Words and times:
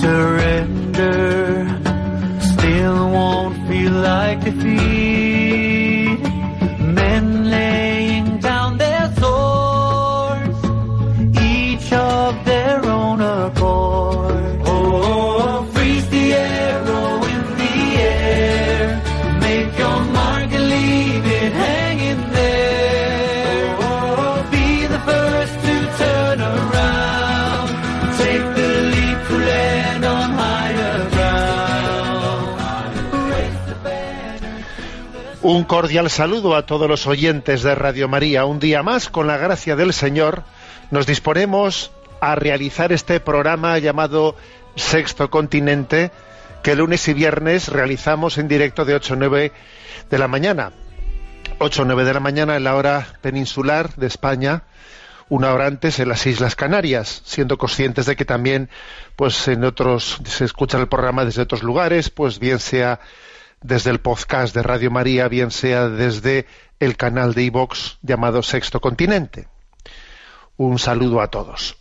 surrender 0.00 1.66
still 2.40 3.10
won't 3.10 3.56
feel 3.68 3.92
like 3.92 4.44
defeat. 4.44 5.27
Un 35.50 35.64
cordial 35.64 36.10
saludo 36.10 36.54
a 36.54 36.66
todos 36.66 36.90
los 36.90 37.06
oyentes 37.06 37.62
de 37.62 37.74
Radio 37.74 38.06
María. 38.06 38.44
Un 38.44 38.60
día 38.60 38.82
más, 38.82 39.08
con 39.08 39.26
la 39.26 39.38
gracia 39.38 39.76
del 39.76 39.94
Señor, 39.94 40.42
nos 40.90 41.06
disponemos 41.06 41.90
a 42.20 42.34
realizar 42.34 42.92
este 42.92 43.18
programa 43.18 43.78
llamado 43.78 44.36
Sexto 44.76 45.30
Continente, 45.30 46.10
que 46.62 46.76
lunes 46.76 47.08
y 47.08 47.14
viernes 47.14 47.68
realizamos 47.68 48.36
en 48.36 48.46
directo 48.46 48.84
de 48.84 48.96
8 48.96 49.14
a 49.14 49.16
9 49.16 49.52
de 50.10 50.18
la 50.18 50.28
mañana. 50.28 50.72
8 51.60 51.80
o 51.80 51.84
9 51.86 52.04
de 52.04 52.12
la 52.12 52.20
mañana 52.20 52.54
en 52.54 52.64
la 52.64 52.76
hora 52.76 53.06
peninsular 53.22 53.94
de 53.94 54.06
España, 54.06 54.64
una 55.30 55.54
hora 55.54 55.66
antes 55.66 55.98
en 55.98 56.10
las 56.10 56.26
Islas 56.26 56.56
Canarias, 56.56 57.22
siendo 57.24 57.56
conscientes 57.56 58.04
de 58.04 58.16
que 58.16 58.26
también 58.26 58.68
pues 59.16 59.48
en 59.48 59.64
otros 59.64 60.20
se 60.26 60.44
escucha 60.44 60.76
el 60.76 60.88
programa 60.88 61.24
desde 61.24 61.40
otros 61.40 61.62
lugares, 61.62 62.10
pues 62.10 62.38
bien 62.38 62.58
sea 62.58 63.00
desde 63.60 63.90
el 63.90 64.00
podcast 64.00 64.54
de 64.54 64.62
Radio 64.62 64.90
María, 64.90 65.28
bien 65.28 65.50
sea 65.50 65.88
desde 65.88 66.46
el 66.80 66.96
canal 66.96 67.34
de 67.34 67.44
iVox 67.44 67.98
llamado 68.02 68.42
Sexto 68.42 68.80
Continente. 68.80 69.48
Un 70.56 70.78
saludo 70.78 71.20
a 71.20 71.28
todos. 71.28 71.76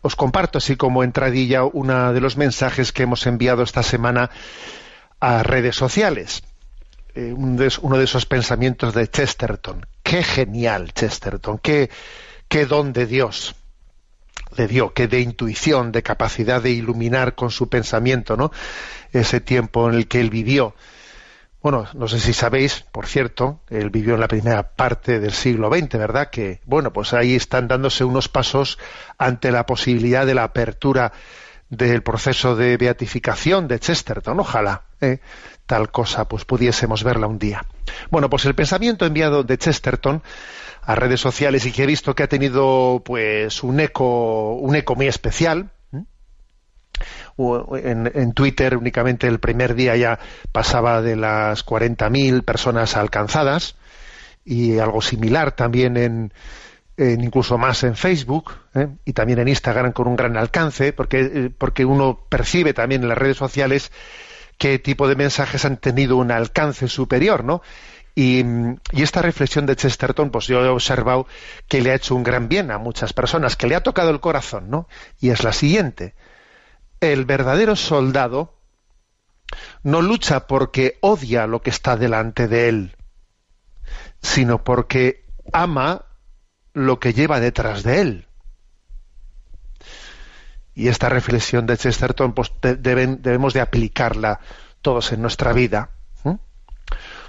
Os 0.00 0.16
comparto 0.16 0.58
así 0.58 0.76
como 0.76 1.04
entradilla 1.04 1.64
uno 1.64 2.12
de 2.12 2.20
los 2.20 2.36
mensajes 2.36 2.92
que 2.92 3.04
hemos 3.04 3.26
enviado 3.26 3.62
esta 3.62 3.82
semana 3.82 4.30
a 5.20 5.42
redes 5.44 5.76
sociales. 5.76 6.42
Eh, 7.14 7.32
uno 7.32 7.98
de 7.98 8.04
esos 8.04 8.26
pensamientos 8.26 8.94
de 8.94 9.08
Chesterton. 9.08 9.86
Qué 10.02 10.24
genial 10.24 10.92
Chesterton, 10.92 11.58
qué, 11.58 11.88
don 12.68 12.92
de 12.92 13.06
Dios 13.06 13.54
le 14.56 14.66
dio, 14.66 14.92
qué 14.92 15.08
de 15.08 15.20
intuición, 15.20 15.92
de 15.92 16.02
capacidad 16.02 16.60
de 16.60 16.70
iluminar 16.70 17.34
con 17.34 17.50
su 17.50 17.68
pensamiento, 17.68 18.36
¿no? 18.36 18.50
Ese 19.12 19.40
tiempo 19.40 19.88
en 19.88 19.94
el 19.94 20.08
que 20.08 20.20
él 20.20 20.30
vivió 20.30 20.74
bueno, 21.62 21.86
no 21.94 22.08
sé 22.08 22.18
si 22.18 22.32
sabéis, 22.32 22.84
por 22.92 23.06
cierto, 23.06 23.60
él 23.70 23.90
vivió 23.90 24.14
en 24.14 24.20
la 24.20 24.28
primera 24.28 24.74
parte 24.74 25.20
del 25.20 25.32
siglo 25.32 25.70
XX, 25.72 25.92
¿verdad? 25.98 26.30
Que, 26.30 26.60
bueno, 26.64 26.92
pues 26.92 27.12
ahí 27.14 27.34
están 27.34 27.68
dándose 27.68 28.04
unos 28.04 28.28
pasos 28.28 28.78
ante 29.16 29.52
la 29.52 29.64
posibilidad 29.64 30.26
de 30.26 30.34
la 30.34 30.44
apertura 30.44 31.12
del 31.68 32.02
proceso 32.02 32.54
de 32.54 32.76
beatificación 32.76 33.66
de 33.66 33.78
Chesterton. 33.78 34.38
Ojalá 34.40 34.82
¿eh? 35.00 35.20
tal 35.66 35.90
cosa 35.90 36.28
pues 36.28 36.44
pudiésemos 36.44 37.02
verla 37.02 37.26
un 37.26 37.38
día. 37.38 37.64
Bueno, 38.10 38.28
pues 38.28 38.44
el 38.44 38.54
pensamiento 38.54 39.06
enviado 39.06 39.42
de 39.42 39.56
Chesterton 39.56 40.22
a 40.82 40.94
redes 40.94 41.20
sociales 41.20 41.64
y 41.64 41.72
que 41.72 41.84
he 41.84 41.86
visto 41.86 42.14
que 42.14 42.24
ha 42.24 42.28
tenido 42.28 43.02
pues 43.04 43.62
un 43.62 43.80
eco, 43.80 44.54
un 44.54 44.76
eco 44.76 44.96
muy 44.96 45.06
especial, 45.06 45.70
en, 47.38 48.32
Twitter 48.32 48.76
únicamente 48.76 49.26
el 49.26 49.40
primer 49.40 49.74
día 49.74 49.96
ya 49.96 50.18
pasaba 50.52 51.02
de 51.02 51.16
las 51.16 51.64
40.000 51.64 52.44
personas 52.44 52.96
alcanzadas 52.96 53.76
y 54.44 54.78
algo 54.78 55.00
similar 55.00 55.52
también 55.52 55.96
en, 55.96 56.32
incluso 56.98 57.58
más 57.58 57.82
en 57.84 57.96
Facebook 57.96 58.52
¿eh? 58.74 58.88
y 59.04 59.12
también 59.12 59.38
en 59.38 59.48
Instagram 59.48 59.92
con 59.92 60.08
un 60.08 60.16
gran 60.16 60.36
alcance 60.36 60.92
porque, 60.92 61.50
porque 61.56 61.84
uno 61.84 62.26
percibe 62.28 62.74
también 62.74 63.02
en 63.02 63.08
las 63.08 63.18
redes 63.18 63.36
sociales 63.36 63.90
qué 64.58 64.78
tipo 64.78 65.08
de 65.08 65.16
mensajes 65.16 65.64
han 65.64 65.78
tenido 65.78 66.16
un 66.16 66.30
alcance 66.30 66.86
superior, 66.86 67.42
¿no? 67.42 67.62
Y, 68.14 68.44
y, 68.92 69.02
esta 69.02 69.22
reflexión 69.22 69.64
de 69.64 69.74
Chesterton, 69.74 70.30
pues 70.30 70.46
yo 70.46 70.62
he 70.62 70.68
observado 70.68 71.26
que 71.66 71.80
le 71.80 71.90
ha 71.90 71.94
hecho 71.94 72.14
un 72.14 72.22
gran 72.22 72.48
bien 72.48 72.70
a 72.70 72.76
muchas 72.76 73.14
personas, 73.14 73.56
que 73.56 73.66
le 73.66 73.74
ha 73.74 73.82
tocado 73.82 74.10
el 74.10 74.20
corazón, 74.20 74.68
¿no? 74.68 74.86
Y 75.18 75.30
es 75.30 75.42
la 75.42 75.52
siguiente 75.52 76.14
el 77.02 77.24
verdadero 77.24 77.74
soldado 77.74 78.54
no 79.82 80.00
lucha 80.00 80.46
porque 80.46 80.98
odia 81.00 81.46
lo 81.48 81.60
que 81.60 81.70
está 81.70 81.96
delante 81.96 82.46
de 82.46 82.68
él, 82.68 82.96
sino 84.22 84.62
porque 84.62 85.26
ama 85.52 86.04
lo 86.72 87.00
que 87.00 87.12
lleva 87.12 87.40
detrás 87.40 87.82
de 87.82 88.00
él. 88.00 88.26
Y 90.74 90.88
esta 90.88 91.08
reflexión 91.08 91.66
de 91.66 91.76
Chesterton 91.76 92.32
pues, 92.32 92.52
debemos 92.62 93.52
de 93.52 93.60
aplicarla 93.60 94.40
todos 94.80 95.12
en 95.12 95.20
nuestra 95.20 95.52
vida, 95.52 95.90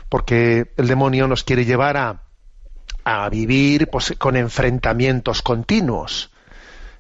porque 0.08 0.72
el 0.78 0.88
demonio 0.88 1.28
nos 1.28 1.44
quiere 1.44 1.66
llevar 1.66 1.98
a, 1.98 3.30
vivir 3.30 3.90
pues, 3.90 4.14
con 4.20 4.38
enfrentamientos 4.38 5.42
continuos 5.42 6.33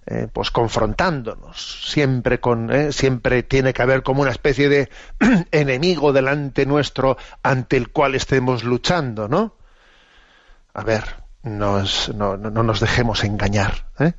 eh, 0.05 0.27
pues 0.31 0.51
confrontándonos 0.51 1.89
siempre 1.89 2.41
con 2.41 2.69
eh, 2.73 2.91
siempre 2.91 3.41
tiene 3.41 3.73
que 3.73 3.81
haber 3.81 4.03
como 4.03 4.21
una 4.21 4.31
especie 4.31 4.67
de 4.67 4.89
enemigo 5.51 6.11
delante 6.11 6.65
nuestro 6.65 7.15
ante 7.41 7.77
el 7.77 7.89
cual 7.89 8.13
estemos 8.15 8.65
luchando 8.65 9.29
no 9.29 9.55
a 10.73 10.83
ver 10.83 11.03
no, 11.43 11.83
no, 12.13 12.37
nos 12.37 12.81
dejemos 12.81 13.23
engañar 13.23 13.85
¿eh? 13.97 14.11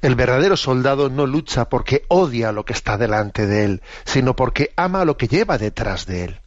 el 0.00 0.14
verdadero 0.14 0.56
soldado 0.56 1.10
no 1.10 1.26
lucha 1.26 1.68
porque 1.68 2.06
odia 2.08 2.50
lo 2.50 2.64
que 2.64 2.72
está 2.72 2.96
delante 2.96 3.46
de 3.46 3.64
él 3.64 3.82
sino 4.06 4.34
porque 4.34 4.72
ama 4.74 5.04
lo 5.04 5.18
que 5.18 5.28
lleva 5.28 5.58
detrás 5.58 6.06
de 6.06 6.24
él 6.24 6.40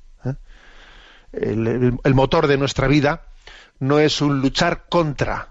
el 1.31 2.13
motor 2.15 2.47
de 2.47 2.57
nuestra 2.57 2.87
vida 2.87 3.25
no 3.77 3.99
es 3.99 4.19
un 4.21 4.41
luchar 4.41 4.85
contra 4.89 5.49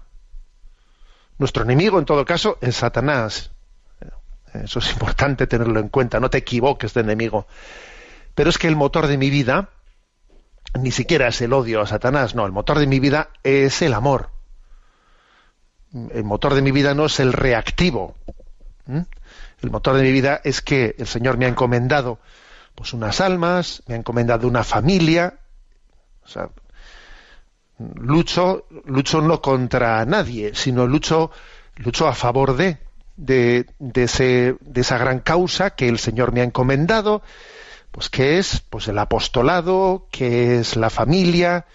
nuestro 1.39 1.63
enemigo, 1.63 1.97
en 1.97 2.05
todo 2.05 2.23
caso, 2.25 2.57
es 2.61 2.75
Satanás. 2.75 3.51
Eso 4.53 4.79
es 4.79 4.91
importante 4.91 5.47
tenerlo 5.47 5.79
en 5.79 5.89
cuenta, 5.89 6.19
no 6.19 6.29
te 6.29 6.39
equivoques 6.39 6.93
de 6.93 7.01
enemigo. 7.01 7.47
Pero 8.35 8.49
es 8.49 8.57
que 8.57 8.67
el 8.67 8.75
motor 8.75 9.07
de 9.07 9.17
mi 9.17 9.29
vida 9.29 9.69
ni 10.79 10.91
siquiera 10.91 11.27
es 11.27 11.41
el 11.41 11.53
odio 11.53 11.81
a 11.81 11.87
Satanás, 11.87 12.35
no, 12.35 12.45
el 12.45 12.51
motor 12.51 12.79
de 12.79 12.87
mi 12.87 12.99
vida 12.99 13.29
es 13.43 13.81
el 13.81 13.93
amor. 13.93 14.29
El 15.91 16.23
motor 16.23 16.53
de 16.53 16.61
mi 16.61 16.71
vida 16.71 16.93
no 16.93 17.05
es 17.07 17.19
el 17.19 17.33
reactivo. 17.33 18.15
El 18.87 19.71
motor 19.71 19.95
de 19.95 20.03
mi 20.03 20.11
vida 20.11 20.39
es 20.43 20.61
que 20.61 20.95
el 20.97 21.07
Señor 21.07 21.37
me 21.37 21.45
ha 21.45 21.49
encomendado 21.49 22.19
pues 22.75 22.93
unas 22.93 23.19
almas, 23.21 23.83
me 23.87 23.95
ha 23.95 23.97
encomendado 23.97 24.47
una 24.47 24.63
familia. 24.63 25.39
O 26.23 26.27
sea, 26.27 26.49
lucho, 27.95 28.65
lucho 28.85 29.21
no 29.21 29.41
contra 29.41 30.05
nadie, 30.05 30.51
sino 30.53 30.85
lucho, 30.87 31.31
a 32.05 32.13
favor 32.13 32.55
de, 32.55 32.77
de, 33.17 33.65
de, 33.79 34.03
ese, 34.03 34.55
de 34.59 34.81
esa 34.81 34.97
gran 34.97 35.19
causa 35.19 35.71
que 35.71 35.87
el 35.87 35.99
Señor 35.99 36.33
me 36.33 36.41
ha 36.41 36.43
encomendado, 36.43 37.21
pues 37.91 38.09
que 38.09 38.37
es 38.37 38.61
pues 38.69 38.87
el 38.87 38.99
apostolado, 38.99 40.07
que 40.11 40.59
es 40.59 40.75
la 40.75 40.89
familia, 40.89 41.65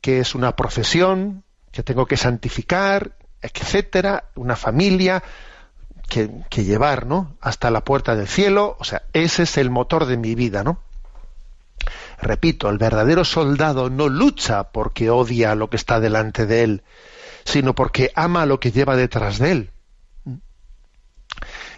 que 0.00 0.18
es 0.18 0.34
una 0.34 0.56
profesión 0.56 1.44
que 1.70 1.82
tengo 1.82 2.06
que 2.06 2.16
santificar, 2.16 3.12
etcétera, 3.40 4.24
una 4.34 4.56
familia 4.56 5.22
que, 6.08 6.30
que 6.50 6.64
llevar, 6.64 7.06
¿no? 7.06 7.36
hasta 7.40 7.70
la 7.70 7.84
puerta 7.84 8.14
del 8.14 8.28
cielo, 8.28 8.76
o 8.78 8.84
sea, 8.84 9.02
ese 9.12 9.44
es 9.44 9.56
el 9.58 9.70
motor 9.70 10.06
de 10.06 10.16
mi 10.16 10.34
vida, 10.34 10.64
¿no? 10.64 10.80
Repito, 12.22 12.70
el 12.70 12.78
verdadero 12.78 13.24
soldado 13.24 13.90
no 13.90 14.08
lucha 14.08 14.70
porque 14.70 15.10
odia 15.10 15.56
lo 15.56 15.68
que 15.68 15.76
está 15.76 15.98
delante 15.98 16.46
de 16.46 16.62
él, 16.62 16.82
sino 17.44 17.74
porque 17.74 18.12
ama 18.14 18.46
lo 18.46 18.60
que 18.60 18.70
lleva 18.70 18.94
detrás 18.94 19.40
de 19.40 19.50
él. 19.50 19.70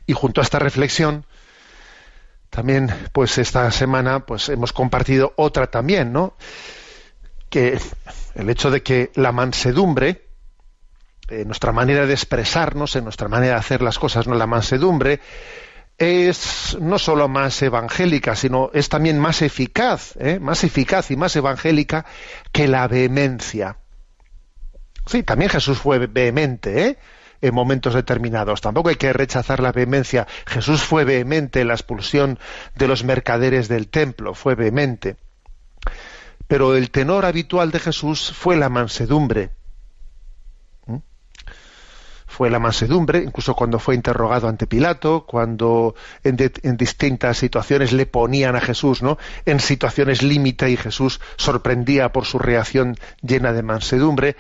Y 0.07 0.13
junto 0.13 0.43
a 0.43 0.45
esta 0.45 0.59
reflexión, 0.59 1.25
también, 2.51 2.95
pues 3.13 3.39
esta 3.39 3.71
semana, 3.71 4.27
pues 4.27 4.51
hemos 4.51 4.75
compartido 4.75 5.33
otra 5.37 5.69
también, 5.69 6.13
¿no? 6.13 6.37
Que 7.49 7.81
el 8.35 8.51
hecho 8.51 8.71
de 8.71 8.83
que 8.83 9.13
la 9.15 9.33
mansedumbre, 9.33 10.29
en 11.31 11.47
nuestra 11.47 11.73
manera 11.73 12.05
de 12.05 12.13
expresarnos, 12.13 12.97
en 12.97 13.05
nuestra 13.05 13.29
manera 13.29 13.55
de 13.55 13.61
hacer 13.61 13.81
las 13.81 13.99
cosas, 13.99 14.27
no 14.27 14.35
la 14.35 14.47
mansedumbre, 14.47 15.21
es 15.99 16.77
no 16.81 16.99
solo 16.99 17.29
más 17.29 17.61
evangélica, 17.63 18.35
sino 18.35 18.71
es 18.73 18.89
también 18.89 19.19
más 19.19 19.43
eficaz, 19.43 20.15
¿eh? 20.19 20.39
más 20.41 20.65
eficaz 20.65 21.11
y 21.11 21.17
más 21.17 21.37
evangélica 21.37 22.05
que 22.53 22.69
la 22.69 22.89
vehemencia. 22.89 23.79
Sí, 25.07 25.23
también 25.23 25.51
Jesús 25.51 25.79
fue 25.79 25.99
vehemente, 26.07 26.87
¿eh? 26.87 26.99
en 27.41 27.55
momentos 27.55 27.95
determinados. 27.95 28.61
Tampoco 28.61 28.89
hay 28.89 28.97
que 28.97 29.13
rechazar 29.13 29.61
la 29.61 29.73
vehemencia. 29.73 30.27
Jesús 30.47 30.83
fue 30.83 31.05
vehemente 31.05 31.61
en 31.61 31.69
la 31.69 31.75
expulsión 31.75 32.39
de 32.75 32.89
los 32.89 33.05
mercaderes 33.05 33.69
del 33.69 33.89
templo, 33.89 34.35
fue 34.35 34.55
vehemente. 34.55 35.17
Pero 36.49 36.75
el 36.75 36.91
tenor 36.91 37.25
habitual 37.25 37.71
de 37.71 37.81
Jesús 37.81 38.33
fue 38.35 38.57
la 38.57 38.69
mansedumbre 38.69 39.51
fue 42.35 42.51
la 42.51 42.59
mansedumbre, 42.59 43.21
incluso 43.21 43.55
cuando 43.55 43.79
fue 43.79 43.95
interrogado 43.95 44.49
ante 44.49 44.67
Pilato, 44.67 45.25
cuando 45.25 45.95
en, 46.25 46.37
distintas 46.77 47.39
situaciones 47.39 47.93
le 47.93 48.07
ponían 48.07 48.57
a 48.57 48.61
Jesús, 48.61 49.03
¿no? 49.03 49.19
En 49.47 49.61
situaciones 49.61 50.21
límite 50.21 50.69
y 50.69 50.77
Jesús 50.77 51.21
sorprendía 51.37 52.11
por 52.11 52.25
su 52.25 52.41
reacción 52.41 52.97
llena 53.23 53.53
de 53.53 53.63
mansedumbre. 53.63 54.37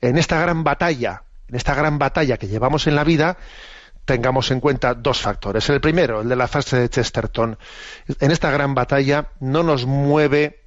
En 0.00 0.18
esta 0.18 0.40
gran 0.40 0.64
batalla, 0.64 1.22
en 1.46 1.54
esta 1.54 1.76
gran 1.76 2.00
batalla 2.00 2.36
que 2.36 2.48
llevamos 2.48 2.88
en 2.88 2.96
la 2.96 3.04
vida, 3.04 3.36
tengamos 4.04 4.50
en 4.50 4.58
cuenta 4.58 4.94
dos 4.94 5.20
factores. 5.20 5.70
El 5.70 5.80
primero, 5.80 6.22
el 6.22 6.28
de 6.28 6.34
la 6.34 6.48
fase 6.48 6.80
de 6.80 6.88
Chesterton. 6.88 7.56
En 8.18 8.32
esta 8.32 8.50
gran 8.50 8.74
batalla 8.74 9.28
no 9.38 9.62
nos 9.62 9.86
mueve 9.86 10.65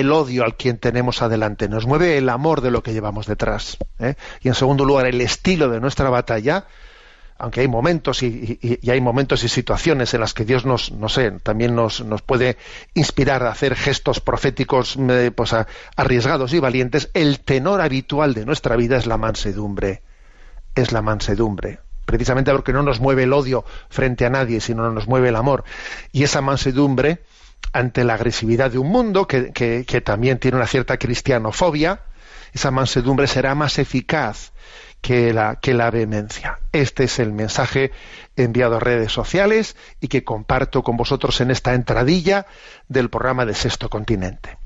el 0.00 0.12
odio 0.12 0.44
al 0.44 0.56
quien 0.56 0.78
tenemos 0.78 1.22
adelante, 1.22 1.68
nos 1.68 1.86
mueve 1.86 2.18
el 2.18 2.28
amor 2.28 2.60
de 2.60 2.70
lo 2.70 2.82
que 2.82 2.92
llevamos 2.92 3.26
detrás. 3.26 3.78
¿eh? 3.98 4.14
Y 4.42 4.48
en 4.48 4.54
segundo 4.54 4.84
lugar, 4.84 5.06
el 5.06 5.20
estilo 5.20 5.68
de 5.70 5.80
nuestra 5.80 6.10
batalla, 6.10 6.66
aunque 7.38 7.60
hay 7.60 7.68
momentos 7.68 8.22
y, 8.22 8.58
hay 8.88 9.00
momentos 9.00 9.42
y 9.44 9.48
situaciones 9.48 10.12
en 10.14 10.20
las 10.20 10.34
que 10.34 10.44
Dios 10.44 10.64
nos, 10.66 10.92
no 10.92 11.08
sé, 11.08 11.30
también 11.42 11.74
nos, 11.74 12.04
nos 12.04 12.22
puede 12.22 12.56
inspirar 12.94 13.42
a 13.42 13.50
hacer 13.50 13.74
gestos 13.74 14.20
proféticos 14.20 14.96
eh, 14.96 15.30
pues, 15.34 15.54
arriesgados 15.96 16.52
y 16.52 16.58
valientes, 16.58 17.10
el 17.14 17.40
tenor 17.40 17.80
habitual 17.80 18.34
de 18.34 18.46
nuestra 18.46 18.76
vida 18.76 18.96
es 18.96 19.06
la 19.06 19.16
mansedumbre. 19.16 20.02
Es 20.74 20.92
la 20.92 21.00
mansedumbre. 21.00 21.80
Precisamente 22.04 22.52
porque 22.52 22.72
no 22.72 22.82
nos 22.82 23.00
mueve 23.00 23.24
el 23.24 23.32
odio 23.32 23.64
frente 23.88 24.26
a 24.26 24.30
nadie, 24.30 24.60
sino 24.60 24.90
nos 24.92 25.08
mueve 25.08 25.30
el 25.30 25.36
amor. 25.36 25.64
Y 26.12 26.22
esa 26.22 26.40
mansedumbre, 26.40 27.22
ante 27.72 28.04
la 28.04 28.14
agresividad 28.14 28.70
de 28.70 28.78
un 28.78 28.88
mundo 28.88 29.26
que, 29.26 30.02
también 30.04 30.38
tiene 30.38 30.56
una 30.56 30.66
cierta 30.66 30.96
cristianofobia, 30.96 32.00
esa 32.52 32.70
mansedumbre 32.70 33.26
será 33.26 33.54
más 33.54 33.78
eficaz 33.78 34.52
que 35.02 35.34
la, 35.34 35.56
que 35.56 35.74
la 35.74 35.90
vehemencia. 35.90 36.58
Este 36.72 37.04
es 37.04 37.18
el 37.18 37.32
mensaje 37.32 37.92
enviado 38.34 38.76
a 38.76 38.80
redes 38.80 39.12
sociales 39.12 39.76
y 40.00 40.08
que 40.08 40.24
comparto 40.24 40.82
con 40.82 40.96
vosotros 40.96 41.40
en 41.42 41.50
esta 41.50 41.74
entradilla 41.74 42.46
del 42.88 43.10
programa 43.10 43.44
de 43.44 43.54
Sexto 43.54 43.90
Continente. 43.90 44.56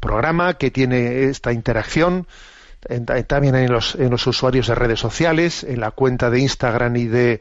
Programa 0.00 0.54
que 0.54 0.70
tiene 0.70 1.24
esta 1.24 1.52
interacción 1.52 2.26
también 3.26 3.54
en 3.54 3.72
los, 3.72 3.94
en 3.94 4.10
los 4.10 4.26
usuarios 4.26 4.66
de 4.66 4.74
redes 4.74 5.00
sociales, 5.00 5.64
en 5.64 5.80
la 5.80 5.90
cuenta 5.92 6.30
de 6.30 6.40
Instagram 6.40 6.96
y 6.96 7.06
de, 7.06 7.40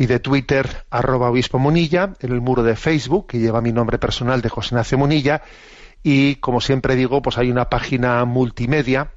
y 0.00 0.06
de 0.06 0.18
Twitter, 0.18 0.86
arroba 0.88 1.28
obispo 1.28 1.58
Munilla, 1.58 2.14
en 2.20 2.32
el 2.32 2.40
muro 2.40 2.62
de 2.62 2.74
Facebook, 2.74 3.26
que 3.26 3.38
lleva 3.38 3.60
mi 3.60 3.70
nombre 3.70 3.98
personal 3.98 4.40
de 4.40 4.48
José 4.48 4.68
Ignacio 4.68 4.96
Munilla, 4.96 5.42
y 6.02 6.36
como 6.36 6.62
siempre 6.62 6.96
digo, 6.96 7.20
pues 7.20 7.36
hay 7.36 7.50
una 7.50 7.68
página 7.68 8.24
multimedia 8.24 9.10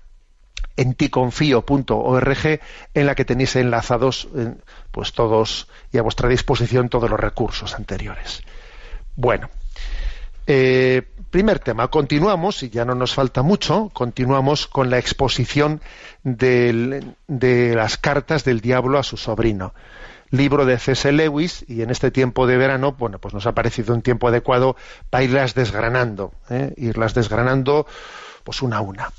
en 0.75 0.93
ticonfío.org 0.93 2.59
en 2.93 3.05
la 3.05 3.15
que 3.15 3.23
tenéis 3.23 3.55
enlazados 3.55 4.27
eh, 4.35 4.55
pues 4.91 5.13
todos 5.13 5.69
y 5.93 5.99
a 5.99 6.01
vuestra 6.01 6.27
disposición 6.27 6.89
todos 6.89 7.09
los 7.09 7.19
recursos 7.19 7.75
anteriores. 7.75 8.43
Bueno, 9.15 9.49
eh, 10.47 11.01
primer 11.29 11.59
tema, 11.59 11.87
continuamos, 11.87 12.61
y 12.61 12.69
ya 12.69 12.83
no 12.83 12.93
nos 12.93 13.13
falta 13.13 13.41
mucho, 13.41 13.89
continuamos 13.93 14.67
con 14.67 14.89
la 14.89 14.97
exposición 14.97 15.79
de 16.23 17.73
las 17.73 17.97
cartas 17.97 18.43
del 18.43 18.59
diablo 18.59 18.99
a 18.99 19.03
su 19.03 19.15
sobrino 19.15 19.73
libro 20.33 20.65
de 20.65 20.79
C.S. 20.79 21.11
Lewis 21.11 21.63
y 21.67 21.83
en 21.83 21.91
este 21.91 22.09
tiempo 22.09 22.47
de 22.47 22.57
verano, 22.57 22.93
bueno, 22.93 23.19
pues 23.19 23.35
nos 23.35 23.45
ha 23.45 23.53
parecido 23.53 23.93
un 23.93 24.01
tiempo 24.01 24.27
adecuado 24.27 24.75
para 25.11 25.23
irlas 25.23 25.53
desgranando, 25.53 26.33
¿eh? 26.49 26.73
irlas 26.75 27.13
desgranando 27.13 27.85
pues 28.43 28.63
una 28.63 28.77
a 28.77 28.81
una. 28.81 29.11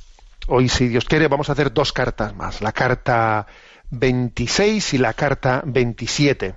Hoy, 0.49 0.69
si 0.69 0.88
Dios 0.88 1.05
quiere, 1.05 1.28
vamos 1.28 1.49
a 1.49 1.52
hacer 1.52 1.72
dos 1.72 1.93
cartas 1.93 2.34
más, 2.34 2.61
la 2.61 2.72
carta 2.72 3.46
26 3.90 4.94
y 4.94 4.99
la 4.99 5.14
carta 5.14 5.62
27. 5.64 6.56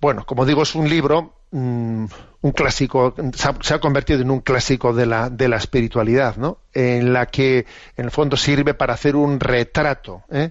Bueno, 0.00 0.24
como 0.24 0.46
digo, 0.46 0.62
es 0.62 0.74
un 0.74 0.88
libro, 0.88 1.34
mm, 1.50 2.06
un 2.40 2.52
clásico, 2.52 3.14
se 3.60 3.74
ha, 3.74 3.78
convertido 3.78 4.22
en 4.22 4.30
un 4.30 4.40
clásico 4.40 4.94
de 4.94 5.04
la, 5.04 5.28
de 5.28 5.48
la 5.48 5.58
espiritualidad, 5.58 6.36
¿no? 6.36 6.60
En 6.72 7.12
la 7.12 7.26
que, 7.26 7.66
en 7.98 8.06
el 8.06 8.10
fondo, 8.10 8.38
sirve 8.38 8.72
para 8.72 8.94
hacer 8.94 9.14
un 9.14 9.38
retrato, 9.38 10.22
¿eh? 10.30 10.50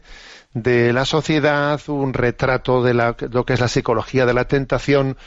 De 0.53 0.93
la 0.93 1.05
sociedad, 1.05 1.79
un 1.87 2.13
retrato 2.13 2.81
de, 2.83 2.93
lo 2.93 3.45
que 3.45 3.53
es 3.53 3.59
la 3.59 3.67
psicología 3.67 4.25
de 4.25 4.33
la 4.33 4.45
tentación, 4.45 5.17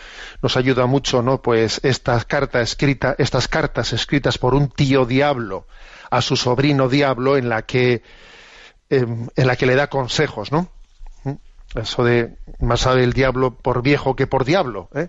nos 0.43 0.57
ayuda 0.57 0.87
mucho, 0.87 1.23
¿no? 1.23 1.41
Pues 1.43 1.81
estas 1.85 2.25
cartas 2.25 2.71
escritas, 2.71 3.15
estas 3.19 3.47
cartas 3.47 3.93
escritas 3.93 4.39
por 4.39 4.55
un 4.55 4.69
tío 4.69 5.05
diablo 5.05 5.67
a 6.11 6.23
su 6.23 6.37
sobrino 6.37 6.89
diablo, 6.89 7.37
en 7.37 7.49
la 7.49 7.63
que 7.63 8.03
em, 8.91 9.29
en 9.37 9.47
la 9.47 9.57
que 9.57 9.67
le 9.67 9.77
da 9.77 9.87
consejos, 9.87 10.51
¿no? 10.51 10.69
¿Mm? 11.23 11.79
Eso 11.79 12.05
de 12.05 12.37
más 12.59 12.81
sabe 12.81 13.05
el 13.05 13.13
diablo 13.13 13.55
por 13.57 13.83
viejo 13.83 14.17
que 14.17 14.27
por 14.27 14.45
diablo, 14.45 14.89
¿eh? 14.95 15.09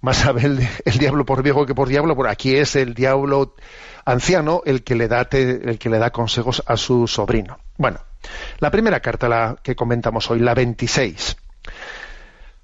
Más 0.00 0.16
sabe 0.16 0.44
el, 0.46 0.98
diablo 0.98 1.26
por 1.26 1.42
viejo 1.42 1.66
que 1.66 1.74
por 1.74 1.88
diablo, 1.88 2.16
por 2.16 2.28
aquí 2.28 2.56
es 2.56 2.76
el 2.76 2.94
diablo 2.94 3.54
anciano 4.06 4.62
el 4.64 4.82
que 4.82 4.94
le 4.94 5.08
da 5.08 5.28
el 5.30 5.78
que 5.78 5.90
le 5.90 5.98
da 5.98 6.10
consejos 6.10 6.62
a 6.66 6.78
su 6.78 7.06
sobrino. 7.06 7.58
Bueno, 7.76 8.00
la 8.58 8.70
primera 8.70 9.00
carta 9.00 9.28
la 9.28 9.56
que 9.62 9.74
comentamos 9.76 10.30
hoy, 10.30 10.40
la 10.40 10.54
26. 10.54 11.36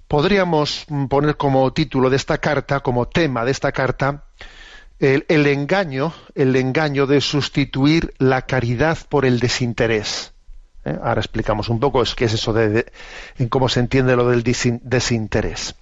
Podríamos 0.08 0.86
poner 1.08 1.36
como 1.36 1.72
título 1.72 2.10
de 2.10 2.16
esta 2.16 2.38
carta, 2.38 2.80
como 2.80 3.08
tema 3.08 3.44
de 3.44 3.50
esta 3.50 3.72
carta, 3.72 4.24
el, 4.98 5.46
engaño, 5.46 6.12
el 6.34 6.56
engaño 6.56 7.06
de 7.06 7.20
sustituir 7.20 8.14
la 8.18 8.42
caridad 8.42 8.98
por 9.08 9.24
el 9.24 9.40
desinterés. 9.40 10.32
¿Eh? 10.84 10.96
Ahora 11.02 11.20
explicamos 11.20 11.68
un 11.68 11.80
poco 11.80 12.02
qué 12.16 12.26
es 12.26 12.34
eso 12.34 12.52
de, 12.52 12.86
cómo 13.50 13.68
se 13.68 13.80
entiende 13.80 14.16
lo 14.16 14.28
del 14.28 14.42
desinterés. 14.42 15.74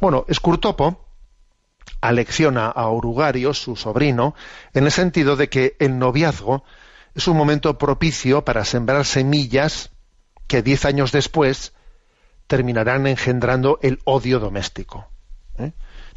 Bueno, 0.00 0.24
Escurtopo 0.28 1.04
alecciona 2.00 2.66
a 2.66 2.88
Orugario, 2.88 3.54
su 3.54 3.76
sobrino, 3.76 4.34
en 4.72 4.84
el 4.84 4.92
sentido 4.92 5.36
de 5.36 5.48
que 5.48 5.76
el 5.78 5.98
noviazgo 5.98 6.64
es 7.14 7.28
un 7.28 7.36
momento 7.36 7.78
propicio 7.78 8.44
para 8.44 8.64
sembrar 8.64 9.04
semillas 9.04 9.92
que 10.46 10.62
diez 10.62 10.84
años 10.84 11.12
después 11.12 11.72
terminarán 12.46 13.06
engendrando 13.06 13.78
el 13.82 14.00
odio 14.04 14.40
doméstico. 14.40 15.08
¿eh? 15.58 15.72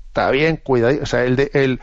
Está 0.07 0.31
bien, 0.31 0.57
cuida, 0.57 0.89
o 1.01 1.05
sea, 1.05 1.23
el, 1.23 1.79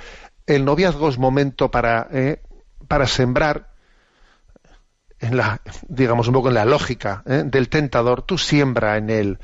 el, 0.47 0.65
noviazgo 0.65 1.09
es 1.09 1.19
momento 1.19 1.71
para, 1.71 2.09
¿eh? 2.11 2.43
para 2.89 3.07
sembrar 3.07 3.73
en 5.21 5.37
la, 5.37 5.61
digamos 5.89 6.29
un 6.29 6.35
poco 6.35 6.49
en 6.49 6.55
la 6.55 6.65
lógica 6.65 7.23
¿eh? 7.27 7.45
del 7.47 7.69
tentador, 7.69 8.23
tú 8.23 8.37
siembra 8.37 8.97
en 8.97 9.09
el, 9.09 9.39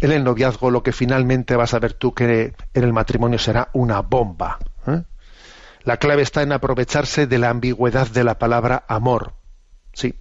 en 0.00 0.12
el 0.12 0.22
noviazgo 0.22 0.70
lo 0.70 0.82
que 0.82 0.92
finalmente 0.92 1.56
vas 1.56 1.74
a 1.74 1.78
ver 1.78 1.94
tú 1.94 2.14
que 2.14 2.54
en 2.74 2.84
el 2.84 2.92
matrimonio 2.92 3.38
será 3.38 3.70
una 3.72 4.00
bomba. 4.00 4.58
La 5.84 5.96
clave 5.96 6.22
está 6.22 6.42
en 6.42 6.52
aprovecharse 6.52 7.26
de 7.26 7.38
la 7.38 7.50
ambigüedad 7.50 8.06
de 8.08 8.24
la 8.24 8.38
palabra 8.38 8.84
amor. 8.88 9.34
Sí, 9.92 10.14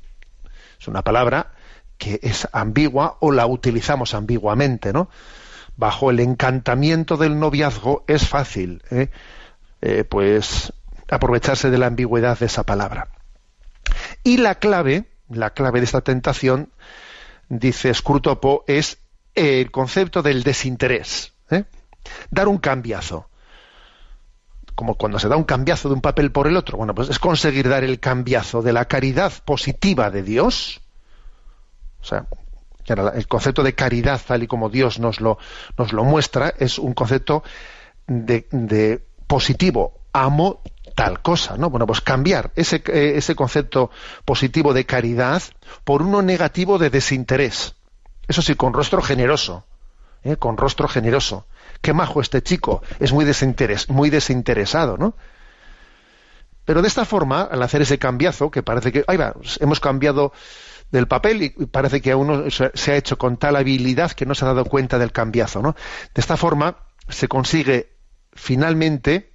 es 0.79 0.87
una 0.87 1.03
palabra 1.03 1.53
que 1.97 2.19
es 2.21 2.47
ambigua 2.51 3.17
o 3.19 3.31
la 3.31 3.47
utilizamos 3.47 4.13
ambiguamente, 4.13 4.93
¿no? 4.93 5.09
Bajo 5.75 6.09
el 6.09 6.19
encantamiento 6.19 7.17
del 7.17 7.39
noviazgo 7.39 8.03
es 8.07 8.27
fácil, 8.27 8.83
¿eh? 8.91 9.09
Eh, 9.81 10.03
pues 10.03 10.73
aprovecharse 11.09 11.69
de 11.69 11.77
la 11.77 11.87
ambigüedad 11.87 12.37
de 12.37 12.47
esa 12.47 12.63
palabra. 12.63 13.09
Y 14.23 14.37
la 14.37 14.55
clave, 14.55 15.05
la 15.29 15.51
clave 15.51 15.79
de 15.79 15.85
esta 15.85 16.01
tentación, 16.01 16.71
dice 17.49 17.93
Scrutopo, 17.93 18.63
es 18.67 18.97
el 19.35 19.71
concepto 19.71 20.21
del 20.23 20.43
desinterés. 20.43 21.33
¿eh? 21.51 21.65
Dar 22.31 22.47
un 22.47 22.57
cambiazo 22.57 23.29
como 24.77 24.93
cuando 24.93 25.17
se 25.17 25.27
da 25.27 25.35
un 25.35 25.43
cambiazo 25.43 25.89
de 25.89 25.95
un 25.95 26.01
papel 26.01 26.31
por 26.31 26.45
el 26.45 26.55
otro. 26.55 26.77
Bueno, 26.77 26.93
pues 26.93 27.09
es 27.09 27.17
conseguir 27.17 27.67
dar 27.67 27.83
el 27.83 27.99
cambiazo 27.99 28.61
de 28.61 28.73
la 28.73 28.85
caridad 28.85 29.33
positiva 29.43 30.11
de 30.11 30.21
Dios, 30.21 30.81
o 31.99 32.05
sea, 32.05 32.27
el 32.85 33.27
concepto 33.27 33.63
de 33.63 33.73
caridad, 33.73 34.21
tal 34.25 34.43
y 34.43 34.47
como 34.47 34.69
Dios 34.69 34.99
nos 34.99 35.19
lo, 35.19 35.39
nos 35.79 35.93
lo 35.93 36.03
muestra, 36.03 36.53
es 36.59 36.77
un 36.77 36.93
concepto 36.93 37.43
de, 38.05 38.47
de 38.51 39.03
positivo. 39.25 39.95
Amo 40.13 40.61
tal 40.93 41.23
cosa, 41.23 41.57
¿no? 41.57 41.71
Bueno, 41.71 41.87
pues 41.87 42.01
cambiar 42.01 42.51
ese, 42.55 42.83
ese 42.85 43.35
concepto 43.35 43.89
positivo 44.25 44.75
de 44.75 44.85
caridad 44.85 45.41
por 45.85 46.03
uno 46.03 46.21
negativo 46.21 46.77
de 46.77 46.91
desinterés. 46.91 47.73
Eso 48.27 48.43
sí, 48.43 48.53
con 48.53 48.73
rostro 48.73 49.01
generoso. 49.01 49.65
¿eh? 50.23 50.37
Con 50.37 50.55
rostro 50.55 50.87
generoso. 50.87 51.47
Qué 51.81 51.93
majo 51.93 52.21
este 52.21 52.41
chico. 52.41 52.81
Es 52.99 53.11
muy, 53.11 53.25
desinteres, 53.25 53.89
muy 53.89 54.09
desinteresado, 54.09 54.97
¿no? 54.97 55.15
Pero 56.65 56.81
de 56.81 56.87
esta 56.87 57.05
forma, 57.05 57.43
al 57.43 57.63
hacer 57.63 57.81
ese 57.81 57.97
cambiazo, 57.97 58.51
que 58.51 58.61
parece 58.61 58.91
que, 58.91 59.05
ahí 59.07 59.17
va, 59.17 59.33
hemos 59.59 59.79
cambiado 59.79 60.33
del 60.91 61.07
papel 61.07 61.43
y 61.43 61.49
parece 61.49 62.01
que 62.01 62.11
a 62.11 62.17
uno 62.17 62.49
se 62.49 62.91
ha 62.91 62.95
hecho 62.95 63.17
con 63.17 63.37
tal 63.37 63.55
habilidad 63.55 64.11
que 64.11 64.25
no 64.25 64.35
se 64.35 64.45
ha 64.45 64.49
dado 64.49 64.65
cuenta 64.65 64.99
del 64.99 65.11
cambiazo, 65.11 65.61
¿no? 65.61 65.75
De 66.13 66.21
esta 66.21 66.37
forma 66.37 66.77
se 67.09 67.27
consigue 67.27 67.95
finalmente 68.33 69.33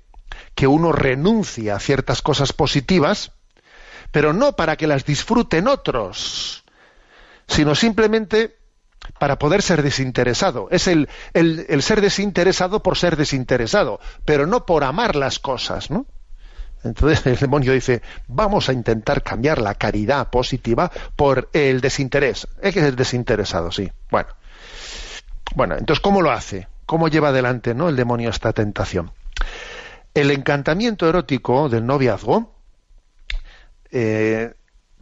que 0.54 0.66
uno 0.66 0.92
renuncie 0.92 1.70
a 1.70 1.78
ciertas 1.78 2.22
cosas 2.22 2.52
positivas, 2.52 3.32
pero 4.10 4.32
no 4.32 4.56
para 4.56 4.76
que 4.76 4.86
las 4.86 5.04
disfruten 5.04 5.68
otros, 5.68 6.64
sino 7.46 7.74
simplemente 7.74 8.58
para 9.18 9.38
poder 9.38 9.62
ser 9.62 9.82
desinteresado. 9.82 10.68
Es 10.70 10.86
el, 10.88 11.08
el, 11.34 11.82
ser 11.82 12.00
desinteresado 12.00 12.82
por 12.82 12.96
ser 12.96 13.16
desinteresado, 13.16 14.00
pero 14.24 14.46
no 14.46 14.66
por 14.66 14.84
amar 14.84 15.16
las 15.16 15.38
cosas, 15.38 15.90
¿no? 15.90 16.06
Entonces 16.84 17.26
el 17.26 17.36
demonio 17.36 17.72
dice, 17.72 18.02
vamos 18.28 18.68
a 18.68 18.72
intentar 18.72 19.22
cambiar 19.22 19.60
la 19.60 19.74
caridad 19.74 20.30
positiva 20.30 20.90
por 21.16 21.48
el 21.52 21.80
desinterés. 21.80 22.46
Es 22.60 22.74
que 22.74 22.80
es 22.80 22.86
el 22.86 22.96
desinteresado, 22.96 23.70
sí. 23.70 23.90
Bueno. 24.10 24.28
Bueno, 25.54 25.76
entonces, 25.76 26.00
¿cómo 26.00 26.22
lo 26.22 26.30
hace? 26.30 26.66
¿Cómo 26.86 27.08
lleva 27.08 27.28
adelante 27.28 27.74
¿no? 27.74 27.88
el 27.88 27.96
demonio 27.96 28.30
esta 28.30 28.52
tentación? 28.52 29.12
El 30.14 30.30
encantamiento 30.30 31.08
erótico 31.08 31.68
del 31.68 31.84
noviazgo 31.84 32.54
eh, 33.90 34.54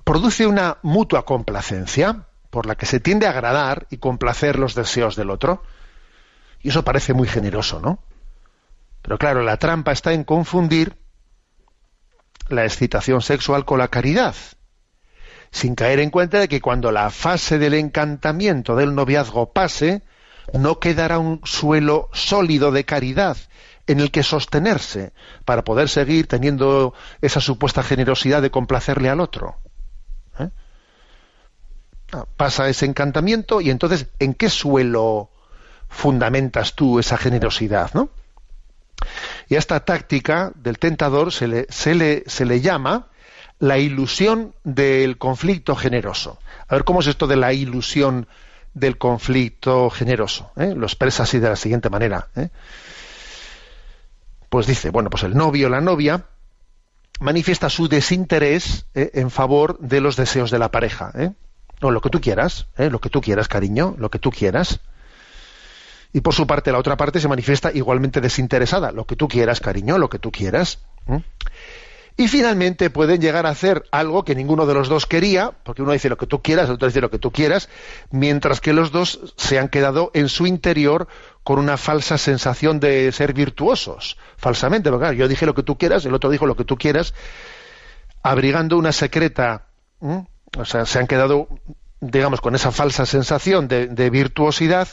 produce 0.05 0.47
una 0.47 0.79
mutua 0.83 1.25
complacencia 1.25 2.27
por 2.51 2.67
la 2.67 2.75
que 2.75 2.87
se 2.87 3.01
tiende 3.01 3.27
a 3.27 3.31
agradar 3.31 3.87
y 3.91 3.99
complacer 3.99 4.59
los 4.59 4.75
deseos 4.75 5.17
del 5.17 5.31
otro. 5.31 5.63
Y 6.63 6.71
eso 6.71 6.85
parece 6.85 7.15
muy 7.15 7.29
generoso, 7.29 7.81
¿no? 7.81 8.01
Pero 9.03 9.19
claro, 9.19 9.43
la 9.43 9.57
trampa 9.57 9.93
está 9.93 10.13
en 10.13 10.25
confundir 10.25 10.97
la 12.49 12.65
excitación 12.65 13.23
sexual 13.23 13.65
con 13.65 13.79
la 13.79 13.89
caridad, 13.89 14.35
sin 15.53 15.75
caer 15.75 16.01
en 16.01 16.11
cuenta 16.11 16.39
de 16.39 16.49
que 16.49 16.61
cuando 16.61 16.93
la 16.93 17.11
fase 17.11 17.59
del 17.59 17.75
encantamiento 17.75 18.77
del 18.77 18.95
noviazgo 18.95 19.53
pase, 19.53 20.03
no 20.53 20.81
quedará 20.81 21.19
un 21.19 21.41
suelo 21.45 22.09
sólido 22.13 22.73
de 22.73 22.85
caridad 22.85 23.37
en 23.87 24.01
el 24.01 24.11
que 24.11 24.23
sostenerse 24.23 25.13
para 25.45 25.65
poder 25.65 25.89
seguir 25.89 26.27
teniendo 26.27 26.95
esa 27.23 27.41
supuesta 27.41 27.83
generosidad 27.83 28.43
de 28.43 28.51
complacerle 28.51 29.09
al 29.09 29.21
otro. 29.21 29.57
Pasa 32.37 32.69
ese 32.69 32.87
encantamiento 32.87 33.61
y 33.61 33.71
entonces, 33.71 34.07
¿en 34.19 34.35
qué 34.35 34.51
suelo 34.51 35.31
fundamentas 35.89 36.75
tú 36.75 36.99
esa 36.99 37.17
generosidad? 37.17 37.91
¿no? 37.95 38.11
Y 39.49 39.57
a 39.57 39.59
esta 39.59 39.81
táctica 39.81 40.53
del 40.55 40.79
tentador 40.79 41.33
se 41.33 41.49
le, 41.49 41.67
se 41.69 41.95
le, 41.95 42.25
se 42.27 42.45
le 42.45 42.61
llama 42.61 43.07
la 43.59 43.79
ilusión 43.79 44.55
del 44.65 45.19
conflicto 45.19 45.77
generoso. 45.77 46.39
A 46.69 46.75
ver, 46.75 46.85
¿cómo 46.85 47.01
es 47.01 47.07
esto 47.07 47.27
de 47.27 47.37
la 47.37 47.53
ilusión 47.53 48.27
del 48.75 48.97
conflicto 48.99 49.91
generoso? 49.91 50.51
¿Eh? 50.57 50.75
Lo 50.75 50.87
expresa 50.87 51.25
así 51.25 51.39
de 51.39 51.49
la 51.49 51.57
siguiente 51.57 51.91
manera. 51.91 52.29
¿eh? 52.37 52.49
pues 54.51 54.67
dice, 54.67 54.91
bueno, 54.91 55.09
pues 55.09 55.23
el 55.23 55.35
novio 55.35 55.69
o 55.69 55.71
la 55.71 55.81
novia 55.81 56.27
manifiesta 57.21 57.71
su 57.71 57.89
desinterés 57.89 58.87
eh, 58.95 59.13
en 59.15 59.31
favor 59.31 59.79
de 59.79 60.01
los 60.01 60.17
deseos 60.17 60.51
de 60.51 60.59
la 60.59 60.71
pareja. 60.71 61.13
¿Eh? 61.81 61.87
O 61.87 61.91
lo 61.91 62.01
que 62.01 62.11
tú 62.11 62.21
quieras, 62.21 62.67
¿eh? 62.77 62.91
lo 62.91 63.01
que 63.01 63.11
tú 63.11 63.21
quieras, 63.21 63.49
cariño, 63.49 63.95
lo 63.99 64.11
que 64.11 64.19
tú 64.19 64.31
quieras. 64.31 64.81
Y 66.13 66.21
por 66.23 66.35
su 66.35 66.47
parte, 66.47 66.73
la 66.73 66.79
otra 66.79 66.97
parte 66.97 67.21
se 67.21 67.29
manifiesta 67.29 67.71
igualmente 67.73 68.21
desinteresada. 68.21 68.91
Lo 68.91 69.07
que 69.07 69.17
tú 69.17 69.29
quieras, 69.29 69.61
cariño, 69.61 69.97
lo 69.97 70.09
que 70.09 70.19
tú 70.19 70.33
quieras. 70.33 70.81
Y 72.17 72.29
finalmente 72.29 72.91
pueden 72.91 73.21
llegar 73.21 73.47
a 73.47 73.51
hacer 73.51 73.85
algo 73.93 74.25
que 74.25 74.35
ninguno 74.35 74.67
de 74.67 74.75
los 74.75 74.89
dos 74.89 75.07
quería, 75.07 75.53
porque 75.63 75.83
uno 75.83 75.93
dice 75.93 76.09
lo 76.09 76.19
que 76.19 76.27
tú 76.27 76.43
quieras, 76.43 76.69
el 76.69 76.75
otro 76.75 76.89
dice 76.89 77.01
lo 77.01 77.11
que 77.11 77.19
tú 77.19 77.31
quieras, 77.31 77.69
mientras 78.11 78.61
que 78.61 78.73
los 78.73 78.93
dos 78.93 79.33
se 79.37 79.59
han 79.59 79.69
quedado 79.69 80.11
en 80.13 80.29
su 80.29 80.47
interior 80.47 81.09
con 81.45 81.59
una 81.59 81.77
falsa 81.77 82.19
sensación 82.19 82.79
de 82.79 83.11
ser 83.13 83.33
virtuosos, 83.33 84.19
falsamente, 84.37 84.91
porque 84.91 85.17
yo 85.17 85.29
dije 85.29 85.47
lo 85.47 85.55
que 85.55 85.63
tú 85.63 85.79
quieras, 85.79 86.05
el 86.05 86.13
otro 86.13 86.29
dijo 86.29 86.47
lo 86.47 86.57
que 86.57 86.65
tú 86.65 86.77
quieras, 86.77 87.15
abrigando 88.23 88.77
una 88.77 88.93
secreta, 88.93 89.69
o 90.59 90.65
sea, 90.65 90.87
se 90.87 90.99
han 90.99 91.07
quedado, 91.07 91.49
digamos, 92.01 92.41
con 92.41 92.55
esa 92.55 92.73
falsa 92.73 93.07
sensación 93.07 93.69
de 93.69 94.11
virtuosidad, 94.11 94.89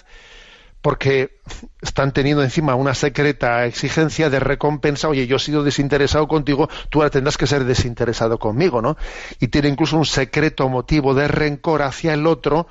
porque 0.81 1.39
están 1.81 2.13
teniendo 2.13 2.43
encima 2.43 2.75
una 2.75 2.93
secreta 2.93 3.65
exigencia 3.65 4.29
de 4.29 4.39
recompensa, 4.39 5.09
oye, 5.09 5.27
yo 5.27 5.37
he 5.37 5.39
sido 5.39 5.63
desinteresado 5.63 6.27
contigo, 6.27 6.69
tú 6.89 6.99
ahora 6.99 7.09
tendrás 7.09 7.37
que 7.37 7.47
ser 7.47 7.65
desinteresado 7.65 8.37
conmigo, 8.37 8.81
¿no? 8.81 8.95
Y 9.39 9.47
tiene 9.47 9.69
incluso 9.69 9.97
un 9.97 10.05
secreto 10.05 10.69
motivo 10.69 11.13
de 11.13 11.27
rencor 11.27 11.81
hacia 11.81 12.13
el 12.13 12.27
otro, 12.27 12.67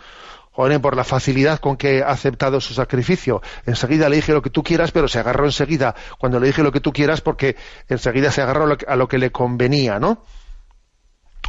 joder, 0.52 0.80
por 0.80 0.96
la 0.96 1.04
facilidad 1.04 1.58
con 1.58 1.76
que 1.76 2.02
ha 2.02 2.08
aceptado 2.08 2.60
su 2.60 2.74
sacrificio. 2.74 3.42
Enseguida 3.66 4.08
le 4.08 4.16
dije 4.16 4.32
lo 4.32 4.40
que 4.40 4.50
tú 4.50 4.62
quieras, 4.62 4.92
pero 4.92 5.08
se 5.08 5.18
agarró 5.18 5.44
enseguida 5.44 5.94
cuando 6.18 6.40
le 6.40 6.46
dije 6.46 6.62
lo 6.62 6.72
que 6.72 6.80
tú 6.80 6.92
quieras 6.92 7.20
porque 7.20 7.56
enseguida 7.88 8.30
se 8.30 8.40
agarró 8.40 8.76
a 8.86 8.96
lo 8.96 9.08
que 9.08 9.18
le 9.18 9.30
convenía, 9.30 9.98
¿no? 9.98 10.22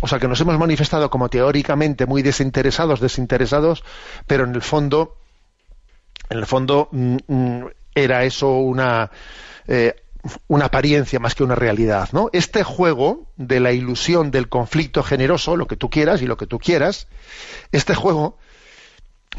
O 0.01 0.07
sea 0.07 0.19
que 0.19 0.27
nos 0.27 0.39
hemos 0.41 0.57
manifestado 0.57 1.09
como 1.09 1.29
teóricamente 1.29 2.05
muy 2.05 2.21
desinteresados, 2.21 2.99
desinteresados, 2.99 3.83
pero 4.27 4.43
en 4.43 4.53
el 4.53 4.61
fondo 4.61 5.15
en 6.29 6.37
el 6.39 6.45
fondo 6.45 6.89
mm, 6.91 7.17
mm, 7.27 7.65
era 7.95 8.23
eso 8.23 8.49
una, 8.57 9.11
eh, 9.67 9.95
una 10.47 10.65
apariencia 10.65 11.19
más 11.19 11.35
que 11.35 11.43
una 11.43 11.55
realidad. 11.55 12.09
¿no? 12.11 12.29
Este 12.33 12.63
juego 12.63 13.25
de 13.37 13.59
la 13.59 13.71
ilusión 13.71 14.31
del 14.31 14.49
conflicto 14.49 15.03
generoso, 15.03 15.55
lo 15.55 15.67
que 15.67 15.77
tú 15.77 15.89
quieras 15.89 16.21
y 16.21 16.25
lo 16.25 16.37
que 16.37 16.47
tú 16.47 16.59
quieras, 16.59 17.07
este 17.71 17.95
juego, 17.95 18.37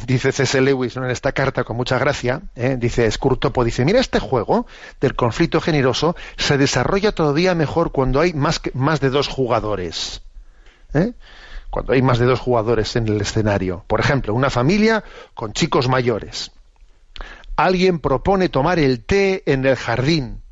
dice 0.06 0.32
C.S. 0.32 0.60
Lewis 0.60 0.96
en 0.96 1.04
esta 1.04 1.32
carta 1.32 1.64
con 1.64 1.76
mucha 1.76 1.98
gracia, 1.98 2.42
¿eh? 2.56 2.76
dice 2.78 3.10
Scurtopo, 3.10 3.64
dice, 3.64 3.84
mira, 3.84 4.00
este 4.00 4.20
juego 4.20 4.66
del 5.00 5.14
conflicto 5.14 5.60
generoso 5.60 6.16
se 6.36 6.56
desarrolla 6.56 7.12
todavía 7.12 7.54
mejor 7.54 7.92
cuando 7.92 8.20
hay 8.20 8.32
más, 8.32 8.60
más 8.74 9.00
de 9.00 9.10
dos 9.10 9.28
jugadores. 9.28 10.22
¿Eh? 10.94 11.12
Cuando 11.70 11.92
hay 11.92 12.02
más 12.02 12.18
de 12.18 12.26
dos 12.26 12.40
jugadores 12.40 12.96
en 12.96 13.08
el 13.08 13.20
escenario. 13.20 13.84
Por 13.86 14.00
ejemplo, 14.00 14.34
una 14.34 14.50
familia 14.50 15.04
con 15.34 15.52
chicos 15.52 15.88
mayores 15.88 16.50
alguien 17.58 17.98
propone 17.98 18.48
tomar 18.48 18.78
el 18.78 19.04
té 19.04 19.42
en 19.46 19.66
el 19.66 19.74
jardín. 19.74 20.42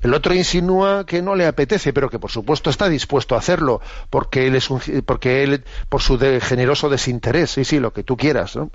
El 0.00 0.12
otro 0.12 0.34
insinúa 0.34 1.06
que 1.06 1.22
no 1.22 1.36
le 1.36 1.46
apetece, 1.46 1.92
pero 1.92 2.10
que 2.10 2.18
por 2.18 2.32
supuesto 2.32 2.68
está 2.68 2.88
dispuesto 2.88 3.36
a 3.36 3.38
hacerlo, 3.38 3.80
porque 4.10 4.48
él 4.48 4.56
es 4.56 4.68
un, 4.68 4.80
porque 5.06 5.44
él 5.44 5.64
por 5.88 6.02
su 6.02 6.18
generoso 6.18 6.88
desinterés, 6.88 7.52
sí, 7.52 7.64
sí, 7.64 7.78
lo 7.78 7.92
que 7.92 8.02
tú 8.02 8.16
quieras, 8.16 8.56
¿no? 8.56 8.70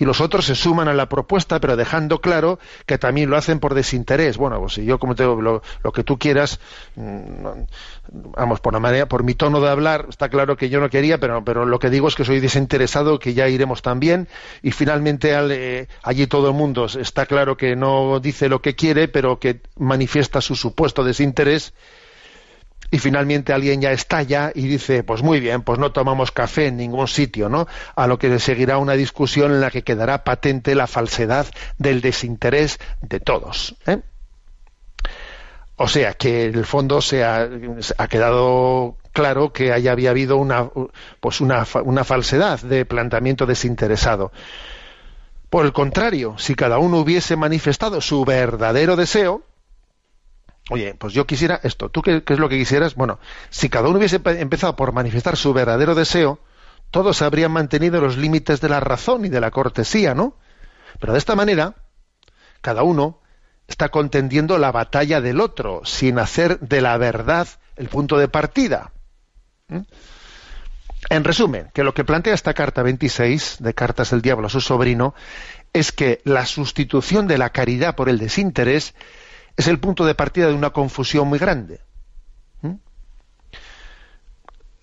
Y 0.00 0.06
los 0.06 0.22
otros 0.22 0.46
se 0.46 0.54
suman 0.54 0.88
a 0.88 0.94
la 0.94 1.10
propuesta, 1.10 1.60
pero 1.60 1.76
dejando 1.76 2.22
claro 2.22 2.58
que 2.86 2.96
también 2.96 3.28
lo 3.28 3.36
hacen 3.36 3.60
por 3.60 3.74
desinterés. 3.74 4.38
Bueno, 4.38 4.58
pues 4.58 4.72
si 4.72 4.84
yo 4.86 4.98
como 4.98 5.14
te 5.14 5.24
digo, 5.24 5.40
lo, 5.42 5.92
que 5.92 6.02
tú 6.02 6.18
quieras, 6.18 6.58
mm, 6.96 7.46
vamos, 8.34 8.60
por 8.60 8.72
la 8.72 8.80
manera, 8.80 9.06
por 9.06 9.24
mi 9.24 9.34
tono 9.34 9.60
de 9.60 9.68
hablar, 9.68 10.06
está 10.08 10.30
claro 10.30 10.56
que 10.56 10.70
yo 10.70 10.80
no 10.80 10.88
quería, 10.88 11.18
pero, 11.18 11.44
pero 11.44 11.66
lo 11.66 11.78
que 11.78 11.90
digo 11.90 12.08
es 12.08 12.14
que 12.14 12.24
soy 12.24 12.40
desinteresado, 12.40 13.18
que 13.18 13.34
ya 13.34 13.48
iremos 13.48 13.82
también, 13.82 14.26
y 14.62 14.70
finalmente 14.72 15.32
eh, 15.34 15.86
allí 16.02 16.26
todo 16.26 16.48
el 16.48 16.54
mundo 16.54 16.86
está 16.86 17.26
claro 17.26 17.58
que 17.58 17.76
no 17.76 18.20
dice 18.20 18.48
lo 18.48 18.62
que 18.62 18.74
quiere, 18.74 19.06
pero 19.06 19.38
que 19.38 19.60
manifiesta 19.76 20.40
su 20.40 20.56
supuesto 20.56 21.04
desinterés 21.04 21.74
y 22.90 22.98
finalmente 22.98 23.52
alguien 23.52 23.80
ya 23.80 23.92
estalla 23.92 24.50
y 24.54 24.66
dice, 24.66 25.04
pues 25.04 25.22
muy 25.22 25.40
bien, 25.40 25.62
pues 25.62 25.78
no 25.78 25.92
tomamos 25.92 26.32
café 26.32 26.66
en 26.66 26.76
ningún 26.76 27.06
sitio, 27.06 27.48
¿no? 27.48 27.68
A 27.94 28.06
lo 28.06 28.18
que 28.18 28.38
seguirá 28.38 28.78
una 28.78 28.94
discusión 28.94 29.52
en 29.52 29.60
la 29.60 29.70
que 29.70 29.82
quedará 29.82 30.24
patente 30.24 30.74
la 30.74 30.86
falsedad 30.86 31.46
del 31.78 32.00
desinterés 32.00 32.78
de 33.00 33.20
todos. 33.20 33.76
¿eh? 33.86 33.98
O 35.76 35.88
sea, 35.88 36.14
que 36.14 36.46
en 36.46 36.56
el 36.56 36.66
fondo 36.66 37.00
se 37.00 37.24
ha, 37.24 37.48
quedado 38.08 38.96
claro 39.12 39.52
que 39.52 39.72
ahí 39.72 39.88
había 39.88 40.10
habido 40.10 40.36
una, 40.36 40.68
pues 41.20 41.40
una, 41.40 41.66
una 41.84 42.04
falsedad 42.04 42.60
de 42.60 42.84
planteamiento 42.84 43.46
desinteresado. 43.46 44.32
Por 45.48 45.64
el 45.64 45.72
contrario, 45.72 46.36
si 46.38 46.54
cada 46.54 46.78
uno 46.78 46.98
hubiese 46.98 47.34
manifestado 47.34 48.00
su 48.00 48.24
verdadero 48.24 48.94
deseo, 48.94 49.42
oye, 50.70 50.94
pues 50.94 51.12
yo 51.12 51.26
quisiera 51.26 51.60
esto, 51.62 51.90
¿tú 51.90 52.00
qué, 52.00 52.22
es 52.26 52.38
lo 52.38 52.48
que 52.48 52.56
quisieras? 52.56 52.94
Bueno, 52.94 53.18
si 53.50 53.68
cada 53.68 53.88
uno 53.88 53.98
hubiese 53.98 54.20
empezado 54.24 54.76
por 54.76 54.92
manifestar 54.92 55.36
su 55.36 55.52
verdadero 55.52 55.94
deseo, 55.94 56.38
todos 56.90 57.22
habrían 57.22 57.52
mantenido 57.52 58.00
los 58.00 58.16
límites 58.16 58.60
de 58.60 58.68
la 58.68 58.80
razón 58.80 59.24
y 59.24 59.28
de 59.28 59.40
la 59.40 59.50
cortesía, 59.50 60.14
¿no? 60.14 60.36
Pero 60.98 61.12
de 61.12 61.18
esta 61.18 61.36
manera, 61.36 61.74
cada 62.60 62.84
uno 62.84 63.20
está 63.66 63.88
contendiendo 63.88 64.58
la 64.58 64.72
batalla 64.72 65.20
del 65.20 65.40
otro, 65.40 65.82
sin 65.84 66.18
hacer 66.18 66.60
de 66.60 66.80
la 66.80 66.96
verdad 66.98 67.48
el 67.76 67.88
punto 67.88 68.16
de 68.16 68.28
partida. 68.28 68.92
En 71.08 71.24
resumen, 71.24 71.70
que 71.74 71.84
lo 71.84 71.94
que 71.94 72.04
plantea 72.04 72.34
esta 72.34 72.54
carta 72.54 72.82
26 72.82 73.56
de 73.58 73.74
Cartas 73.74 74.10
del 74.10 74.22
Diablo 74.22 74.46
a 74.46 74.50
su 74.50 74.60
sobrino 74.60 75.14
es 75.72 75.92
que 75.92 76.20
la 76.24 76.46
sustitución 76.46 77.26
de 77.26 77.38
la 77.38 77.50
caridad 77.50 77.96
por 77.96 78.08
el 78.08 78.18
desinterés 78.18 78.94
es 79.60 79.68
el 79.68 79.78
punto 79.78 80.06
de 80.06 80.14
partida 80.14 80.48
de 80.48 80.54
una 80.54 80.70
confusión 80.70 81.28
muy 81.28 81.38
grande. 81.38 81.80
¿Mm? 82.62 82.74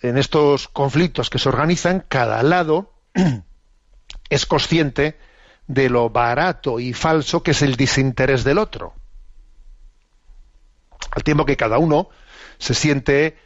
En 0.01 0.17
estos 0.17 0.67
conflictos 0.67 1.29
que 1.29 1.39
se 1.39 1.49
organizan, 1.49 2.05
cada 2.07 2.41
lado 2.43 2.93
es 4.29 4.45
consciente 4.45 5.17
de 5.65 5.89
lo 5.89 6.11
barato 6.11 6.79
y 6.79 6.93
falso 6.93 7.41
que 7.41 7.51
es 7.51 7.61
el 7.63 7.75
desinterés 7.75 8.43
del 8.43 8.59
otro. 8.59 8.93
Al 11.09 11.23
tiempo 11.23 11.45
que 11.45 11.57
cada 11.57 11.79
uno 11.79 12.09
se 12.59 12.75
siente, 12.75 13.37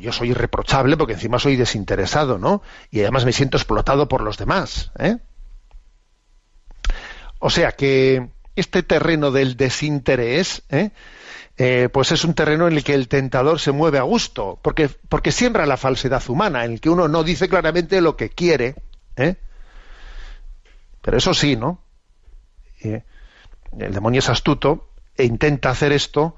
yo 0.00 0.12
soy 0.12 0.30
irreprochable 0.30 0.96
porque 0.96 1.12
encima 1.12 1.38
soy 1.38 1.56
desinteresado, 1.56 2.38
¿no? 2.38 2.62
Y 2.90 3.00
además 3.00 3.26
me 3.26 3.32
siento 3.32 3.58
explotado 3.58 4.08
por 4.08 4.22
los 4.22 4.38
demás. 4.38 4.92
¿eh? 4.98 5.18
O 7.38 7.50
sea 7.50 7.72
que 7.72 8.30
este 8.60 8.82
terreno 8.82 9.30
del 9.30 9.56
desinterés, 9.56 10.62
¿eh? 10.68 10.90
Eh, 11.60 11.88
pues 11.92 12.12
es 12.12 12.24
un 12.24 12.34
terreno 12.34 12.68
en 12.68 12.74
el 12.74 12.84
que 12.84 12.94
el 12.94 13.08
tentador 13.08 13.58
se 13.58 13.72
mueve 13.72 13.98
a 13.98 14.02
gusto, 14.02 14.60
porque, 14.62 14.88
porque 15.08 15.32
siembra 15.32 15.66
la 15.66 15.76
falsedad 15.76 16.22
humana, 16.28 16.64
en 16.64 16.72
el 16.72 16.80
que 16.80 16.88
uno 16.88 17.08
no 17.08 17.24
dice 17.24 17.48
claramente 17.48 18.00
lo 18.00 18.16
que 18.16 18.30
quiere. 18.30 18.76
¿eh? 19.16 19.34
Pero 21.02 21.16
eso 21.16 21.34
sí, 21.34 21.56
¿no? 21.56 21.82
el 22.80 23.92
demonio 23.92 24.20
es 24.20 24.28
astuto 24.28 24.90
e 25.16 25.24
intenta 25.24 25.70
hacer 25.70 25.90
esto 25.90 26.36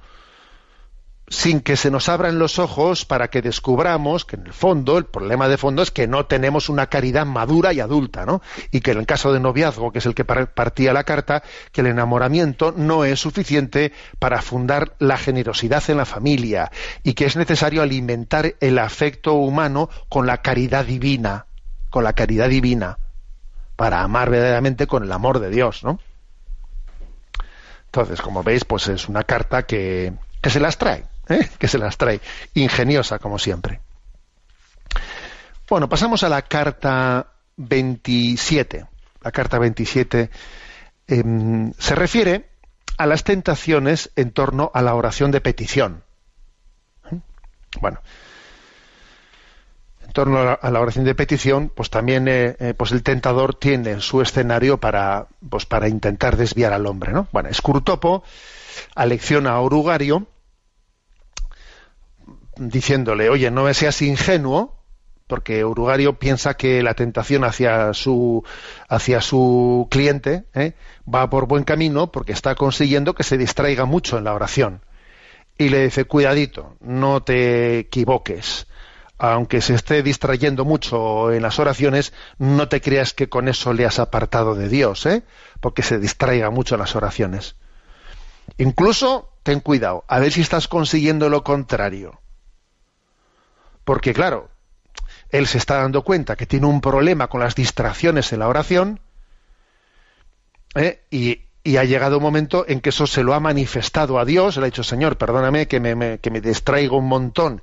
sin 1.30 1.60
que 1.60 1.76
se 1.76 1.92
nos 1.92 2.08
abran 2.08 2.40
los 2.40 2.58
ojos 2.58 3.04
para 3.04 3.28
que 3.28 3.40
descubramos 3.40 4.24
que 4.24 4.34
en 4.34 4.46
el 4.46 4.52
fondo, 4.52 4.98
el 4.98 5.06
problema 5.06 5.46
de 5.46 5.56
fondo 5.56 5.80
es 5.80 5.92
que 5.92 6.08
no 6.08 6.26
tenemos 6.26 6.68
una 6.68 6.88
caridad 6.88 7.24
madura 7.24 7.72
y 7.72 7.78
adulta, 7.78 8.26
¿no? 8.26 8.42
Y 8.72 8.80
que 8.80 8.90
en 8.90 8.98
el 8.98 9.06
caso 9.06 9.32
de 9.32 9.38
noviazgo, 9.38 9.92
que 9.92 10.00
es 10.00 10.06
el 10.06 10.16
que 10.16 10.24
partía 10.24 10.92
la 10.92 11.04
carta, 11.04 11.44
que 11.70 11.82
el 11.82 11.86
enamoramiento 11.86 12.74
no 12.76 13.04
es 13.04 13.20
suficiente 13.20 13.92
para 14.18 14.42
fundar 14.42 14.96
la 14.98 15.16
generosidad 15.16 15.88
en 15.88 15.98
la 15.98 16.04
familia 16.04 16.72
y 17.04 17.14
que 17.14 17.26
es 17.26 17.36
necesario 17.36 17.82
alimentar 17.82 18.56
el 18.58 18.78
afecto 18.80 19.34
humano 19.34 19.88
con 20.08 20.26
la 20.26 20.38
caridad 20.38 20.84
divina, 20.84 21.46
con 21.90 22.02
la 22.02 22.12
caridad 22.12 22.48
divina, 22.48 22.98
para 23.76 24.02
amar 24.02 24.30
verdaderamente 24.30 24.88
con 24.88 25.04
el 25.04 25.12
amor 25.12 25.38
de 25.38 25.50
Dios, 25.50 25.84
¿no? 25.84 26.00
Entonces, 27.86 28.20
como 28.20 28.42
veis, 28.42 28.64
pues 28.64 28.88
es 28.88 29.08
una 29.08 29.22
carta 29.22 29.62
que, 29.62 30.12
que 30.40 30.50
se 30.50 30.58
las 30.58 30.76
trae 30.76 31.09
¿eh? 31.30 31.48
que 31.58 31.68
se 31.68 31.78
las 31.78 31.96
trae. 31.96 32.20
Ingeniosa, 32.54 33.18
como 33.18 33.38
siempre. 33.38 33.80
Bueno, 35.68 35.88
pasamos 35.88 36.22
a 36.24 36.28
la 36.28 36.42
carta 36.42 37.28
27. 37.56 38.86
La 39.22 39.32
carta 39.32 39.58
27 39.58 40.30
em, 41.06 41.72
se 41.78 41.94
refiere 41.94 42.50
a 42.98 43.06
las 43.06 43.24
tentaciones 43.24 44.10
en 44.16 44.32
torno 44.32 44.70
a 44.74 44.82
la 44.82 44.94
oración 44.94 45.30
de 45.30 45.40
petición. 45.40 46.02
¿Eh? 47.10 47.18
Bueno, 47.80 48.00
en 50.04 50.12
torno 50.12 50.58
a 50.60 50.70
la 50.70 50.80
oración 50.80 51.04
de 51.04 51.14
petición, 51.14 51.70
pues 51.72 51.88
también 51.88 52.26
eh, 52.26 52.74
pues 52.76 52.90
el 52.90 53.04
tentador 53.04 53.54
tiene 53.54 54.00
su 54.00 54.20
escenario 54.20 54.78
para, 54.78 55.28
pues 55.48 55.66
para 55.66 55.88
intentar 55.88 56.36
desviar 56.36 56.72
al 56.72 56.86
hombre. 56.86 57.12
¿no? 57.12 57.28
Bueno, 57.30 57.48
Escurtopo 57.48 58.24
alecciona 58.96 59.52
a 59.52 59.60
Orugario 59.60 60.26
diciéndole, 62.60 63.30
oye, 63.30 63.50
no 63.50 63.72
seas 63.72 64.02
ingenuo, 64.02 64.76
porque 65.26 65.64
Urugario 65.64 66.18
piensa 66.18 66.54
que 66.54 66.82
la 66.82 66.94
tentación 66.94 67.44
hacia 67.44 67.94
su, 67.94 68.44
hacia 68.88 69.20
su 69.20 69.88
cliente 69.90 70.44
¿eh? 70.54 70.74
va 71.12 71.30
por 71.30 71.46
buen 71.46 71.64
camino 71.64 72.10
porque 72.12 72.32
está 72.32 72.54
consiguiendo 72.56 73.14
que 73.14 73.22
se 73.22 73.38
distraiga 73.38 73.86
mucho 73.86 74.18
en 74.18 74.24
la 74.24 74.34
oración. 74.34 74.82
Y 75.56 75.68
le 75.68 75.84
dice, 75.84 76.04
cuidadito, 76.04 76.76
no 76.80 77.22
te 77.22 77.78
equivoques. 77.78 78.66
Aunque 79.18 79.60
se 79.60 79.74
esté 79.74 80.02
distrayendo 80.02 80.64
mucho 80.64 81.30
en 81.32 81.42
las 81.42 81.58
oraciones, 81.58 82.12
no 82.38 82.68
te 82.68 82.80
creas 82.80 83.12
que 83.12 83.28
con 83.28 83.48
eso 83.48 83.72
le 83.72 83.84
has 83.86 83.98
apartado 83.98 84.54
de 84.54 84.68
Dios, 84.68 85.06
¿eh? 85.06 85.22
porque 85.60 85.82
se 85.82 85.98
distraiga 85.98 86.50
mucho 86.50 86.74
en 86.74 86.80
las 86.80 86.96
oraciones. 86.96 87.56
Incluso, 88.58 89.30
ten 89.42 89.60
cuidado, 89.60 90.04
a 90.08 90.18
ver 90.18 90.32
si 90.32 90.40
estás 90.40 90.68
consiguiendo 90.68 91.28
lo 91.28 91.44
contrario 91.44 92.20
porque 93.90 94.14
claro, 94.14 94.48
él 95.30 95.48
se 95.48 95.58
está 95.58 95.78
dando 95.78 96.02
cuenta 96.02 96.36
que 96.36 96.46
tiene 96.46 96.66
un 96.66 96.80
problema 96.80 97.26
con 97.26 97.40
las 97.40 97.56
distracciones 97.56 98.32
en 98.32 98.38
la 98.38 98.46
oración 98.46 99.00
¿eh? 100.76 101.00
y, 101.10 101.40
ha 101.76 101.82
llegado 101.82 102.18
un 102.18 102.22
momento 102.22 102.64
en 102.68 102.80
que 102.80 102.90
eso 102.90 103.08
se 103.08 103.24
lo 103.24 103.34
ha 103.34 103.40
manifestado 103.40 104.20
a 104.20 104.24
Dios, 104.24 104.56
le 104.56 104.62
ha 104.62 104.66
dicho, 104.66 104.84
Señor, 104.84 105.18
perdóname 105.18 105.66
que 105.66 105.80
me, 105.80 106.20
que 106.20 106.30
me 106.30 106.40
distraigo 106.40 106.98
un 106.98 107.08
montón 107.08 107.62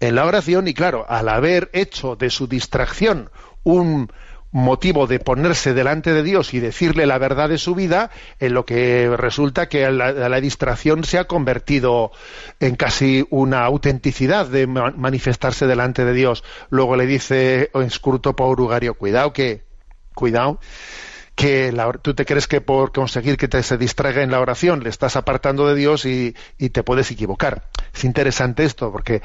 en 0.00 0.16
la 0.16 0.26
oración 0.26 0.66
y 0.66 0.74
claro, 0.74 1.06
al 1.08 1.28
haber 1.28 1.70
hecho 1.72 2.16
de 2.16 2.30
su 2.30 2.48
distracción 2.48 3.30
un, 3.62 4.10
motivo 4.52 5.06
de 5.06 5.20
ponerse 5.20 5.74
delante 5.74 6.12
de 6.12 6.22
Dios 6.22 6.54
y 6.54 6.60
decirle 6.60 7.06
la 7.06 7.18
verdad 7.18 7.48
de 7.48 7.58
su 7.58 7.74
vida, 7.74 8.10
en 8.38 8.54
lo 8.54 8.64
que 8.64 9.14
resulta 9.16 9.68
que 9.68 9.90
la, 9.90 10.40
distracción 10.40 11.04
se 11.04 11.18
ha 11.18 11.24
convertido 11.24 12.10
en 12.58 12.76
casi 12.76 13.26
una 13.30 13.64
autenticidad 13.64 14.46
de 14.46 14.66
manifestarse 14.66 15.66
delante 15.66 16.04
de 16.04 16.12
Dios. 16.12 16.42
Luego 16.70 16.96
le 16.96 17.06
dice 17.06 17.70
Escurto 17.74 18.34
Paurugario, 18.34 18.94
cuidado 18.94 19.32
que, 19.32 19.62
cuidado, 20.14 20.58
que 21.34 21.74
tú 22.02 22.14
te 22.14 22.24
crees 22.24 22.48
que 22.48 22.60
por 22.60 22.92
conseguir 22.92 23.36
que 23.36 23.48
te 23.48 23.62
se 23.62 23.78
distraiga 23.78 24.22
en 24.22 24.30
la 24.30 24.40
oración 24.40 24.82
le 24.82 24.90
estás 24.90 25.16
apartando 25.16 25.66
de 25.68 25.74
Dios 25.74 26.04
y, 26.04 26.34
y 26.58 26.70
te 26.70 26.82
puedes 26.82 27.10
equivocar. 27.10 27.68
Es 27.94 28.04
interesante 28.04 28.64
esto 28.64 28.90
porque 28.90 29.22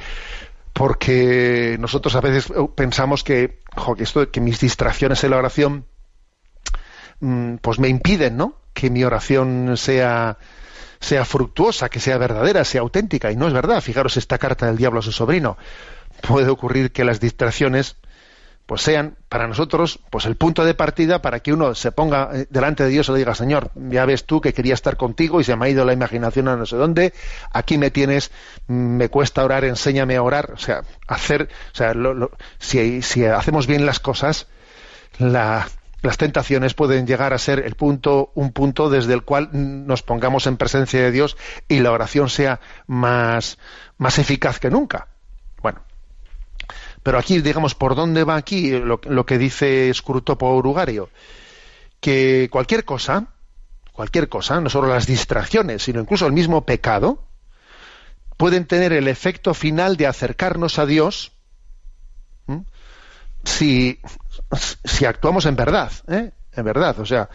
porque 0.76 1.78
nosotros 1.80 2.14
a 2.18 2.20
veces 2.20 2.52
pensamos 2.76 3.24
que, 3.24 3.62
que, 3.98 4.04
esto, 4.04 4.30
que 4.32 4.42
mis 4.42 4.60
distracciones 4.60 5.24
en 5.24 5.32
la 5.32 5.38
oración 5.38 5.86
mm, 7.20 7.56
pues 7.58 7.80
me 7.80 7.88
impiden 7.88 8.38
¿no? 8.38 8.56
que 8.74 8.90
mi 8.90 9.04
oración 9.04 9.78
sea, 9.78 10.38
sea 11.00 11.26
fructuosa, 11.26 11.90
que 11.90 12.00
sea 12.00 12.18
verdadera, 12.18 12.64
sea 12.66 12.82
auténtica. 12.82 13.32
Y 13.32 13.36
no 13.36 13.48
es 13.48 13.54
verdad. 13.54 13.82
Fijaros 13.82 14.18
esta 14.18 14.38
carta 14.38 14.68
del 14.68 14.78
diablo 14.78 15.00
a 15.00 15.04
su 15.04 15.12
sobrino. 15.12 15.58
Puede 16.22 16.50
ocurrir 16.50 16.92
que 16.92 17.06
las 17.06 17.20
distracciones 17.20 17.96
pues 18.66 18.82
sean 18.82 19.18
para 19.30 19.48
nosotros 19.48 20.00
pues 20.10 20.26
el 20.26 20.36
punto 20.36 20.66
de 20.66 20.74
partida 20.74 21.22
para 21.22 21.40
que 21.40 21.54
uno 21.54 21.76
se 21.76 21.92
ponga 21.92 22.30
eh, 22.34 22.48
delante 22.50 22.84
de 22.84 22.90
Dios 22.90 23.10
y 23.10 23.12
le 23.12 23.20
diga 23.20 23.36
Señor 23.36 23.72
ya 23.76 24.06
ves 24.06 24.26
tú 24.26 24.42
que 24.42 24.54
quería 24.54 24.74
estar 24.74 24.98
contigo 24.98 25.40
y 25.40 25.44
se 25.44 25.56
me 25.56 25.66
ha 25.66 25.70
ido 25.70 25.86
la 25.86 25.94
imaginación 25.94 26.48
a 26.48 26.56
no 26.56 26.66
sé 26.66 26.76
dónde 26.76 27.14
aquí 27.52 27.78
me 27.78 27.92
tienes 27.92 28.32
me 28.68 29.10
cuesta 29.10 29.44
orar 29.44 29.66
enséñame 29.66 30.16
a 30.16 30.24
orar 30.24 30.52
o 30.54 30.58
sea 30.58 30.82
hacer 31.08 31.50
o 31.74 31.76
sea 31.76 31.94
si, 32.58 33.02
si, 33.02 33.26
hacemos 33.26 33.68
bien 33.68 33.86
las 33.86 34.00
cosas 34.00 34.48
las 35.20 36.18
tentaciones 36.18 36.74
pueden 36.74 37.06
llegar 37.06 37.34
a 37.34 37.38
ser 37.38 37.60
el 37.60 37.76
punto 37.76 38.32
un 38.34 38.52
punto 38.52 38.90
desde 38.90 39.14
el 39.14 39.24
cual 39.24 39.50
nos 39.52 40.02
pongamos 40.02 40.48
en 40.48 40.58
presencia 40.58 41.02
de 41.02 41.12
Dios 41.12 41.38
y 41.68 41.80
la 41.80 41.92
oración 41.92 42.30
sea 42.30 42.60
más 42.88 43.60
más 43.98 44.18
eficaz 44.18 44.60
que 44.60 44.72
nunca 44.72 45.08
pero 47.06 47.20
aquí, 47.20 47.40
digamos, 47.40 47.76
¿por 47.76 47.94
dónde 47.94 48.24
va 48.24 48.36
aquí 48.36 48.72
lo, 48.72 49.26
que 49.28 49.38
dice 49.38 49.94
Scrutopo 49.94 50.56
Urugario? 50.56 51.12
Que 52.00 52.50
cualquier 52.52 52.84
cosa, 52.84 53.28
cualquier 53.92 54.28
cosa, 54.28 54.60
no 54.60 54.72
solo 54.72 54.88
las 54.88 55.06
distracciones, 55.06 55.84
sino 55.84 56.02
incluso 56.02 56.26
el 56.26 56.34
mismo 56.34 56.66
pecado, 56.66 57.24
pueden 58.38 58.66
tener 58.66 58.92
el 58.92 59.08
efecto 59.08 59.54
final 59.54 59.98
de 59.98 60.08
acercarnos 60.08 60.80
a 60.80 60.88
Dios 60.88 61.34
si, 63.44 64.00
actuamos 65.08 65.46
en 65.46 65.56
verdad, 65.56 65.92
¿eh? 66.08 66.32
en 66.54 66.66
verdad. 66.66 67.00
O 67.00 67.06
sea, 67.06 67.30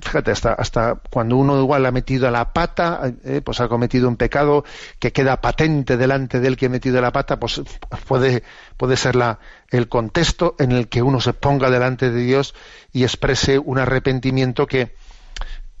fíjate, 0.00 0.30
hasta, 0.30 0.52
hasta 0.52 1.00
cuando 1.10 1.36
uno 1.36 1.60
igual 1.60 1.86
ha 1.86 1.90
metido 1.90 2.30
la 2.30 2.52
pata, 2.52 3.12
eh, 3.24 3.40
pues 3.44 3.60
ha 3.60 3.68
cometido 3.68 4.08
un 4.08 4.16
pecado 4.16 4.64
que 4.98 5.12
queda 5.12 5.40
patente 5.40 5.96
delante 5.96 6.40
del 6.40 6.56
que 6.56 6.66
ha 6.66 6.68
metido 6.68 7.00
la 7.00 7.12
pata, 7.12 7.38
pues 7.38 7.62
puede, 8.06 8.42
puede 8.76 8.96
ser 8.96 9.16
la, 9.16 9.38
el 9.70 9.88
contexto 9.88 10.56
en 10.58 10.72
el 10.72 10.88
que 10.88 11.02
uno 11.02 11.20
se 11.20 11.32
ponga 11.32 11.70
delante 11.70 12.10
de 12.10 12.20
Dios 12.20 12.54
y 12.92 13.02
exprese 13.04 13.58
un 13.58 13.78
arrepentimiento 13.78 14.66
que, 14.66 14.94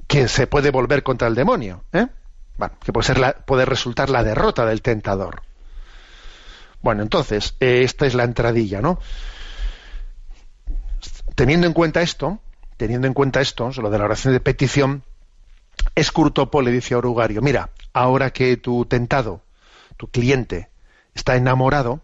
que 0.06 0.28
se 0.28 0.46
puede 0.46 0.70
volver 0.70 1.02
contra 1.02 1.28
el 1.28 1.34
demonio, 1.34 1.84
¿eh? 1.92 2.06
Bueno, 2.56 2.74
que 2.84 2.92
puede, 2.92 3.06
ser 3.06 3.18
la, 3.18 3.32
puede 3.32 3.64
resultar 3.64 4.10
la 4.10 4.22
derrota 4.22 4.66
del 4.66 4.82
tentador. 4.82 5.42
Bueno, 6.82 7.02
entonces, 7.02 7.54
eh, 7.60 7.82
esta 7.84 8.06
es 8.06 8.14
la 8.14 8.24
entradilla, 8.24 8.80
¿no? 8.80 8.98
teniendo 11.40 11.66
en 11.66 11.72
cuenta 11.72 12.02
esto, 12.02 12.38
teniendo 12.80 13.06
en 13.06 13.12
cuenta 13.12 13.42
esto, 13.42 13.70
lo 13.76 13.90
de 13.90 13.98
la 13.98 14.06
oración 14.06 14.32
de 14.32 14.40
petición, 14.40 15.02
Escurtopo 15.94 16.62
le 16.62 16.70
dice 16.70 16.94
a 16.94 16.96
Orugario, 16.96 17.42
mira, 17.42 17.68
ahora 17.92 18.30
que 18.30 18.56
tu 18.56 18.86
tentado, 18.86 19.42
tu 19.98 20.08
cliente, 20.08 20.70
está 21.14 21.36
enamorado, 21.36 22.00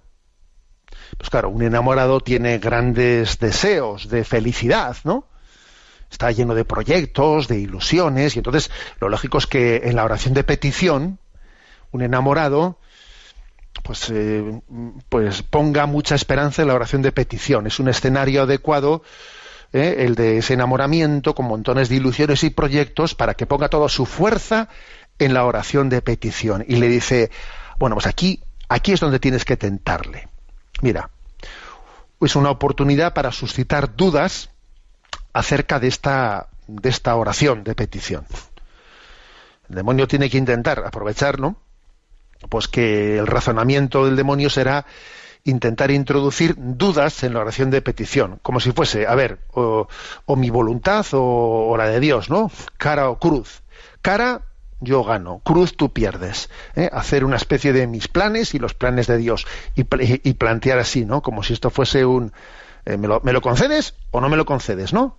pues 1.17 1.31
claro, 1.31 1.49
un 1.49 1.63
enamorado 1.63 2.21
tiene 2.21 2.59
grandes 2.59 3.39
deseos 3.39 4.11
de 4.11 4.23
felicidad, 4.23 4.99
¿no? 5.05 5.25
Está 6.11 6.31
lleno 6.31 6.55
de 6.55 6.67
proyectos, 6.67 7.49
de 7.49 7.59
ilusiones, 7.59 8.37
y 8.37 8.41
entonces 8.41 8.71
lo 9.01 9.09
lógico 9.09 9.39
es 9.39 9.47
que 9.47 9.77
en 9.85 9.97
la 9.97 10.05
oración 10.05 10.35
de 10.35 10.45
petición, 10.45 11.19
un 11.91 12.03
enamorado, 12.03 12.79
pues, 13.83 14.11
eh, 14.11 14.61
pues 15.09 15.43
ponga 15.43 15.87
mucha 15.87 16.17
esperanza 16.17 16.61
en 16.61 16.69
la 16.69 16.75
oración 16.75 17.01
de 17.01 17.13
petición. 17.13 17.67
Es 17.67 17.81
un 17.81 17.89
escenario 17.89 18.43
adecuado 18.43 19.03
¿eh? 19.77 20.05
el 20.05 20.15
de 20.15 20.39
ese 20.39 20.55
enamoramiento 20.55 21.35
con 21.35 21.47
montones 21.47 21.89
de 21.89 21.97
ilusiones 21.97 22.43
y 22.45 22.51
proyectos 22.51 23.15
para 23.15 23.35
que 23.35 23.47
ponga 23.47 23.69
toda 23.69 23.89
su 23.89 24.07
fuerza 24.07 24.69
en 25.19 25.35
la 25.35 25.45
oración 25.45 25.89
de 25.89 26.03
petición. 26.03 26.65
Y 26.67 26.77
le 26.77 26.89
dice, 26.89 27.31
bueno, 27.79 27.97
pues 27.97 28.07
aquí, 28.07 28.43
aquí 28.69 28.93
es 28.93 29.01
donde 29.01 29.21
tienes 29.21 29.45
que 29.45 29.57
tentarle. 29.57 30.29
Mira, 30.83 31.11
es 32.21 32.37
una 32.37 32.51
oportunidad 32.51 33.15
para 33.15 33.33
suscitar 33.33 33.97
dudas 33.97 34.51
acerca 35.33 35.79
de 35.79 35.89
esta, 35.89 36.49
de 36.67 36.89
esta 36.89 37.15
oración 37.15 37.63
de 37.63 37.75
petición. 37.75 38.27
El 39.69 39.77
demonio 39.77 40.09
tiene 40.09 40.31
que 40.31 40.39
intentar 40.39 40.83
aprovechar, 40.87 41.39
¿no? 41.39 41.57
Pues 42.49 42.69
que 42.69 43.19
el 43.19 43.27
razonamiento 43.27 44.05
del 44.05 44.17
demonio 44.17 44.51
será 44.51 44.87
intentar 45.47 45.91
introducir 45.91 46.55
dudas 46.59 47.23
en 47.23 47.35
la 47.35 47.41
oración 47.41 47.71
de 47.71 47.81
petición, 47.81 48.39
como 48.43 48.61
si 48.61 48.73
fuese, 48.73 49.07
a 49.07 49.15
ver, 49.15 49.39
o, 49.55 49.89
mi 50.37 50.51
voluntad 50.51 51.07
o, 51.13 51.75
la 51.79 51.89
de 51.89 52.01
Dios, 52.01 52.29
¿no? 52.29 52.51
Cara 52.77 53.09
o 53.09 53.19
cruz. 53.19 53.63
Cara, 54.03 54.43
yo 54.81 55.05
gano, 55.05 55.41
cruz 55.45 55.77
tú 55.77 55.93
pierdes. 55.93 56.51
¿eh? 56.75 56.91
Hacer 56.93 57.25
una 57.25 57.37
especie 57.37 57.73
de 57.73 57.87
mis 57.87 58.09
planes 58.09 58.55
y 58.55 58.59
los 58.59 58.75
planes 58.75 59.07
de 59.07 59.17
Dios 59.17 59.47
y, 59.75 59.85
plantear 59.85 60.79
así, 60.79 61.05
¿no? 61.05 61.23
Como 61.23 61.43
si 61.43 61.53
esto 61.53 61.71
fuese 61.71 62.05
un, 62.05 62.33
eh, 62.85 62.97
¿me, 62.97 63.09
lo, 63.09 63.21
¿me, 63.23 63.33
lo, 63.33 63.41
concedes 63.41 63.95
o 64.11 64.21
no 64.21 64.29
me 64.29 64.37
lo 64.37 64.45
concedes, 64.45 64.93
no? 64.93 65.17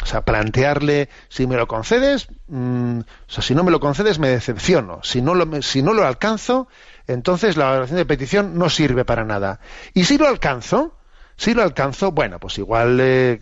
O 0.00 0.06
sea, 0.06 0.24
plantearle, 0.24 1.08
si 1.28 1.46
me 1.46 1.56
lo 1.56 1.66
concedes, 1.66 2.28
mm, 2.46 3.00
o 3.00 3.30
sea, 3.30 3.42
si 3.42 3.54
no 3.54 3.64
me 3.64 3.72
lo 3.72 3.80
concedes 3.80 4.18
me 4.18 4.28
decepciono. 4.28 5.00
Si 5.02 5.20
no 5.20 5.34
lo, 5.34 5.60
si 5.62 5.82
no 5.82 5.92
lo 5.92 6.06
alcanzo, 6.06 6.68
entonces 7.08 7.56
la 7.56 7.72
oración 7.72 7.96
de 7.96 8.04
petición 8.04 8.58
no 8.58 8.68
sirve 8.68 9.04
para 9.04 9.24
nada. 9.24 9.60
Y 9.94 10.04
si 10.04 10.18
lo 10.18 10.28
alcanzo, 10.28 10.94
si 11.36 11.54
lo 11.54 11.62
alcanzo, 11.62 12.12
bueno, 12.12 12.38
pues 12.38 12.58
igual 12.58 12.98
eh, 13.00 13.40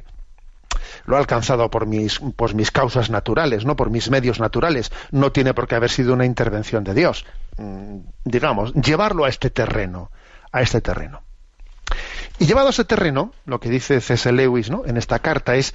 lo 1.04 1.16
he 1.16 1.18
alcanzado 1.18 1.68
por 1.68 1.86
mis, 1.86 2.20
por 2.20 2.54
mis 2.54 2.70
causas 2.70 3.10
naturales, 3.10 3.64
no 3.64 3.74
por 3.74 3.90
mis 3.90 4.08
medios 4.08 4.38
naturales. 4.38 4.92
No 5.10 5.32
tiene 5.32 5.52
por 5.52 5.66
qué 5.66 5.74
haber 5.74 5.90
sido 5.90 6.14
una 6.14 6.24
intervención 6.24 6.84
de 6.84 6.94
Dios. 6.94 7.26
Mm, 7.58 7.98
digamos, 8.24 8.72
llevarlo 8.74 9.24
a 9.24 9.28
este 9.28 9.50
terreno, 9.50 10.10
a 10.52 10.62
este 10.62 10.80
terreno. 10.80 11.22
Y 12.38 12.46
llevado 12.46 12.68
a 12.68 12.70
ese 12.70 12.84
terreno, 12.84 13.32
lo 13.46 13.58
que 13.58 13.68
dice 13.68 14.00
C.S. 14.00 14.30
Lewis 14.30 14.70
¿no? 14.70 14.84
en 14.86 14.96
esta 14.96 15.18
carta 15.18 15.56
es 15.56 15.74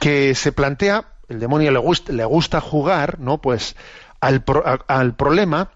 que 0.00 0.34
se 0.34 0.50
plantea, 0.50 1.04
el 1.28 1.38
demonio 1.38 1.70
le 1.70 1.78
gusta, 1.78 2.12
le 2.12 2.24
gusta 2.24 2.60
jugar, 2.60 3.20
¿no? 3.20 3.38
Pues 3.38 3.76
al, 4.20 4.42
al 4.86 5.14
problema 5.14 5.70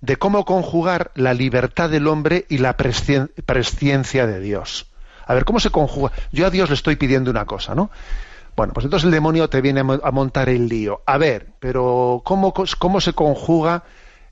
de 0.00 0.16
cómo 0.16 0.44
conjugar 0.44 1.10
la 1.14 1.34
libertad 1.34 1.90
del 1.90 2.06
hombre 2.06 2.46
y 2.48 2.58
la 2.58 2.76
presciencia 2.76 4.26
de 4.26 4.40
Dios. 4.40 4.86
A 5.26 5.34
ver, 5.34 5.44
¿cómo 5.44 5.60
se 5.60 5.70
conjuga? 5.70 6.12
Yo 6.32 6.46
a 6.46 6.50
Dios 6.50 6.70
le 6.70 6.74
estoy 6.74 6.96
pidiendo 6.96 7.30
una 7.30 7.44
cosa, 7.44 7.74
¿no? 7.74 7.90
Bueno, 8.56 8.72
pues 8.72 8.84
entonces 8.84 9.04
el 9.06 9.12
demonio 9.12 9.48
te 9.48 9.60
viene 9.60 9.80
a 9.80 10.10
montar 10.10 10.48
el 10.48 10.68
lío. 10.68 11.02
A 11.06 11.18
ver, 11.18 11.52
pero 11.60 12.22
¿cómo, 12.24 12.52
cómo 12.78 13.00
se 13.00 13.12
conjuga 13.12 13.84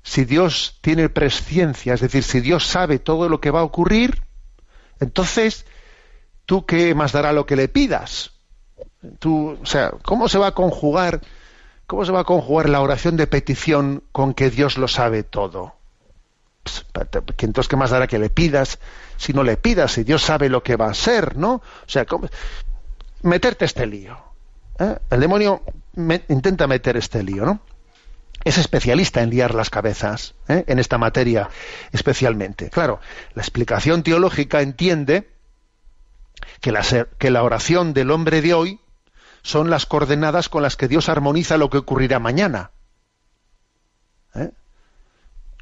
si 0.02 0.24
Dios 0.24 0.78
tiene 0.81 1.09
presciencia? 1.09 1.94
Es 1.94 2.00
decir, 2.00 2.22
si 2.22 2.40
Dios 2.40 2.66
sabe 2.66 2.98
todo 2.98 3.28
lo 3.28 3.40
que 3.40 3.50
va 3.50 3.61
a 3.61 3.64
ocurrir, 3.64 4.22
entonces, 5.00 5.66
¿tú 6.46 6.66
qué 6.66 6.94
más 6.94 7.12
dará 7.12 7.33
lo 7.33 7.46
que 7.46 7.57
le 7.57 7.68
pidas? 7.68 8.33
Tú, 9.18 9.57
o 9.62 9.66
sea, 9.66 9.92
¿cómo 10.02 10.28
se 10.28 10.38
va 10.38 10.48
a 10.48 10.54
conjugar 10.54 11.20
¿Cómo 11.88 12.05
se 12.05 12.12
va 12.12 12.20
a 12.20 12.24
conjugar 12.24 12.68
la 12.68 12.83
oración 12.83 13.16
de 13.16 13.27
petición 13.27 14.05
con 14.12 14.35
que 14.35 14.51
Dios 14.51 14.77
lo 14.77 14.88
sabe 14.88 15.22
todo? 15.22 15.74
Pues, 16.62 16.85
entonces, 17.38 17.66
¿qué 17.66 17.77
más 17.77 17.88
dará 17.88 18.07
que 18.07 18.18
le 18.18 18.29
pidas 18.29 18.79
si 19.16 19.33
no 19.33 19.42
le 19.42 19.57
pidas? 19.57 19.92
Si 19.92 20.05
Dios 20.05 20.22
sabe 20.22 20.51
lo 20.51 20.62
que 20.62 20.77
va 20.77 20.90
a 20.90 20.94
ser, 20.94 21.38
¿no? 21.38 21.55
O 21.55 21.62
sea, 21.87 22.05
meterte 23.22 23.64
este 23.64 23.87
lío. 23.87 24.18
¿eh? 24.79 24.98
El 25.09 25.20
demonio 25.20 25.62
intenta 26.29 26.66
meter 26.66 26.98
este 26.98 27.22
lío, 27.22 27.46
¿no? 27.46 27.61
Es 28.44 28.59
especialista 28.59 29.22
en 29.22 29.31
liar 29.31 29.55
las 29.55 29.70
cabezas, 29.70 30.35
¿eh? 30.46 30.64
en 30.66 30.79
esta 30.79 30.98
materia 30.98 31.48
especialmente. 31.92 32.68
Claro, 32.68 33.01
la 33.33 33.40
explicación 33.40 34.03
teológica 34.03 34.61
entiende 34.61 35.31
que 36.61 36.70
la, 36.70 36.83
que 37.16 37.31
la 37.31 37.42
oración 37.42 37.94
del 37.94 38.11
hombre 38.11 38.42
de 38.42 38.53
hoy 38.53 38.81
son 39.48 39.70
las 39.70 39.87
coordenadas 39.87 40.50
con 40.50 40.62
las 40.62 40.76
que 40.76 40.88
Dios 40.88 41.08
armoniza 41.08 41.56
lo 41.56 41.70
que 41.70 41.78
ocurrirá 41.78 42.18
mañana. 42.18 42.70
¿Eh? 44.34 44.50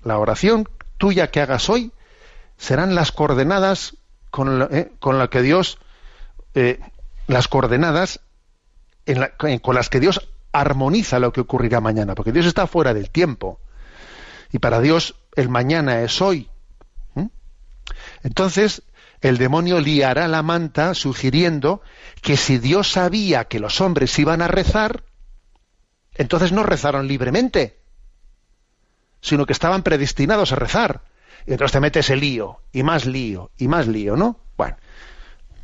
La 0.02 0.18
oración 0.18 0.68
tuya 0.98 1.30
que 1.30 1.40
hagas 1.40 1.70
hoy 1.70 1.92
serán 2.56 2.96
las 2.96 3.12
coordenadas 3.12 3.96
con, 4.30 4.58
la, 4.58 4.68
eh, 4.72 4.90
que 5.30 5.40
Dios, 5.40 5.78
eh, 6.54 6.80
las 7.28 7.46
coordenadas 7.46 8.18
con 9.62 9.76
las 9.76 9.88
que 9.88 10.00
Dios 10.00 10.28
armoniza 10.50 11.20
lo 11.20 11.32
que 11.32 11.42
ocurrirá 11.42 11.80
mañana, 11.80 12.16
porque 12.16 12.32
Dios 12.32 12.46
está 12.46 12.66
fuera 12.66 12.92
del 12.92 13.10
tiempo. 13.10 13.60
Y 14.50 14.58
para 14.58 14.80
Dios 14.80 15.14
el 15.36 15.48
mañana 15.48 16.00
es 16.00 16.20
hoy. 16.20 16.50
Entonces, 18.24 18.82
el 19.20 19.38
demonio 19.38 19.80
liará 19.80 20.28
la 20.28 20.42
manta 20.42 20.94
sugiriendo 20.94 21.82
que 22.22 22.36
si 22.36 22.58
Dios 22.58 22.92
sabía 22.92 23.44
que 23.44 23.60
los 23.60 23.80
hombres 23.80 24.18
iban 24.18 24.42
a 24.42 24.48
rezar, 24.48 25.04
entonces 26.14 26.52
no 26.52 26.62
rezaron 26.62 27.06
libremente, 27.06 27.78
sino 29.20 29.46
que 29.46 29.52
estaban 29.52 29.82
predestinados 29.82 30.52
a 30.52 30.56
rezar. 30.56 31.02
Y 31.46 31.52
entonces 31.52 31.72
te 31.72 31.80
metes 31.80 32.10
el 32.10 32.20
lío, 32.20 32.60
y 32.72 32.82
más 32.82 33.06
lío, 33.06 33.50
y 33.56 33.68
más 33.68 33.86
lío, 33.86 34.16
¿no? 34.16 34.40
Bueno, 34.56 34.76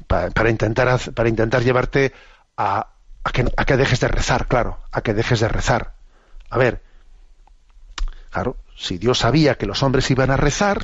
para, 0.06 0.50
intentar, 0.50 0.98
para 1.12 1.28
intentar 1.28 1.62
llevarte 1.62 2.12
a, 2.56 2.88
que, 3.32 3.50
a 3.56 3.64
que 3.64 3.76
dejes 3.76 4.00
de 4.00 4.08
rezar, 4.08 4.46
claro, 4.46 4.78
a 4.92 5.00
que 5.00 5.14
dejes 5.14 5.40
de 5.40 5.48
rezar. 5.48 5.94
A 6.50 6.58
ver, 6.58 6.82
claro, 8.30 8.56
si 8.76 8.98
Dios 8.98 9.18
sabía 9.18 9.56
que 9.56 9.66
los 9.66 9.82
hombres 9.82 10.10
iban 10.10 10.30
a 10.30 10.36
rezar, 10.36 10.82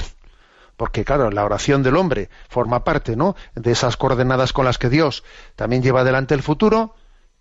porque 0.78 1.04
claro, 1.04 1.32
la 1.32 1.44
oración 1.44 1.82
del 1.82 1.96
hombre 1.96 2.30
forma 2.48 2.84
parte, 2.84 3.16
¿no? 3.16 3.34
De 3.56 3.72
esas 3.72 3.96
coordenadas 3.96 4.52
con 4.52 4.64
las 4.64 4.78
que 4.78 4.88
Dios 4.88 5.24
también 5.56 5.82
lleva 5.82 6.02
adelante 6.02 6.34
el 6.34 6.42
futuro. 6.42 6.94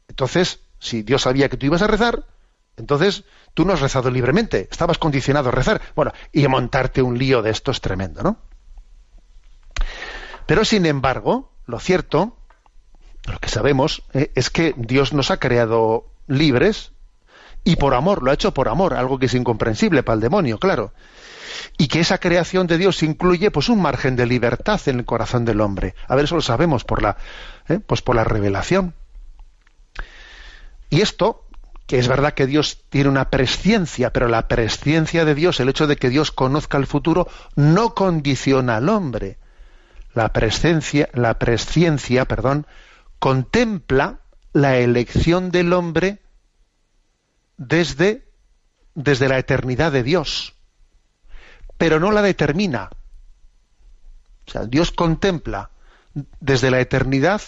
Entonces, 0.08 0.62
si 0.80 1.04
Dios 1.04 1.22
sabía 1.22 1.48
que 1.48 1.56
tú 1.56 1.68
ibas 1.68 1.84
a 1.84 1.88
rezar, 1.88 2.26
entonces 2.78 3.26
tú 3.54 3.64
no 3.64 3.74
has 3.74 3.80
rezado 3.80 4.10
libremente, 4.10 4.68
estabas 4.72 4.98
condicionado 4.98 5.50
a 5.50 5.52
rezar. 5.52 5.82
Bueno, 5.96 6.14
y 6.34 6.48
montarte 6.48 7.04
un 7.04 7.20
lío 7.20 7.44
de 7.44 7.52
esto 7.52 7.70
es 7.70 7.80
tremendo, 7.80 8.24
¿no? 8.24 8.40
Pero 10.48 10.66
sin 10.66 10.88
embargo, 10.88 11.52
lo 11.68 11.80
cierto, 11.80 12.36
lo 13.26 13.38
que 13.38 13.50
sabemos, 13.50 14.02
eh, 14.14 14.32
es 14.34 14.50
que 14.50 14.74
Dios 14.78 15.14
nos 15.14 15.30
ha 15.30 15.38
creado 15.38 16.08
libres 16.26 16.92
y 17.64 17.76
por 17.76 17.94
amor, 17.94 18.24
lo 18.24 18.32
ha 18.32 18.34
hecho 18.34 18.52
por 18.52 18.68
amor, 18.68 18.96
algo 18.96 19.20
que 19.20 19.28
es 19.28 19.36
incomprensible 19.36 20.02
para 20.02 20.16
el 20.16 20.22
demonio, 20.22 20.58
claro 20.58 20.92
y 21.78 21.88
que 21.88 22.00
esa 22.00 22.18
creación 22.18 22.68
de 22.68 22.78
Dios 22.78 23.04
incluye 23.04 23.52
pues 23.52 23.70
un 23.70 23.82
margen 23.82 24.16
de 24.16 24.26
libertad 24.26 24.80
en 24.88 25.00
el 25.00 25.06
corazón 25.06 25.46
del 25.46 25.62
hombre. 25.62 25.96
A 26.08 26.16
ver, 26.16 26.26
eso 26.26 26.36
lo 26.36 26.42
sabemos 26.42 26.84
por 26.84 27.02
la, 27.02 27.18
¿eh? 27.68 27.80
pues 27.86 28.02
por 28.02 28.16
la 28.16 28.24
revelación. 28.24 28.94
Y 30.90 31.02
esto, 31.02 31.46
que 31.86 32.00
es 32.00 32.08
verdad 32.08 32.34
que 32.34 32.48
Dios 32.48 32.84
tiene 32.90 33.10
una 33.10 33.30
presciencia, 33.30 34.12
pero 34.14 34.28
la 34.28 34.48
presciencia 34.48 35.26
de 35.26 35.36
Dios, 35.36 35.60
el 35.60 35.70
hecho 35.70 35.88
de 35.88 35.98
que 35.98 36.10
Dios 36.10 36.32
conozca 36.32 36.78
el 36.78 36.88
futuro, 36.88 37.28
no 37.56 37.94
condiciona 37.94 38.78
al 38.78 38.90
hombre. 38.90 39.38
La 40.14 40.34
presciencia, 40.34 41.10
la 41.14 41.38
presciencia, 41.38 42.26
perdón, 42.26 42.66
contempla 43.20 44.20
la 44.54 44.78
elección 44.78 45.52
del 45.52 45.74
hombre 45.74 46.20
desde, 47.58 48.26
desde 48.96 49.28
la 49.30 49.38
eternidad 49.38 49.92
de 49.92 50.04
Dios 50.04 50.57
pero 51.78 52.00
no 52.00 52.12
la 52.12 52.22
determina. 52.22 52.90
O 54.48 54.52
sea, 54.52 54.66
Dios 54.66 54.92
contempla 54.92 55.70
desde 56.40 56.72
la 56.72 56.80
eternidad 56.80 57.42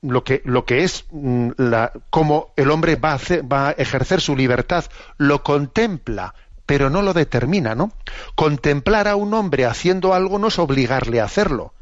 lo 0.00 0.24
que, 0.24 0.42
lo 0.44 0.64
que 0.64 0.84
es 0.84 1.06
mm, 1.10 1.50
la, 1.56 1.92
cómo 2.10 2.52
el 2.56 2.70
hombre 2.70 2.96
va 2.96 3.14
a, 3.14 3.18
va 3.42 3.68
a 3.68 3.72
ejercer 3.72 4.20
su 4.20 4.36
libertad, 4.36 4.84
lo 5.16 5.42
contempla, 5.42 6.34
pero 6.66 6.90
no 6.90 7.02
lo 7.02 7.14
determina, 7.14 7.74
¿no? 7.74 7.92
Contemplar 8.34 9.08
a 9.08 9.16
un 9.16 9.34
hombre 9.34 9.66
haciendo 9.66 10.14
algo 10.14 10.38
no 10.38 10.48
es 10.48 10.58
obligarle 10.58 11.20
a 11.20 11.24
hacerlo. 11.24 11.72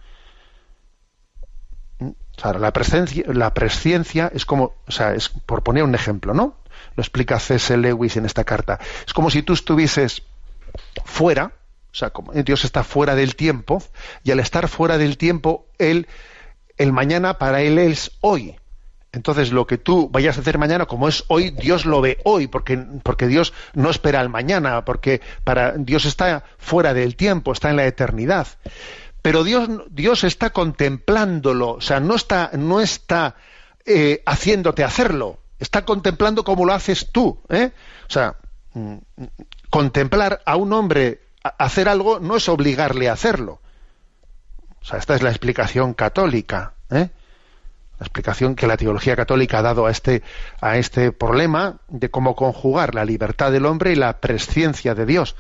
la 2.42 2.72
presciencia, 2.72 3.24
la 3.26 3.52
presciencia 3.52 4.30
es 4.32 4.46
como, 4.46 4.74
o 4.86 4.92
sea, 4.92 5.14
es 5.14 5.28
por 5.28 5.62
poner 5.62 5.82
un 5.82 5.94
ejemplo, 5.94 6.34
¿no? 6.34 6.56
Lo 6.94 7.02
explica 7.02 7.38
C.S. 7.38 7.76
Lewis 7.76 8.16
en 8.16 8.26
esta 8.26 8.44
carta. 8.44 8.78
Es 9.06 9.12
como 9.12 9.30
si 9.30 9.42
tú 9.42 9.52
estuvieses 9.52 10.22
fuera, 11.04 11.52
o 11.92 11.94
sea, 11.94 12.10
como 12.10 12.32
Dios 12.32 12.64
está 12.64 12.84
fuera 12.84 13.14
del 13.14 13.36
tiempo, 13.36 13.82
y 14.22 14.30
al 14.30 14.40
estar 14.40 14.68
fuera 14.68 14.98
del 14.98 15.16
tiempo, 15.16 15.66
él, 15.78 16.08
el 16.76 16.92
mañana 16.92 17.38
para 17.38 17.62
él 17.62 17.78
es 17.78 18.12
hoy. 18.20 18.56
Entonces, 19.12 19.50
lo 19.50 19.66
que 19.66 19.78
tú 19.78 20.10
vayas 20.10 20.36
a 20.36 20.42
hacer 20.42 20.58
mañana, 20.58 20.84
como 20.84 21.08
es 21.08 21.24
hoy, 21.28 21.48
Dios 21.48 21.86
lo 21.86 22.02
ve 22.02 22.18
hoy, 22.24 22.48
porque, 22.48 22.76
porque 23.02 23.26
Dios 23.26 23.54
no 23.72 23.88
espera 23.88 24.20
al 24.20 24.28
mañana, 24.28 24.84
porque 24.84 25.22
para 25.42 25.72
Dios 25.72 26.04
está 26.04 26.44
fuera 26.58 26.92
del 26.92 27.16
tiempo, 27.16 27.52
está 27.52 27.70
en 27.70 27.76
la 27.76 27.86
eternidad. 27.86 28.46
Pero 29.22 29.42
Dios, 29.42 29.70
Dios 29.90 30.22
está 30.22 30.50
contemplándolo, 30.50 31.72
o 31.72 31.80
sea, 31.80 31.98
no 31.98 32.14
está, 32.14 32.50
no 32.58 32.82
está 32.82 33.36
eh, 33.86 34.22
haciéndote 34.26 34.84
hacerlo, 34.84 35.38
está 35.58 35.86
contemplando 35.86 36.44
como 36.44 36.66
lo 36.66 36.74
haces 36.74 37.10
tú. 37.10 37.40
¿eh? 37.48 37.70
O 38.08 38.12
sea, 38.12 38.36
mm, 38.74 38.96
contemplar 39.76 40.40
a 40.46 40.56
un 40.56 40.72
hombre 40.72 41.20
hacer 41.58 41.90
algo 41.90 42.18
no 42.18 42.36
es 42.36 42.48
obligarle 42.48 43.10
a 43.10 43.12
hacerlo. 43.12 43.60
O 44.80 44.84
sea, 44.86 44.98
esta 44.98 45.14
es 45.14 45.22
la 45.22 45.28
explicación 45.28 45.92
católica. 45.92 46.72
¿eh? 46.90 47.10
la 47.98 48.04
explicación 48.04 48.54
que 48.54 48.66
la 48.66 48.78
teología 48.78 49.16
católica 49.16 49.58
ha 49.58 49.62
dado 49.62 49.84
a 49.84 49.90
este, 49.90 50.22
a 50.62 50.78
este 50.78 51.12
problema 51.12 51.76
de 51.88 52.10
cómo 52.10 52.34
conjugar 52.34 52.94
la 52.94 53.04
libertad 53.04 53.52
del 53.52 53.66
hombre 53.66 53.92
y 53.92 53.96
la 53.96 54.18
presciencia 54.18 54.94
de 54.94 55.04
Dios. 55.04 55.36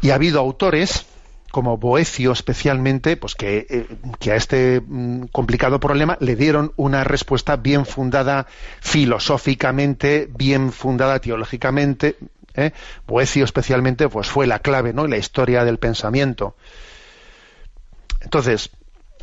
Y 0.00 0.10
ha 0.10 0.14
habido 0.14 0.40
autores, 0.40 1.04
como 1.50 1.76
Boecio 1.76 2.32
especialmente, 2.32 3.18
pues 3.18 3.34
que, 3.34 3.66
eh, 3.68 4.30
a 4.30 4.34
este 4.34 4.80
mm, 4.80 5.24
complicado 5.26 5.78
problema 5.78 6.16
le 6.20 6.36
dieron 6.36 6.72
una 6.76 7.04
respuesta 7.04 7.56
bien 7.56 7.84
fundada 7.84 8.46
filosóficamente, 8.80 10.26
bien 10.34 10.72
fundada 10.72 11.18
teológicamente. 11.20 12.16
¿Eh? 12.60 12.72
Boecio 13.06 13.44
especialmente 13.44 14.08
pues 14.08 14.28
fue 14.28 14.46
la 14.46 14.60
clave 14.60 14.92
¿no? 14.92 15.06
la 15.06 15.16
historia 15.16 15.64
del 15.64 15.78
pensamiento. 15.78 16.56
Entonces, 18.20 18.70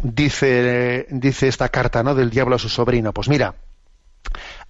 dice, 0.01 1.07
dice 1.09 1.47
esta 1.47 1.69
carta 1.69 2.03
¿no? 2.03 2.15
del 2.15 2.29
diablo 2.29 2.55
a 2.55 2.59
su 2.59 2.69
sobrino, 2.69 3.13
pues 3.13 3.29
mira, 3.29 3.55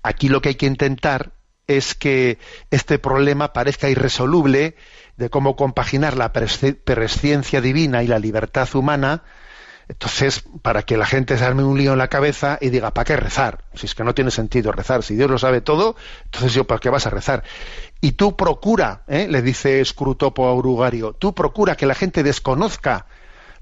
aquí 0.03 0.29
lo 0.29 0.41
que 0.41 0.49
hay 0.49 0.55
que 0.55 0.65
intentar 0.65 1.31
es 1.67 1.95
que 1.95 2.39
este 2.71 2.97
problema 2.97 3.53
parezca 3.53 3.89
irresoluble 3.89 4.75
de 5.17 5.29
cómo 5.29 5.55
compaginar 5.55 6.15
la 6.15 6.31
presciencia 6.31 7.61
divina 7.61 8.03
y 8.03 8.07
la 8.07 8.19
libertad 8.19 8.73
humana, 8.75 9.23
entonces, 9.89 10.43
para 10.61 10.83
que 10.83 10.97
la 10.97 11.05
gente 11.05 11.37
se 11.37 11.45
arme 11.45 11.63
un 11.63 11.77
lío 11.77 11.93
en 11.93 11.97
la 11.97 12.09
cabeza 12.09 12.57
y 12.59 12.69
diga, 12.69 12.91
¿para 12.93 13.05
qué 13.05 13.15
rezar? 13.15 13.63
Si 13.73 13.85
es 13.85 13.95
que 13.95 14.03
no 14.03 14.13
tiene 14.13 14.31
sentido 14.31 14.71
rezar. 14.73 15.01
Si 15.01 15.15
Dios 15.15 15.29
lo 15.29 15.37
sabe 15.37 15.61
todo, 15.61 15.95
entonces 16.25 16.53
yo, 16.53 16.65
¿para 16.65 16.79
qué 16.79 16.89
vas 16.89 17.07
a 17.07 17.09
rezar? 17.09 17.43
Y 18.01 18.13
tú 18.13 18.35
procura, 18.35 19.03
¿eh? 19.07 19.27
le 19.29 19.41
dice 19.41 19.83
Scrutopo 19.83 20.47
a 20.47 20.53
Urugario, 20.53 21.13
tú 21.13 21.33
procura 21.33 21.75
que 21.75 21.85
la 21.85 21.95
gente 21.95 22.23
desconozca 22.23 23.07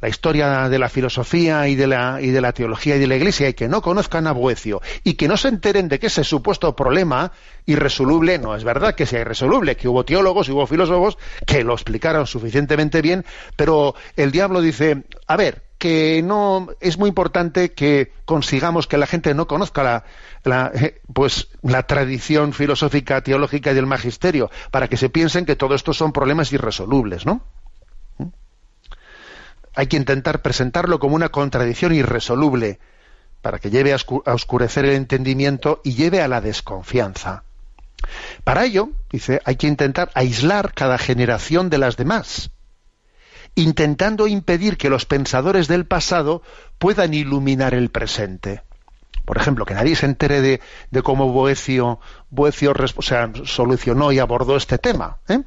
la 0.01 0.09
historia 0.09 0.69
de 0.69 0.77
la 0.79 0.89
filosofía 0.89 1.67
y 1.67 1.75
de 1.75 1.87
la, 1.87 2.19
y 2.21 2.29
de 2.29 2.41
la 2.41 2.53
teología 2.53 2.95
y 2.95 2.99
de 2.99 3.07
la 3.07 3.15
iglesia 3.15 3.49
y 3.49 3.53
que 3.53 3.67
no 3.67 3.81
conozcan 3.81 4.27
a 4.27 4.33
Boecio 4.33 4.81
y 5.03 5.13
que 5.15 5.27
no 5.27 5.37
se 5.37 5.47
enteren 5.47 5.87
de 5.87 5.99
que 5.99 6.07
ese 6.07 6.23
supuesto 6.23 6.75
problema 6.75 7.31
irresoluble 7.65 8.37
no 8.37 8.55
es 8.55 8.63
verdad 8.63 8.95
que 8.95 9.05
sea 9.05 9.21
irresoluble, 9.21 9.75
que 9.77 9.87
hubo 9.87 10.05
teólogos 10.05 10.47
y 10.47 10.51
hubo 10.51 10.67
filósofos 10.67 11.17
que 11.47 11.63
lo 11.63 11.73
explicaron 11.73 12.27
suficientemente 12.27 13.01
bien, 13.01 13.25
pero 13.55 13.95
el 14.15 14.31
diablo 14.31 14.61
dice, 14.61 15.05
a 15.27 15.37
ver, 15.37 15.64
que 15.77 16.21
no 16.23 16.69
es 16.79 16.97
muy 16.97 17.09
importante 17.09 17.73
que 17.73 18.11
consigamos 18.25 18.87
que 18.87 18.97
la 18.97 19.07
gente 19.07 19.33
no 19.33 19.47
conozca 19.47 20.03
la, 20.43 20.71
eh, 20.73 21.01
pues 21.13 21.49
la 21.61 21.83
tradición 21.83 22.53
filosófica, 22.53 23.21
teológica 23.21 23.71
y 23.71 23.75
del 23.75 23.85
magisterio, 23.85 24.49
para 24.71 24.87
que 24.87 24.97
se 24.97 25.09
piensen 25.09 25.45
que 25.45 25.55
todo 25.55 25.75
esto 25.75 25.93
son 25.93 26.13
problemas 26.13 26.51
irresolubles, 26.53 27.25
¿no? 27.25 27.41
hay 29.75 29.87
que 29.87 29.97
intentar 29.97 30.41
presentarlo 30.41 30.99
como 30.99 31.15
una 31.15 31.29
contradicción 31.29 31.93
irresoluble 31.93 32.79
para 33.41 33.59
que 33.59 33.69
lleve 33.69 33.93
a 33.93 34.33
oscurecer 34.33 34.85
el 34.85 34.95
entendimiento 34.95 35.81
y 35.83 35.93
lleve 35.93 36.21
a 36.21 36.27
la 36.27 36.41
desconfianza. 36.41 37.43
Para 38.43 38.65
ello, 38.65 38.89
dice, 39.11 39.41
hay 39.45 39.55
que 39.55 39.67
intentar 39.67 40.11
aislar 40.15 40.73
cada 40.73 40.97
generación 40.97 41.69
de 41.69 41.77
las 41.77 41.97
demás, 41.97 42.51
intentando 43.55 44.27
impedir 44.27 44.77
que 44.77 44.89
los 44.89 45.05
pensadores 45.05 45.67
del 45.67 45.85
pasado 45.85 46.41
puedan 46.77 47.13
iluminar 47.13 47.73
el 47.73 47.89
presente. 47.89 48.61
Por 49.25 49.37
ejemplo, 49.37 49.65
que 49.65 49.73
nadie 49.73 49.95
se 49.95 50.05
entere 50.05 50.41
de, 50.41 50.61
cómo 51.01 51.31
Boecio, 51.31 51.99
Boecio 52.29 52.73
solucionó 53.45 54.11
y 54.11 54.19
abordó 54.19 54.55
este 54.55 54.77
tema. 54.77 55.17
¿eh? 55.27 55.41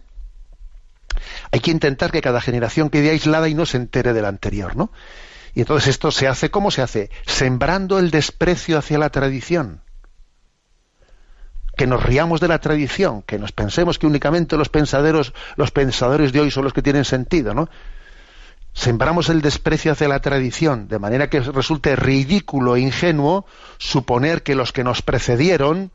hay 1.51 1.61
que 1.61 1.71
intentar 1.71 2.11
que 2.11 2.21
cada 2.21 2.41
generación 2.41 2.91
quede 2.91 3.11
aislada 3.11 3.49
y 3.49 3.55
no 3.55 3.67
se 3.67 3.77
entere 3.77 4.13
de 4.13 4.23
la 4.23 4.29
anterior, 4.29 4.77
¿no? 4.77 4.91
Y 5.55 5.61
entonces 5.61 5.89
esto 5.89 6.11
se 6.11 6.29
hace, 6.29 6.51
¿cómo 6.51 6.71
se 6.71 6.83
hace? 6.83 7.11
Sembrando 7.27 7.99
el 7.99 8.11
desprecio 8.11 8.79
hacia 8.79 8.99
la 8.99 9.11
tradición. 9.11 9.81
Que 11.77 11.87
nos 11.87 12.03
riamos 12.03 12.41
de 12.41 12.49
la 12.49 12.59
tradición, 12.61 13.23
que 13.23 13.39
nos 13.39 13.53
pensemos 13.53 13.99
que 13.99 14.07
únicamente 14.07 14.57
los 14.57 14.69
pensaderos, 14.69 15.33
los 15.57 15.71
pensadores 15.71 16.33
de 16.33 16.41
hoy 16.41 16.51
son 16.51 16.65
los 16.65 16.73
que 16.73 16.83
tienen 16.83 17.05
sentido, 17.05 17.55
¿no? 17.55 17.69
Sembramos 18.73 19.29
el 19.29 19.41
desprecio 19.41 19.93
hacia 19.93 20.09
la 20.09 20.21
tradición, 20.21 20.89
de 20.89 20.99
manera 20.99 21.29
que 21.29 21.41
resulte 21.41 21.97
ridículo 21.97 22.77
e 22.77 22.81
ingenuo 22.81 23.45
suponer 23.79 24.43
que 24.43 24.55
los 24.55 24.73
que 24.73 24.85
nos 24.85 25.03
precedieron 25.03 25.91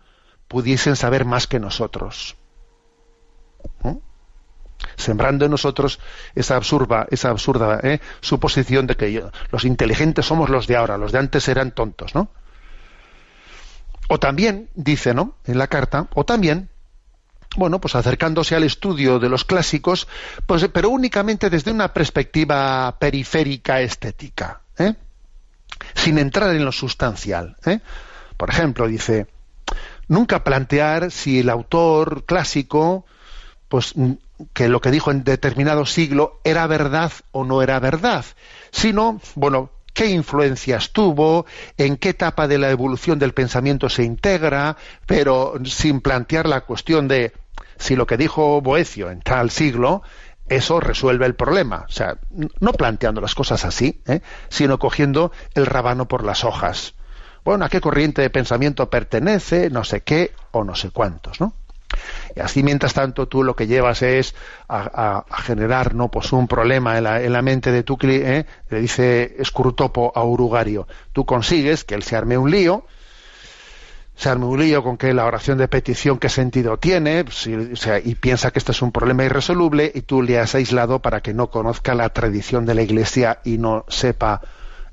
pudiesen 0.48 0.96
saber 0.96 1.26
más 1.26 1.48
que 1.48 1.60
nosotros. 1.60 2.36
Sembrando 4.98 5.46
en 5.46 5.52
nosotros 5.52 6.00
esa 6.36 6.58
absurda, 6.58 7.08
esa 7.10 7.30
absurda 7.30 7.80
¿eh? 7.84 8.02
suposición 8.20 8.86
de 8.86 8.96
que 8.96 9.26
los 9.50 9.64
inteligentes 9.64 10.26
somos 10.26 10.50
los 10.50 10.68
de 10.68 10.76
ahora, 10.76 10.98
los 10.98 11.12
de 11.12 11.20
antes 11.20 11.48
eran 11.48 11.72
tontos, 11.72 12.14
¿no? 12.14 12.30
O 14.10 14.20
también, 14.20 14.70
dice, 14.76 15.14
¿no? 15.14 15.36
En 15.46 15.58
la 15.58 15.68
carta, 15.68 16.08
o 16.14 16.26
también, 16.26 16.70
bueno, 17.56 17.80
pues 17.80 17.96
acercándose 17.96 18.56
al 18.56 18.64
estudio 18.64 19.20
de 19.20 19.30
los 19.30 19.46
clásicos, 19.46 20.08
pues, 20.46 20.68
pero 20.74 20.90
únicamente 20.90 21.50
desde 21.50 21.72
una 21.72 21.94
perspectiva 21.94 22.98
periférica 23.00 23.82
estética, 23.82 24.62
¿eh? 24.78 24.96
sin 25.96 26.18
entrar 26.18 26.56
en 26.56 26.66
lo 26.66 26.72
sustancial. 26.72 27.58
¿eh? 27.66 27.80
Por 28.38 28.50
ejemplo, 28.50 28.88
dice, 28.88 29.28
nunca 30.08 30.44
plantear 30.44 31.12
si 31.12 31.40
el 31.40 31.50
autor 31.50 32.26
clásico 32.26 33.06
pues 33.68 33.96
que 34.54 34.68
lo 34.68 34.82
que 34.82 34.92
dijo 34.92 35.10
en 35.10 35.24
determinado 35.24 35.88
siglo 35.88 36.40
era 36.44 36.68
verdad 36.68 37.12
o 37.32 37.44
no 37.44 37.64
era 37.64 37.80
verdad, 37.80 38.24
sino, 38.72 39.20
bueno, 39.34 39.72
qué 39.94 40.08
influencias 40.08 40.92
tuvo, 40.92 41.46
en 41.78 41.98
qué 41.98 42.10
etapa 42.10 42.48
de 42.48 42.58
la 42.58 42.70
evolución 42.70 43.20
del 43.20 43.34
pensamiento 43.34 43.90
se 43.90 44.04
integra, 44.04 44.78
pero 45.06 45.54
sin 45.66 46.02
plantear 46.02 46.48
la 46.48 46.62
cuestión 46.62 47.08
de 47.08 47.34
si 47.78 47.96
lo 47.96 48.08
que 48.08 48.18
dijo 48.18 48.62
Boecio 48.62 49.10
en 49.10 49.22
tal 49.22 49.50
siglo, 49.52 50.04
eso 50.48 50.80
resuelve 50.80 51.26
el 51.26 51.36
problema. 51.36 51.86
O 51.88 51.92
sea, 51.92 52.18
no 52.60 52.74
planteando 52.74 53.22
las 53.22 53.36
cosas 53.36 53.66
así, 53.66 54.02
¿eh? 54.08 54.22
sino 54.50 54.80
cogiendo 54.80 55.32
el 55.54 55.66
rabano 55.66 56.08
por 56.08 56.24
las 56.24 56.44
hojas. 56.44 56.96
Bueno, 57.44 57.66
¿a 57.66 57.70
qué 57.70 57.82
corriente 57.82 58.22
de 58.22 58.30
pensamiento 58.30 58.90
pertenece? 58.90 59.70
No 59.70 59.84
sé 59.84 60.02
qué 60.02 60.34
o 60.52 60.64
no 60.64 60.76
sé 60.76 60.92
cuántos, 60.92 61.42
¿no? 61.42 61.54
Y 62.36 62.40
así, 62.40 62.64
mientras 62.64 62.94
tanto, 62.94 63.28
tú 63.28 63.44
lo 63.44 63.56
que 63.56 63.68
llevas 63.68 64.02
es 64.02 64.34
a, 64.68 65.26
generar 65.44 65.94
¿no? 65.94 66.10
pues 66.10 66.34
un 66.34 66.48
problema 66.48 66.98
en 66.98 67.04
la, 67.04 67.22
en 67.22 67.34
la 67.34 67.42
mente 67.42 67.72
de 67.72 67.84
tu 67.84 67.98
cliente, 67.98 68.38
¿eh? 68.40 68.46
le 68.70 68.80
dice 68.80 69.36
Escrutopo 69.38 70.12
a 70.16 70.24
Urugario. 70.24 70.88
Tú 71.12 71.26
consigues 71.26 71.84
que 71.84 71.96
él 71.96 72.04
se 72.04 72.16
arme 72.16 72.38
un 72.38 72.50
lío, 72.50 72.86
se 74.24 74.30
arme 74.30 74.46
un 74.46 74.58
lío 74.58 74.82
con 74.84 74.96
que 74.96 75.14
la 75.14 75.26
oración 75.26 75.58
de 75.58 75.68
petición 75.68 76.18
qué 76.18 76.30
sentido 76.30 76.78
tiene, 76.78 77.26
y 78.06 78.16
piensa 78.16 78.52
que 78.52 78.60
este 78.60 78.72
es 78.72 78.82
un 78.82 78.94
problema 78.94 79.26
irresoluble, 79.26 79.92
y 79.94 80.04
tú 80.04 80.22
le 80.22 80.40
has 80.40 80.56
aislado 80.56 81.00
para 81.00 81.20
que 81.20 81.34
no 81.34 81.50
conozca 81.50 81.94
la 81.94 82.08
tradición 82.08 82.66
de 82.66 82.74
la 82.74 82.84
Iglesia 82.84 83.42
y 83.44 83.58
no 83.58 83.84
sepa 83.90 84.40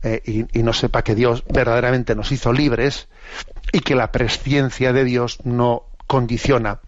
eh, 0.02 0.46
y, 0.52 0.62
no 0.64 0.72
sepa 0.72 1.02
que 1.02 1.14
Dios 1.14 1.44
verdaderamente 1.48 2.16
nos 2.16 2.32
hizo 2.32 2.52
libres 2.52 3.06
y 3.70 3.80
que 3.80 3.94
la 3.94 4.10
presciencia 4.10 4.92
de 4.92 5.04
Dios 5.04 5.38
no 5.44 5.84
condiciona 6.08 6.80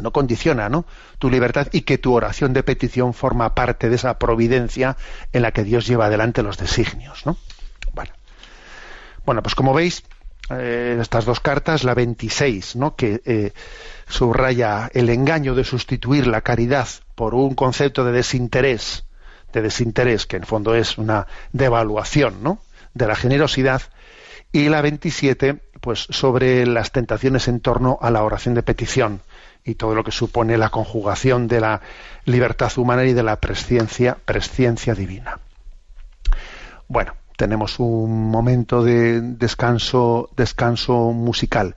no 0.00 0.10
condiciona 0.10 0.68
¿no? 0.68 0.86
tu 1.20 1.30
libertad 1.30 1.68
y 1.70 1.82
que 1.82 1.98
tu 1.98 2.14
oración 2.14 2.52
de 2.52 2.64
petición 2.64 3.14
forma 3.14 3.54
parte 3.54 3.90
de 3.90 3.94
esa 3.94 4.18
providencia 4.18 4.96
en 5.32 5.42
la 5.42 5.52
que 5.52 5.62
Dios 5.62 5.86
lleva 5.86 6.06
adelante 6.06 6.42
los 6.42 6.58
designios. 6.58 7.24
¿no? 7.26 7.36
Bueno. 7.92 8.10
bueno, 9.24 9.40
pues 9.40 9.54
como 9.54 9.72
veis, 9.72 10.02
eh, 10.50 10.98
estas 11.00 11.24
dos 11.24 11.40
cartas, 11.40 11.84
la 11.84 11.94
26, 11.94 12.76
¿no? 12.76 12.96
que 12.96 13.22
eh, 13.24 13.52
subraya 14.08 14.90
el 14.92 15.08
engaño 15.08 15.54
de 15.54 15.64
sustituir 15.64 16.26
la 16.26 16.42
caridad 16.42 16.88
por 17.14 17.34
un 17.34 17.54
concepto 17.54 18.04
de 18.04 18.12
desinterés, 18.12 19.04
de 19.52 19.62
desinterés, 19.62 20.26
que 20.26 20.36
en 20.36 20.44
fondo 20.44 20.74
es 20.74 20.98
una 20.98 21.26
devaluación 21.52 22.42
¿no? 22.42 22.58
de 22.92 23.06
la 23.06 23.16
generosidad, 23.16 23.82
y 24.52 24.68
la 24.68 24.82
27, 24.82 25.60
pues 25.80 26.06
sobre 26.10 26.64
las 26.66 26.92
tentaciones 26.92 27.48
en 27.48 27.60
torno 27.60 27.98
a 28.00 28.10
la 28.10 28.22
oración 28.22 28.54
de 28.54 28.62
petición 28.62 29.20
y 29.64 29.74
todo 29.74 29.94
lo 29.94 30.04
que 30.04 30.12
supone 30.12 30.58
la 30.58 30.68
conjugación 30.68 31.48
de 31.48 31.60
la 31.60 31.80
libertad 32.24 32.70
humana 32.76 33.04
y 33.04 33.14
de 33.14 33.22
la 33.22 33.40
presciencia, 33.40 34.16
presciencia 34.24 34.94
divina. 34.94 35.40
Bueno, 36.86 37.14
tenemos 37.36 37.78
un 37.78 38.30
momento 38.30 38.82
de 38.82 39.20
descanso, 39.20 40.30
descanso 40.36 41.12
musical. 41.12 41.76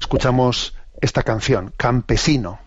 Escuchamos 0.00 0.74
esta 1.00 1.22
canción, 1.22 1.72
Campesino. 1.76 2.60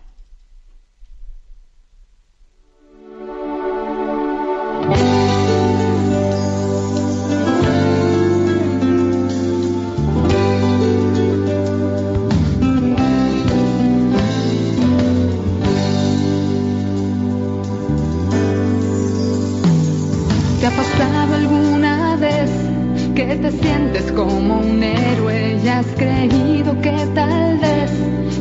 Has 25.86 25.94
creído 25.96 26.80
que 26.80 27.06
tal 27.14 27.58
vez 27.58 27.90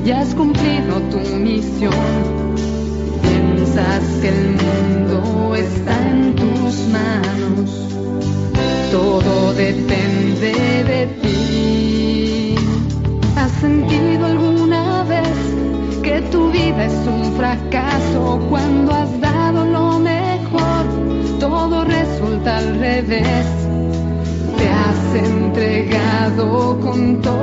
ya 0.04 0.22
has 0.22 0.34
cumplido 0.34 1.00
tu 1.12 1.20
misión? 1.38 1.94
Piensas 3.22 4.04
que 4.22 4.30
el 4.30 4.56
mundo 4.64 5.56
está 5.56 6.10
en 6.10 6.36
tus 6.36 6.88
manos, 6.88 7.70
todo 8.92 9.54
depende 9.54 10.54
de 10.84 11.08
ti. 11.22 12.56
¿Has 13.36 13.52
sentido 13.52 14.26
alguna 14.26 15.04
vez 15.04 15.38
que 16.02 16.22
tu 16.32 16.52
vida 16.52 16.86
es 16.86 17.08
un 17.08 17.34
fracaso 17.36 18.40
cuando 18.50 18.94
has 18.94 19.20
dado 19.20 19.66
lo 19.66 20.00
mejor? 20.00 20.86
Todo 21.40 21.84
resulta 21.84 22.58
al 22.58 22.80
revés. 22.80 23.46
Te 24.58 24.70
has 24.70 25.26
entregado 25.28 26.80
con 26.80 27.22
toda 27.22 27.35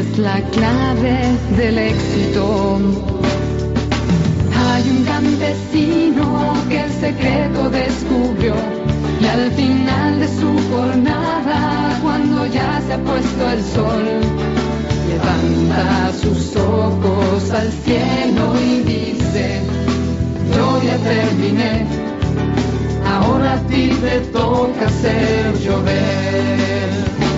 es 0.00 0.18
la 0.18 0.40
clave 0.56 1.18
del 1.58 1.76
éxito. 1.78 2.78
Hay 4.66 4.82
un 4.96 5.04
campesino 5.04 6.54
que 6.68 6.80
el 6.84 6.92
secreto 6.92 7.68
descubrió 7.68 8.54
y 9.20 9.26
al 9.26 9.50
final 9.52 10.20
de 10.20 10.28
su 10.28 10.50
jornada, 10.70 11.98
cuando 12.02 12.46
ya 12.46 12.80
se 12.86 12.94
ha 12.94 12.98
puesto 12.98 13.50
el 13.50 13.62
sol, 13.76 14.04
levanta 15.10 16.12
sus 16.22 16.56
ojos 16.56 17.50
al 17.50 17.70
cielo 17.84 18.44
y 18.58 18.80
dice, 18.92 19.60
yo 20.54 20.82
ya 20.82 20.96
terminé, 21.14 21.86
ahora 23.06 23.54
a 23.54 23.66
ti 23.66 23.90
te 24.00 24.20
toca 24.32 24.86
hacer 24.86 25.58
llover. 25.58 27.29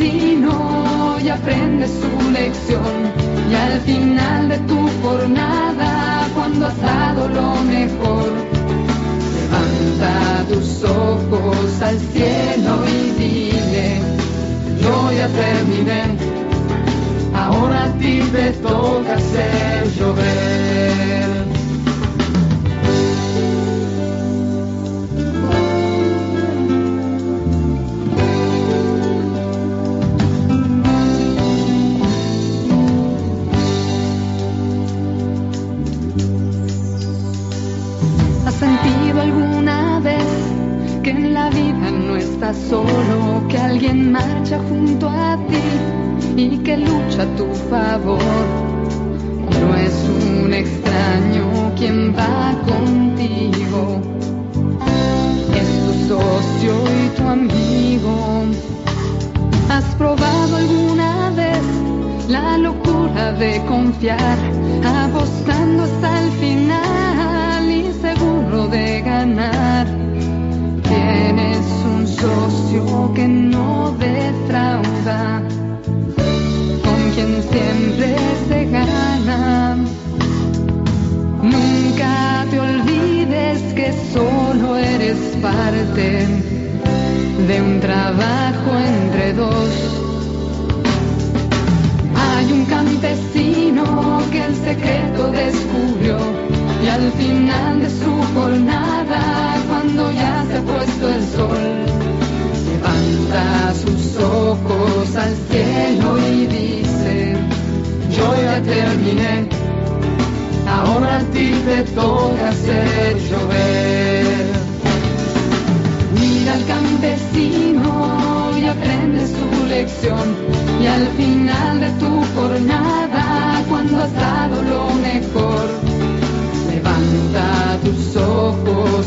Campesino 0.00 1.18
y 1.22 1.28
aprende 1.28 1.86
su 1.86 2.30
lección. 2.30 3.12
Y 3.50 3.54
al 3.54 3.80
final 3.80 4.48
de 4.48 4.58
tu 4.60 4.88
jornada, 5.02 6.26
cuando 6.34 6.66
has 6.66 6.80
dado 6.80 7.28
lo 7.28 7.54
mejor, 7.64 8.32
levanta 9.34 10.44
tus 10.48 10.84
ojos 10.84 11.82
al 11.82 11.98
cielo 11.98 12.82
y 12.88 13.10
dile, 13.20 14.00
yo 14.80 15.12
ya 15.12 15.28
terminé, 15.28 16.02
ahora 17.34 17.84
a 17.84 17.92
ti 17.98 18.22
te 18.32 18.52
toca 18.52 19.14
hacer 19.14 19.86
llover. 19.98 21.09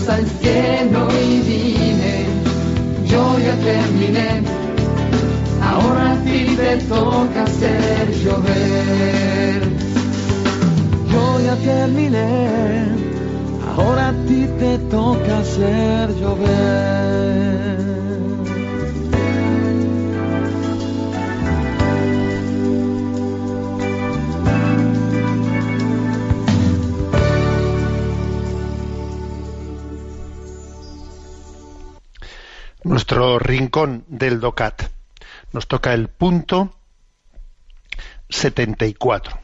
Ojos 0.03 0.09
al 0.09 0.25
cielo 0.25 1.07
y 1.11 1.39
dime, 1.39 2.25
yo 3.05 3.37
ya 3.39 3.55
terminé, 3.55 4.41
ahora 5.61 6.11
a 6.11 6.15
ti 6.23 6.55
te 6.55 6.77
toca 6.87 7.43
hacer 7.43 8.11
llover. 8.23 9.61
Yo 11.11 11.39
ya 11.41 11.55
terminé, 11.55 12.87
ahora 13.75 14.09
a 14.09 14.13
ti 14.27 14.47
te 14.59 14.77
toca 14.89 15.39
hacer 15.39 16.09
llover. 16.19 17.82
Nuestro 32.93 33.39
rincón 33.39 34.05
del 34.07 34.39
DOCAT. 34.39 34.83
Nos 35.51 35.67
toca 35.67 35.95
el 35.95 36.09
punto 36.09 36.75
74. 38.29 39.39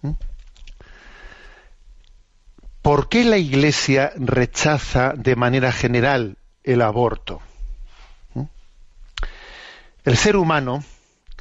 ¿Mm? 0.00 0.12
¿Por 2.80 3.10
qué 3.10 3.26
la 3.26 3.36
Iglesia 3.36 4.10
rechaza 4.16 5.12
de 5.14 5.36
manera 5.36 5.70
general 5.70 6.38
el 6.62 6.80
aborto? 6.80 7.42
¿Mm? 8.32 8.44
El 10.04 10.16
ser 10.16 10.36
humano, 10.36 10.82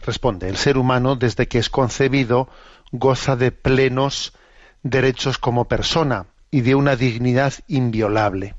responde, 0.05 0.49
el 0.49 0.57
ser 0.57 0.78
humano 0.78 1.16
desde 1.16 1.47
que 1.47 1.59
es 1.59 1.70
concebido 1.70 2.49
goza 2.91 3.38
de 3.38 3.53
plenos 3.53 4.34
derechos 4.82 5.38
como 5.38 5.70
persona 5.70 6.26
y 6.51 6.59
de 6.59 6.76
una 6.76 6.97
dignidad 6.97 7.53
inviolable. 7.70 8.53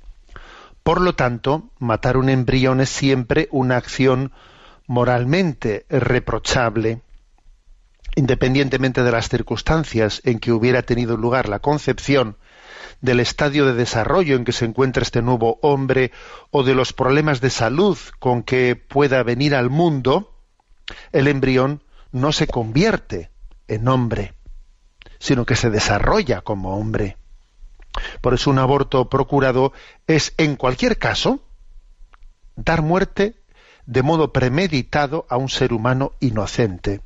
Por 0.85 1.01
lo 1.01 1.14
tanto, 1.14 1.70
matar 1.78 2.18
un 2.18 2.28
embrión 2.28 2.82
es 2.82 2.91
siempre 2.91 3.49
una 3.51 3.78
acción 3.78 4.32
moralmente 4.87 5.87
reprochable, 5.89 7.01
independientemente 8.16 9.03
de 9.03 9.11
las 9.11 9.30
circunstancias 9.30 10.20
en 10.24 10.39
que 10.39 10.53
hubiera 10.53 10.82
tenido 10.82 11.16
lugar 11.16 11.49
la 11.49 11.61
concepción, 11.61 12.37
del 13.01 13.20
estadio 13.20 13.64
de 13.64 13.72
desarrollo 13.72 14.37
en 14.37 14.45
que 14.45 14.53
se 14.53 14.66
encuentra 14.66 15.03
este 15.03 15.22
nuevo 15.22 15.59
hombre 15.62 16.12
o 16.51 16.62
de 16.62 16.74
los 16.74 16.93
problemas 16.93 17.41
de 17.41 17.49
salud 17.49 17.99
con 18.18 18.43
que 18.43 18.76
pueda 18.76 19.22
venir 19.22 19.55
al 19.55 19.70
mundo, 19.70 20.39
el 21.12 21.28
embrión 21.28 21.82
no 22.12 22.30
se 22.30 22.47
convierte 22.47 23.30
en 23.68 23.89
hombre, 23.89 24.35
sino 25.18 25.47
que 25.47 25.57
se 25.57 25.70
desarrolla 25.70 26.43
como 26.43 26.76
hombre. 26.76 27.16
Por 28.21 28.35
eso 28.35 28.51
un 28.51 28.59
aborto 28.59 29.09
procurado 29.09 29.73
es, 30.07 30.35
en 30.37 30.57
cualquier 30.57 30.99
caso, 30.99 31.41
dar 32.57 32.83
muerte 32.83 33.37
de 33.87 34.03
modo 34.03 34.33
premeditado 34.33 35.27
a 35.29 35.37
un 35.37 35.49
ser 35.49 35.73
humano 35.73 36.13
inocente. 36.21 37.03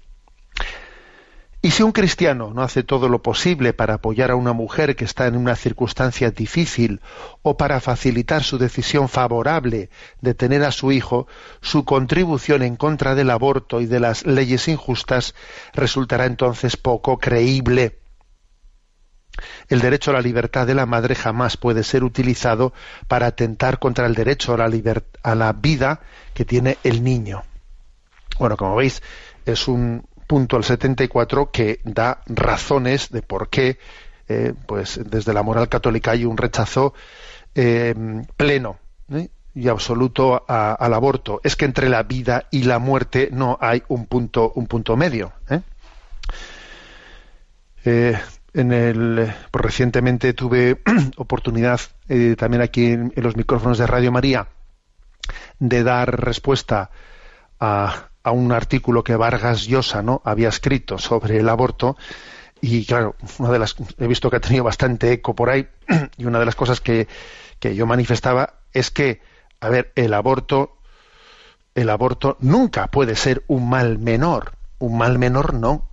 Y 1.60 1.72
si 1.72 1.82
un 1.82 1.90
cristiano 1.90 2.52
no 2.54 2.62
hace 2.62 2.84
todo 2.84 3.08
lo 3.08 3.20
posible 3.20 3.72
para 3.72 3.94
apoyar 3.94 4.30
a 4.30 4.36
una 4.36 4.52
mujer 4.52 4.94
que 4.94 5.04
está 5.04 5.26
en 5.26 5.36
una 5.36 5.56
circunstancia 5.56 6.30
difícil 6.30 7.00
o 7.42 7.56
para 7.56 7.80
facilitar 7.80 8.44
su 8.44 8.58
decisión 8.58 9.08
favorable 9.08 9.90
de 10.20 10.34
tener 10.34 10.62
a 10.62 10.70
su 10.70 10.92
hijo, 10.92 11.26
su 11.60 11.84
contribución 11.84 12.62
en 12.62 12.76
contra 12.76 13.16
del 13.16 13.30
aborto 13.30 13.80
y 13.80 13.86
de 13.86 13.98
las 13.98 14.24
leyes 14.24 14.68
injustas 14.68 15.34
resultará 15.72 16.26
entonces 16.26 16.76
poco 16.76 17.18
creíble. 17.18 17.98
El 19.68 19.80
derecho 19.80 20.10
a 20.10 20.14
la 20.14 20.20
libertad 20.20 20.66
de 20.66 20.74
la 20.74 20.86
madre 20.86 21.14
jamás 21.14 21.56
puede 21.56 21.84
ser 21.84 22.04
utilizado 22.04 22.72
para 23.06 23.26
atentar 23.26 23.78
contra 23.78 24.06
el 24.06 24.14
derecho 24.14 24.54
a 24.54 25.34
la, 25.34 25.52
vida 25.52 26.00
que 26.34 26.44
tiene 26.44 26.78
el 26.84 27.02
niño. 27.02 27.42
Bueno, 28.38 28.56
como 28.56 28.76
veis, 28.76 29.02
es 29.44 29.68
un, 29.68 30.04
punto 30.28 30.56
al 30.56 30.62
74 30.62 31.50
que 31.50 31.80
da 31.82 32.20
razones 32.26 33.10
de 33.10 33.22
por 33.22 33.48
qué, 33.48 33.78
eh, 34.28 34.52
pues 34.66 35.00
desde 35.04 35.32
la 35.32 35.42
moral 35.42 35.68
católica 35.68 36.12
hay 36.12 36.26
un 36.26 36.36
rechazo 36.36 36.92
eh, 37.54 37.94
pleno 38.36 38.78
¿eh? 39.10 39.30
y 39.54 39.68
absoluto 39.68 40.44
al 40.46 40.94
aborto. 40.94 41.40
Es 41.42 41.56
que 41.56 41.64
entre 41.64 41.88
la 41.88 42.04
vida 42.04 42.46
y 42.50 42.64
la 42.64 42.78
muerte 42.78 43.30
no 43.32 43.58
hay 43.60 43.82
un 43.88 44.06
punto, 44.06 44.52
un 44.54 44.66
punto 44.66 44.96
medio. 44.96 45.32
En 48.58 48.72
el, 48.72 49.32
pues 49.50 49.64
recientemente 49.64 50.32
tuve 50.32 50.82
oportunidad 51.16 51.80
también 52.36 52.62
aquí 52.62 52.86
en 52.86 53.12
los 53.16 53.36
micrófonos 53.36 53.78
de 53.78 53.86
Radio 53.86 54.12
María 54.12 54.48
de 55.58 55.82
dar 55.82 56.24
respuesta 56.24 56.90
a, 57.60 58.08
a 58.22 58.30
un 58.30 58.52
artículo 58.52 59.02
que 59.02 59.16
Vargas 59.16 59.66
Llosa 59.66 60.02
¿no? 60.02 60.22
había 60.24 60.48
escrito 60.48 60.98
sobre 60.98 61.38
el 61.38 61.48
aborto. 61.48 61.96
Y 62.60 62.84
claro, 62.86 63.14
una 63.38 63.50
de 63.50 63.58
las 63.58 63.76
he 63.98 64.06
visto 64.06 64.30
que 64.30 64.36
ha 64.36 64.40
tenido 64.40 64.64
bastante 64.64 65.12
eco 65.12 65.34
por 65.34 65.50
ahí. 65.50 65.68
Y 66.16 66.24
una 66.24 66.38
de 66.38 66.46
las 66.46 66.56
cosas 66.56 66.80
que, 66.80 67.08
que 67.60 67.74
yo 67.74 67.86
manifestaba 67.86 68.54
es 68.72 68.90
que, 68.90 69.20
a 69.60 69.68
ver, 69.68 69.92
el 69.94 70.14
aborto 70.14 70.78
el 71.74 71.90
aborto 71.90 72.36
nunca 72.40 72.88
puede 72.88 73.14
ser 73.14 73.44
un 73.46 73.68
mal 73.68 73.98
menor, 73.98 74.54
un 74.80 74.98
mal 74.98 75.16
menor 75.16 75.54
no, 75.54 75.88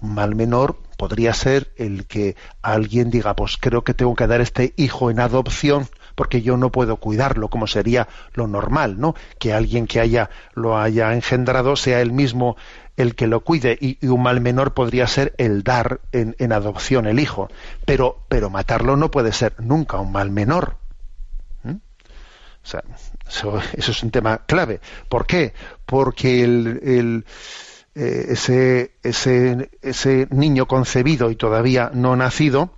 un 0.00 0.14
mal 0.14 0.36
menor 0.36 0.78
podría 0.96 1.34
ser 1.34 1.72
el 1.76 2.06
que 2.06 2.36
alguien 2.62 3.10
diga, 3.10 3.34
pues 3.36 3.56
creo 3.58 3.84
que 3.84 3.94
tengo 3.94 4.14
que 4.14 4.26
dar 4.26 4.40
este 4.40 4.74
hijo 4.76 5.10
en 5.10 5.20
adopción 5.20 5.88
porque 6.14 6.42
yo 6.42 6.56
no 6.56 6.70
puedo 6.70 6.96
cuidarlo, 6.96 7.48
como 7.48 7.66
sería 7.66 8.08
lo 8.34 8.46
normal, 8.46 9.00
¿no? 9.00 9.14
Que 9.38 9.52
alguien 9.52 9.86
que 9.86 10.00
haya 10.00 10.30
lo 10.54 10.78
haya 10.78 11.12
engendrado 11.12 11.76
sea 11.76 12.00
él 12.00 12.12
mismo 12.12 12.56
el 12.96 13.14
que 13.14 13.26
lo 13.26 13.40
cuide 13.40 13.76
y, 13.80 14.06
un 14.06 14.22
mal 14.22 14.40
menor 14.40 14.74
podría 14.74 15.06
ser 15.06 15.34
el 15.38 15.64
dar 15.64 16.00
en, 16.12 16.52
adopción 16.52 17.06
el 17.06 17.18
hijo, 17.18 17.48
pero 17.84 18.18
pero 18.28 18.50
matarlo 18.50 18.96
no 18.96 19.10
puede 19.10 19.32
ser 19.32 19.54
nunca 19.58 19.98
un 19.98 20.12
mal 20.12 20.30
menor. 20.30 20.76
O 22.64 22.66
sea, 22.66 22.82
eso, 23.28 23.60
es 23.74 24.02
un 24.02 24.10
tema 24.10 24.38
clave. 24.46 24.80
¿Por 25.10 25.26
qué? 25.26 25.52
Porque 25.84 26.42
el, 26.42 27.26
eh, 27.94 28.26
ese, 28.30 28.92
ese, 29.02 29.70
ese 29.82 30.26
niño 30.30 30.66
concebido 30.66 31.30
y 31.30 31.36
todavía 31.36 31.90
no 31.94 32.16
nacido 32.16 32.70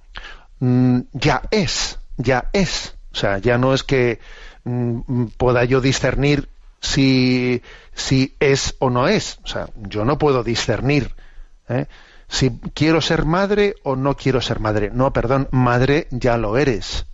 mm, 0.61 1.01
ya 1.13 1.43
es, 1.51 1.99
ya 2.17 2.49
es 2.53 2.97
o 3.17 3.19
sea, 3.19 3.39
ya 3.39 3.57
no 3.57 3.73
es 3.73 3.83
que 3.83 4.21
mm, 4.65 5.29
pueda 5.39 5.65
yo 5.65 5.81
discernir 5.81 6.51
si, 6.81 7.63
si 7.95 8.37
es 8.41 8.77
o 8.79 8.91
no 8.91 9.09
es. 9.09 9.39
O 9.43 9.47
sea, 9.47 9.71
yo 9.75 10.05
no 10.05 10.19
puedo 10.19 10.45
discernir 10.45 11.15
¿eh? 11.71 11.87
si 12.29 12.51
quiero 12.75 13.01
ser 13.01 13.25
madre 13.25 13.75
o 13.85 13.97
no 13.97 14.19
quiero 14.19 14.43
ser 14.43 14.61
madre. 14.61 14.91
No, 14.93 15.15
perdón, 15.15 15.49
madre 15.51 16.09
ya 16.11 16.37
lo 16.37 16.59
eres. 16.59 17.07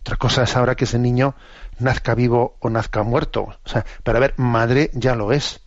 Otra 0.00 0.16
cosa 0.16 0.44
es 0.44 0.56
ahora 0.56 0.76
que 0.76 0.84
ese 0.84 0.98
niño 0.98 1.34
nazca 1.78 2.14
vivo 2.14 2.56
o 2.60 2.70
nazca 2.70 3.02
muerto. 3.02 3.42
O 3.42 3.68
sea, 3.68 3.84
pero 4.02 4.16
a 4.16 4.22
ver, 4.22 4.32
madre 4.38 4.90
ya 4.94 5.14
lo 5.14 5.32
es. 5.32 5.60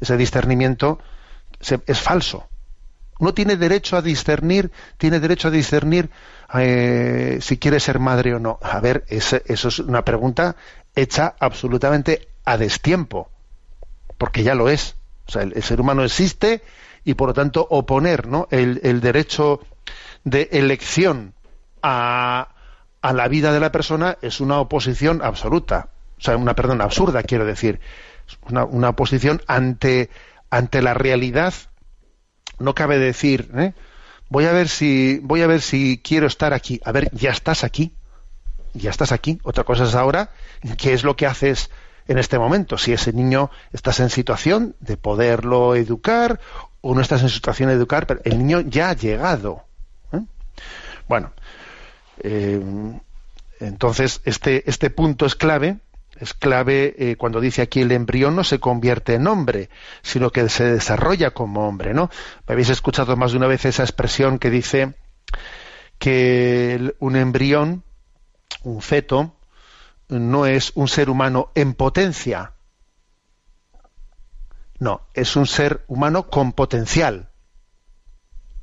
Ese 0.00 0.16
discernimiento 0.16 0.98
es 1.60 2.00
falso. 2.00 2.46
No 3.20 3.34
tiene 3.34 3.56
derecho 3.56 3.96
a 3.96 4.02
discernir, 4.02 4.72
tiene 4.96 5.20
derecho 5.20 5.48
a 5.48 5.50
discernir 5.50 6.08
eh, 6.54 7.38
si 7.42 7.58
quiere 7.58 7.78
ser 7.78 7.98
madre 7.98 8.34
o 8.34 8.38
no. 8.38 8.58
A 8.62 8.80
ver, 8.80 9.04
eso 9.08 9.38
es 9.46 9.78
una 9.78 10.04
pregunta 10.04 10.56
hecha 10.96 11.34
absolutamente 11.38 12.28
a 12.44 12.56
destiempo, 12.56 13.30
porque 14.16 14.42
ya 14.42 14.54
lo 14.54 14.70
es. 14.70 14.96
O 15.26 15.32
sea, 15.32 15.42
el, 15.42 15.62
ser 15.62 15.80
humano 15.82 16.02
existe 16.02 16.62
y 17.04 17.14
por 17.14 17.28
lo 17.28 17.34
tanto 17.34 17.66
oponer 17.70 18.26
¿no? 18.26 18.48
el, 18.50 19.00
derecho 19.00 19.60
de 20.24 20.48
elección 20.52 21.34
a, 21.82 22.48
a, 23.02 23.12
la 23.12 23.28
vida 23.28 23.52
de 23.52 23.60
la 23.60 23.70
persona 23.70 24.16
es 24.22 24.40
una 24.40 24.58
oposición 24.60 25.20
absoluta. 25.22 25.90
O 26.18 26.22
sea, 26.22 26.36
una 26.38 26.54
perdón, 26.54 26.80
absurda, 26.80 27.22
quiero 27.22 27.44
decir. 27.44 27.80
Una, 28.48 28.64
una 28.64 28.90
oposición 28.90 29.42
ante, 29.46 30.10
ante 30.50 30.82
la 30.82 30.94
realidad. 30.94 31.54
No 32.58 32.74
cabe 32.74 32.98
decir, 32.98 33.50
¿eh? 33.56 33.72
voy 34.28 34.46
a 34.46 34.52
ver 34.52 34.68
si 34.68 35.18
voy 35.22 35.42
a 35.42 35.46
ver 35.46 35.60
si 35.60 36.00
quiero 36.02 36.26
estar 36.26 36.54
aquí. 36.54 36.80
A 36.84 36.92
ver, 36.92 37.10
ya 37.12 37.30
estás 37.30 37.64
aquí. 37.64 37.94
Ya 38.72 38.90
estás 38.90 39.12
aquí. 39.12 39.38
Otra 39.42 39.64
cosa 39.64 39.84
es 39.84 39.94
ahora 39.94 40.30
qué 40.78 40.92
es 40.92 41.04
lo 41.04 41.16
que 41.16 41.26
haces 41.26 41.70
en 42.08 42.18
este 42.18 42.38
momento. 42.38 42.78
Si 42.78 42.92
ese 42.92 43.12
niño 43.12 43.50
estás 43.72 44.00
en 44.00 44.10
situación 44.10 44.76
de 44.80 44.96
poderlo 44.96 45.74
educar 45.74 46.40
o 46.80 46.94
no 46.94 47.00
estás 47.00 47.22
en 47.22 47.28
situación 47.28 47.68
de 47.68 47.74
educar, 47.74 48.06
pero 48.06 48.20
el 48.24 48.38
niño 48.38 48.60
ya 48.60 48.90
ha 48.90 48.94
llegado. 48.94 49.64
¿eh? 50.12 50.20
Bueno, 51.08 51.32
eh, 52.22 52.60
entonces 53.60 54.20
este, 54.24 54.68
este 54.68 54.90
punto 54.90 55.26
es 55.26 55.34
clave 55.34 55.78
es 56.20 56.34
clave 56.34 56.94
eh, 56.98 57.16
cuando 57.16 57.40
dice 57.40 57.62
aquí 57.62 57.80
el 57.80 57.92
embrión 57.92 58.36
no 58.36 58.44
se 58.44 58.60
convierte 58.60 59.14
en 59.14 59.26
hombre, 59.26 59.70
sino 60.02 60.30
que 60.30 60.48
se 60.50 60.64
desarrolla 60.64 61.30
como 61.30 61.66
hombre, 61.66 61.94
¿no? 61.94 62.10
Habéis 62.46 62.68
escuchado 62.68 63.16
más 63.16 63.32
de 63.32 63.38
una 63.38 63.46
vez 63.46 63.64
esa 63.64 63.82
expresión 63.82 64.38
que 64.38 64.50
dice 64.50 64.94
que 65.98 66.94
un 66.98 67.16
embrión, 67.16 67.84
un 68.62 68.82
feto, 68.82 69.34
no 70.08 70.44
es 70.44 70.72
un 70.74 70.88
ser 70.88 71.08
humano 71.08 71.50
en 71.54 71.72
potencia. 71.72 72.52
No, 74.78 75.02
es 75.14 75.36
un 75.36 75.46
ser 75.46 75.84
humano 75.88 76.28
con 76.28 76.52
potencial. 76.52 77.30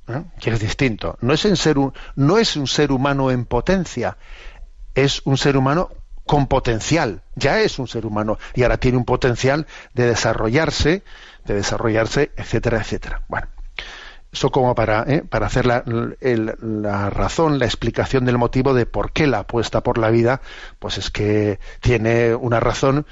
¿eh? 0.07 0.23
Que 0.39 0.51
es 0.51 0.59
distinto. 0.59 1.17
No 1.21 1.33
es, 1.33 1.41
ser 1.41 1.77
no 2.15 2.37
es 2.37 2.55
un 2.55 2.67
ser 2.67 2.91
humano 2.91 3.31
en 3.31 3.45
potencia, 3.45 4.17
es 4.93 5.21
un 5.25 5.37
ser 5.37 5.57
humano 5.57 5.89
con 6.27 6.45
potencial. 6.47 7.23
Ya 7.35 7.61
es 7.61 7.79
un 7.79 7.87
ser 7.87 8.05
humano 8.05 8.37
y 8.53 8.63
ahora 8.63 8.77
tiene 8.77 8.97
un 8.97 9.05
potencial 9.05 9.65
de 9.95 10.05
desarrollarse, 10.05 11.03
de 11.45 11.53
desarrollarse, 11.55 12.31
etcétera, 12.37 12.79
etcétera. 12.79 13.23
Bueno, 13.27 13.47
eso 14.31 14.51
como 14.51 14.75
para, 14.75 15.03
¿eh? 15.07 15.23
para 15.27 15.47
hacer 15.47 15.65
la, 15.65 15.83
la, 15.85 17.09
razón, 17.09 17.57
la 17.57 17.65
explicación 17.65 18.25
del 18.25 18.37
motivo 18.37 18.75
de 18.75 18.85
por 18.85 19.11
qué 19.11 19.25
la 19.25 19.39
apuesta 19.39 19.81
por 19.81 19.97
la 19.97 20.11
vida, 20.11 20.41
pues 20.77 20.99
es 20.99 21.09
que 21.09 21.59
tiene 21.81 22.35
una 22.35 22.59
razón 22.59 23.07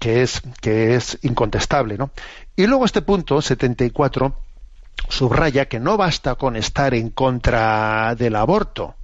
que 0.00 0.22
es, 0.22 0.42
que 0.60 0.96
es 0.96 1.18
incontestable. 1.22 1.96
¿no? 1.98 2.10
Y 2.56 2.66
luego 2.66 2.84
este 2.84 3.02
punto, 3.02 3.40
74, 3.40 4.34
subraya 5.08 5.66
que 5.66 5.78
no 5.78 5.96
basta 5.96 6.34
con 6.34 6.56
estar 6.56 6.94
en 6.94 7.10
contra 7.10 8.14
del 8.16 8.34
aborto, 8.34 8.95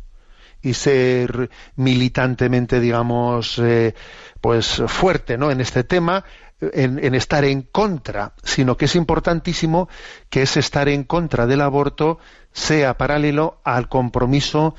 y 0.63 0.75
ser 0.75 1.51
militantemente, 1.77 2.81
digamos, 2.81 3.59
eh, 3.59 3.95
pues 4.41 4.83
fuerte, 4.87 5.37
¿no? 5.37 5.51
En 5.51 5.61
este 5.61 5.85
tema, 5.85 6.25
en, 6.61 7.15
estar 7.15 7.45
en 7.45 7.63
contra, 7.63 8.35
sino 8.43 8.77
que 8.77 8.85
es 8.85 8.95
importantísimo 8.95 9.89
que 10.31 10.43
ese 10.43 10.61
estar 10.61 10.89
en 10.89 11.05
contra 11.05 11.47
del 11.47 11.61
aborto 11.61 12.19
sea 12.53 12.97
paralelo 12.97 13.61
al 13.65 13.89
compromiso 13.89 14.75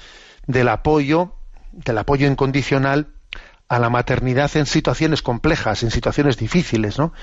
del 0.48 0.70
apoyo, 0.70 1.36
del 1.72 1.98
apoyo 1.98 2.28
incondicional 2.28 3.08
a 3.70 3.80
la 3.80 3.90
maternidad 3.90 4.56
en 4.56 4.66
situaciones 4.66 5.22
complejas, 5.22 5.84
en 5.84 5.92
situaciones 5.92 6.38
difíciles, 6.38 7.00
¿no? 7.00 7.14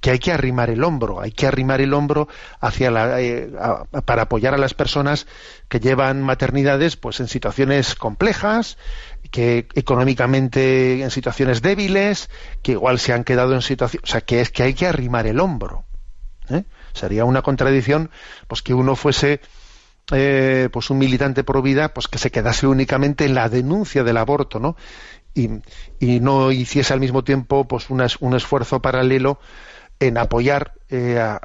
Que 0.00 0.10
hay 0.10 0.18
que 0.18 0.32
arrimar 0.32 0.70
el 0.70 0.84
hombro, 0.84 1.20
hay 1.20 1.32
que 1.32 1.46
arrimar 1.46 1.80
el 1.80 1.92
hombro 1.92 2.28
la, 2.60 3.20
eh, 3.20 3.50
para 4.04 4.22
apoyar 4.22 4.54
a 4.54 4.58
las 4.58 4.74
personas 4.74 5.26
que 5.68 5.80
llevan 5.80 6.22
maternidades, 6.22 6.96
pues 6.96 7.20
en 7.20 7.28
situaciones 7.28 7.94
complejas, 7.94 8.78
que 9.30 9.68
económicamente 9.74 11.02
en 11.02 11.10
situaciones 11.10 11.62
débiles, 11.62 12.30
que 12.62 12.72
igual 12.72 12.98
se 12.98 13.12
han 13.12 13.24
quedado 13.24 13.54
en 13.54 13.62
situaciones, 13.62 14.08
o 14.08 14.12
sea, 14.12 14.20
que 14.20 14.40
es 14.40 14.50
que 14.50 14.62
hay 14.62 14.74
que 14.74 14.86
arrimar 14.86 15.26
el 15.26 15.40
hombro. 15.40 15.84
¿eh? 16.48 16.64
Sería 16.94 17.24
una 17.24 17.42
contradicción, 17.42 18.10
pues 18.46 18.62
que 18.62 18.72
uno 18.72 18.96
fuese 18.96 19.40
eh, 20.10 20.70
pues 20.72 20.88
un 20.88 20.96
militante 20.96 21.44
pro 21.44 21.60
vida, 21.60 21.92
pues 21.92 22.08
que 22.08 22.16
se 22.16 22.30
quedase 22.30 22.66
únicamente 22.66 23.26
en 23.26 23.34
la 23.34 23.50
denuncia 23.50 24.04
del 24.04 24.16
aborto, 24.16 24.58
¿no? 24.58 24.74
Y, 25.38 26.20
no 26.20 26.50
hiciese 26.50 26.92
al 26.92 27.00
mismo 27.00 27.22
tiempo 27.22 27.66
pues 27.66 27.90
un 27.90 28.34
esfuerzo 28.34 28.82
paralelo 28.82 29.38
en 30.00 30.18
apoyar 30.18 30.74
eh, 30.90 31.18
a, 31.18 31.40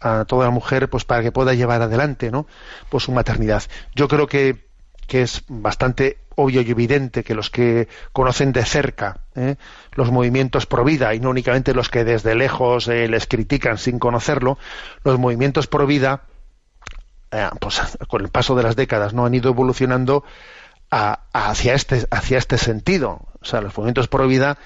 a, 0.00 0.24
toda 0.24 0.46
la 0.46 0.50
mujer 0.50 0.88
pues 0.88 1.04
para 1.04 1.22
que 1.22 1.32
pueda 1.32 1.54
llevar 1.54 1.82
adelante 1.82 2.30
¿no? 2.30 2.46
pues 2.88 3.04
su 3.04 3.12
maternidad. 3.12 3.62
Yo 3.94 4.08
creo 4.08 4.26
que 4.26 4.70
que 5.10 5.22
es 5.22 5.42
bastante 5.48 6.18
obvio 6.36 6.62
y 6.62 6.70
evidente 6.70 7.24
que 7.24 7.34
los 7.34 7.50
que 7.50 7.88
conocen 8.12 8.52
de 8.52 8.64
cerca 8.64 9.18
¿eh? 9.34 9.56
los 9.92 10.12
movimientos 10.12 10.66
pro 10.66 10.84
vida 10.84 11.12
y 11.14 11.20
no 11.20 11.30
únicamente 11.30 11.74
los 11.74 11.88
que 11.88 12.04
desde 12.04 12.36
lejos 12.36 12.86
eh, 12.86 13.08
les 13.08 13.26
critican 13.26 13.76
sin 13.76 13.98
conocerlo, 13.98 14.56
los 15.02 15.18
movimientos 15.18 15.66
pro 15.66 15.84
vida, 15.84 16.22
eh, 17.32 17.48
pues 17.60 17.80
con 18.06 18.22
el 18.22 18.28
paso 18.28 18.54
de 18.54 18.62
las 18.62 18.76
décadas, 18.76 19.12
no 19.12 19.26
han 19.26 19.34
ido 19.34 19.50
evolucionando 19.50 20.22
hacia 20.90 21.74
este 21.74 22.06
este 22.30 22.58
sentido. 22.58 23.20
O 23.40 23.44
sea, 23.44 23.60
los 23.60 23.76
movimientos 23.76 24.08
pro 24.08 24.26
vida 24.26 24.58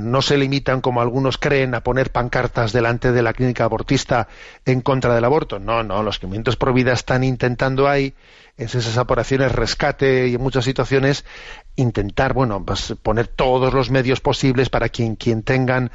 no 0.00 0.20
se 0.22 0.36
limitan, 0.36 0.80
como 0.80 1.00
algunos 1.00 1.38
creen, 1.38 1.74
a 1.74 1.82
poner 1.82 2.10
pancartas 2.10 2.72
delante 2.72 3.12
de 3.12 3.22
la 3.22 3.32
clínica 3.32 3.64
abortista 3.64 4.28
en 4.64 4.80
contra 4.80 5.14
del 5.14 5.24
aborto. 5.24 5.58
No, 5.58 5.82
no, 5.82 6.02
los 6.02 6.22
movimientos 6.22 6.56
pro 6.56 6.72
vida 6.72 6.92
están 6.92 7.22
intentando 7.22 7.88
ahí 7.88 8.14
en 8.56 8.66
esas 8.66 8.96
operaciones 8.98 9.52
rescate 9.52 10.28
y 10.28 10.34
en 10.34 10.40
muchas 10.40 10.64
situaciones 10.64 11.24
intentar 11.76 12.34
bueno 12.34 12.64
pues 12.64 12.94
poner 13.02 13.26
todos 13.26 13.74
los 13.74 13.90
medios 13.90 14.20
posibles 14.20 14.70
para 14.70 14.88
quien 14.88 15.16
quien 15.16 15.42
tengan 15.42 15.90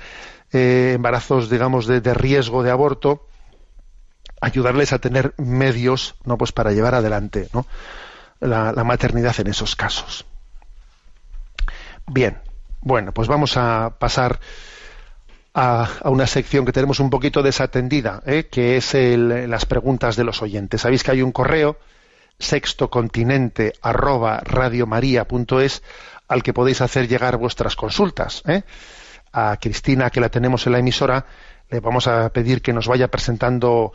eh, 0.52 0.94
embarazos 0.96 1.50
digamos 1.50 1.88
de, 1.88 2.02
riesgo 2.14 2.64
de 2.64 2.72
aborto 2.72 3.28
ayudarles 4.42 4.92
a 4.92 5.00
tener 5.00 5.34
medios 5.38 6.16
no 6.26 6.38
pues 6.38 6.52
para 6.52 6.74
llevar 6.74 6.96
adelante 6.96 7.48
¿no? 7.54 7.66
La, 8.40 8.72
maternidad 8.84 9.40
en 9.40 9.48
esos 9.48 9.76
casos 9.76 10.26
bien 12.08 12.38
bueno 12.82 13.12
pues 13.14 13.28
vamos 13.28 13.58
a 13.58 13.96
pasar 14.00 14.40
a, 15.54 15.90
una 16.06 16.28
sección 16.28 16.66
que 16.66 16.72
tenemos 16.72 17.00
un 17.00 17.10
poquito 17.10 17.42
desatendida, 17.42 18.22
¿eh? 18.26 18.48
que 18.50 18.78
es 18.78 18.94
las 18.94 19.66
preguntas 19.66 20.16
de 20.16 20.24
los 20.24 20.42
oyentes. 20.42 20.82
Sabéis 20.82 21.04
que 21.04 21.12
hay 21.12 21.22
un 21.22 21.32
correo 21.32 21.78
sextocontinente 22.38 23.74
arroba 23.82 24.42
al 26.28 26.44
que 26.44 26.54
podéis 26.54 26.82
hacer 26.82 27.08
llegar 27.08 27.38
vuestras 27.38 27.76
consultas. 27.76 28.44
¿eh? 28.48 28.64
A 29.34 29.58
Cristina, 29.58 30.10
que 30.10 30.22
la 30.22 30.30
tenemos 30.30 30.66
en 30.66 30.74
la 30.74 30.80
emisora, 30.80 31.26
le 31.70 31.80
vamos 31.80 32.08
a 32.08 32.30
pedir 32.30 32.62
que 32.62 32.74
nos 32.74 32.88
vaya 32.88 33.10
presentando 33.10 33.92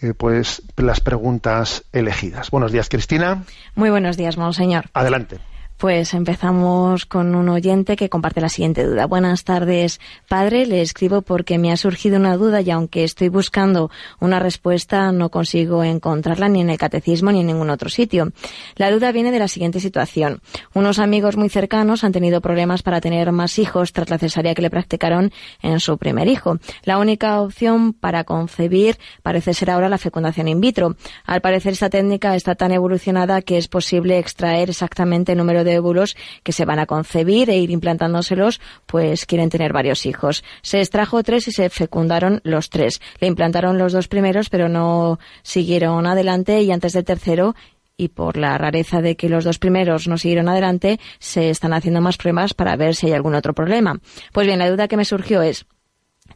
eh, 0.00 0.14
pues 0.14 0.62
las 0.76 1.00
preguntas 1.00 1.84
elegidas. 1.92 2.50
Buenos 2.50 2.72
días, 2.72 2.88
Cristina. 2.88 3.44
Muy 3.74 3.90
buenos 3.90 4.16
días, 4.16 4.36
monseñor. 4.36 4.86
Adelante. 4.94 5.38
Pues 5.78 6.12
empezamos 6.12 7.06
con 7.06 7.36
un 7.36 7.48
oyente 7.48 7.94
que 7.94 8.08
comparte 8.08 8.40
la 8.40 8.48
siguiente 8.48 8.82
duda. 8.82 9.06
Buenas 9.06 9.44
tardes, 9.44 10.00
padre. 10.26 10.66
Le 10.66 10.82
escribo 10.82 11.22
porque 11.22 11.56
me 11.56 11.70
ha 11.70 11.76
surgido 11.76 12.16
una 12.16 12.36
duda 12.36 12.60
y 12.60 12.72
aunque 12.72 13.04
estoy 13.04 13.28
buscando 13.28 13.88
una 14.18 14.40
respuesta 14.40 15.12
no 15.12 15.30
consigo 15.30 15.84
encontrarla 15.84 16.48
ni 16.48 16.62
en 16.62 16.70
el 16.70 16.78
catecismo 16.78 17.30
ni 17.30 17.42
en 17.42 17.46
ningún 17.46 17.70
otro 17.70 17.90
sitio. 17.90 18.32
La 18.74 18.90
duda 18.90 19.12
viene 19.12 19.30
de 19.30 19.38
la 19.38 19.46
siguiente 19.46 19.78
situación. 19.78 20.40
Unos 20.74 20.98
amigos 20.98 21.36
muy 21.36 21.48
cercanos 21.48 22.02
han 22.02 22.10
tenido 22.10 22.40
problemas 22.40 22.82
para 22.82 23.00
tener 23.00 23.30
más 23.30 23.60
hijos 23.60 23.92
tras 23.92 24.10
la 24.10 24.18
cesárea 24.18 24.56
que 24.56 24.62
le 24.62 24.70
practicaron 24.70 25.30
en 25.62 25.78
su 25.78 25.96
primer 25.96 26.26
hijo. 26.26 26.58
La 26.82 26.98
única 26.98 27.40
opción 27.40 27.92
para 27.92 28.24
concebir 28.24 28.98
parece 29.22 29.54
ser 29.54 29.70
ahora 29.70 29.88
la 29.88 29.98
fecundación 29.98 30.48
in 30.48 30.60
vitro. 30.60 30.96
Al 31.24 31.40
parecer 31.40 31.74
esta 31.74 31.88
técnica 31.88 32.34
está 32.34 32.56
tan 32.56 32.72
evolucionada 32.72 33.42
que 33.42 33.58
es 33.58 33.68
posible 33.68 34.18
extraer 34.18 34.70
exactamente 34.70 35.36
número 35.36 35.62
de 35.62 35.67
de 35.68 35.78
óvulos 35.78 36.16
que 36.42 36.52
se 36.52 36.64
van 36.64 36.78
a 36.78 36.86
concebir 36.86 37.50
e 37.50 37.58
ir 37.58 37.70
implantándoselos, 37.70 38.60
pues 38.86 39.26
quieren 39.26 39.50
tener 39.50 39.72
varios 39.72 40.06
hijos. 40.06 40.44
Se 40.62 40.80
extrajo 40.80 41.22
tres 41.22 41.48
y 41.48 41.52
se 41.52 41.70
fecundaron 41.70 42.40
los 42.44 42.70
tres. 42.70 43.00
Le 43.20 43.28
implantaron 43.28 43.78
los 43.78 43.92
dos 43.92 44.08
primeros, 44.08 44.48
pero 44.48 44.68
no 44.68 45.18
siguieron 45.42 46.06
adelante 46.06 46.62
y 46.62 46.72
antes 46.72 46.92
del 46.92 47.04
tercero 47.04 47.54
y 47.98 48.08
por 48.08 48.36
la 48.36 48.56
rareza 48.56 49.02
de 49.02 49.16
que 49.16 49.28
los 49.28 49.44
dos 49.44 49.58
primeros 49.58 50.06
no 50.06 50.16
siguieron 50.16 50.48
adelante, 50.48 51.00
se 51.18 51.50
están 51.50 51.72
haciendo 51.72 52.00
más 52.00 52.16
pruebas 52.16 52.54
para 52.54 52.76
ver 52.76 52.94
si 52.94 53.08
hay 53.08 53.12
algún 53.12 53.34
otro 53.34 53.52
problema. 53.52 53.98
Pues 54.32 54.46
bien, 54.46 54.60
la 54.60 54.70
duda 54.70 54.86
que 54.86 54.96
me 54.96 55.04
surgió 55.04 55.42
es, 55.42 55.66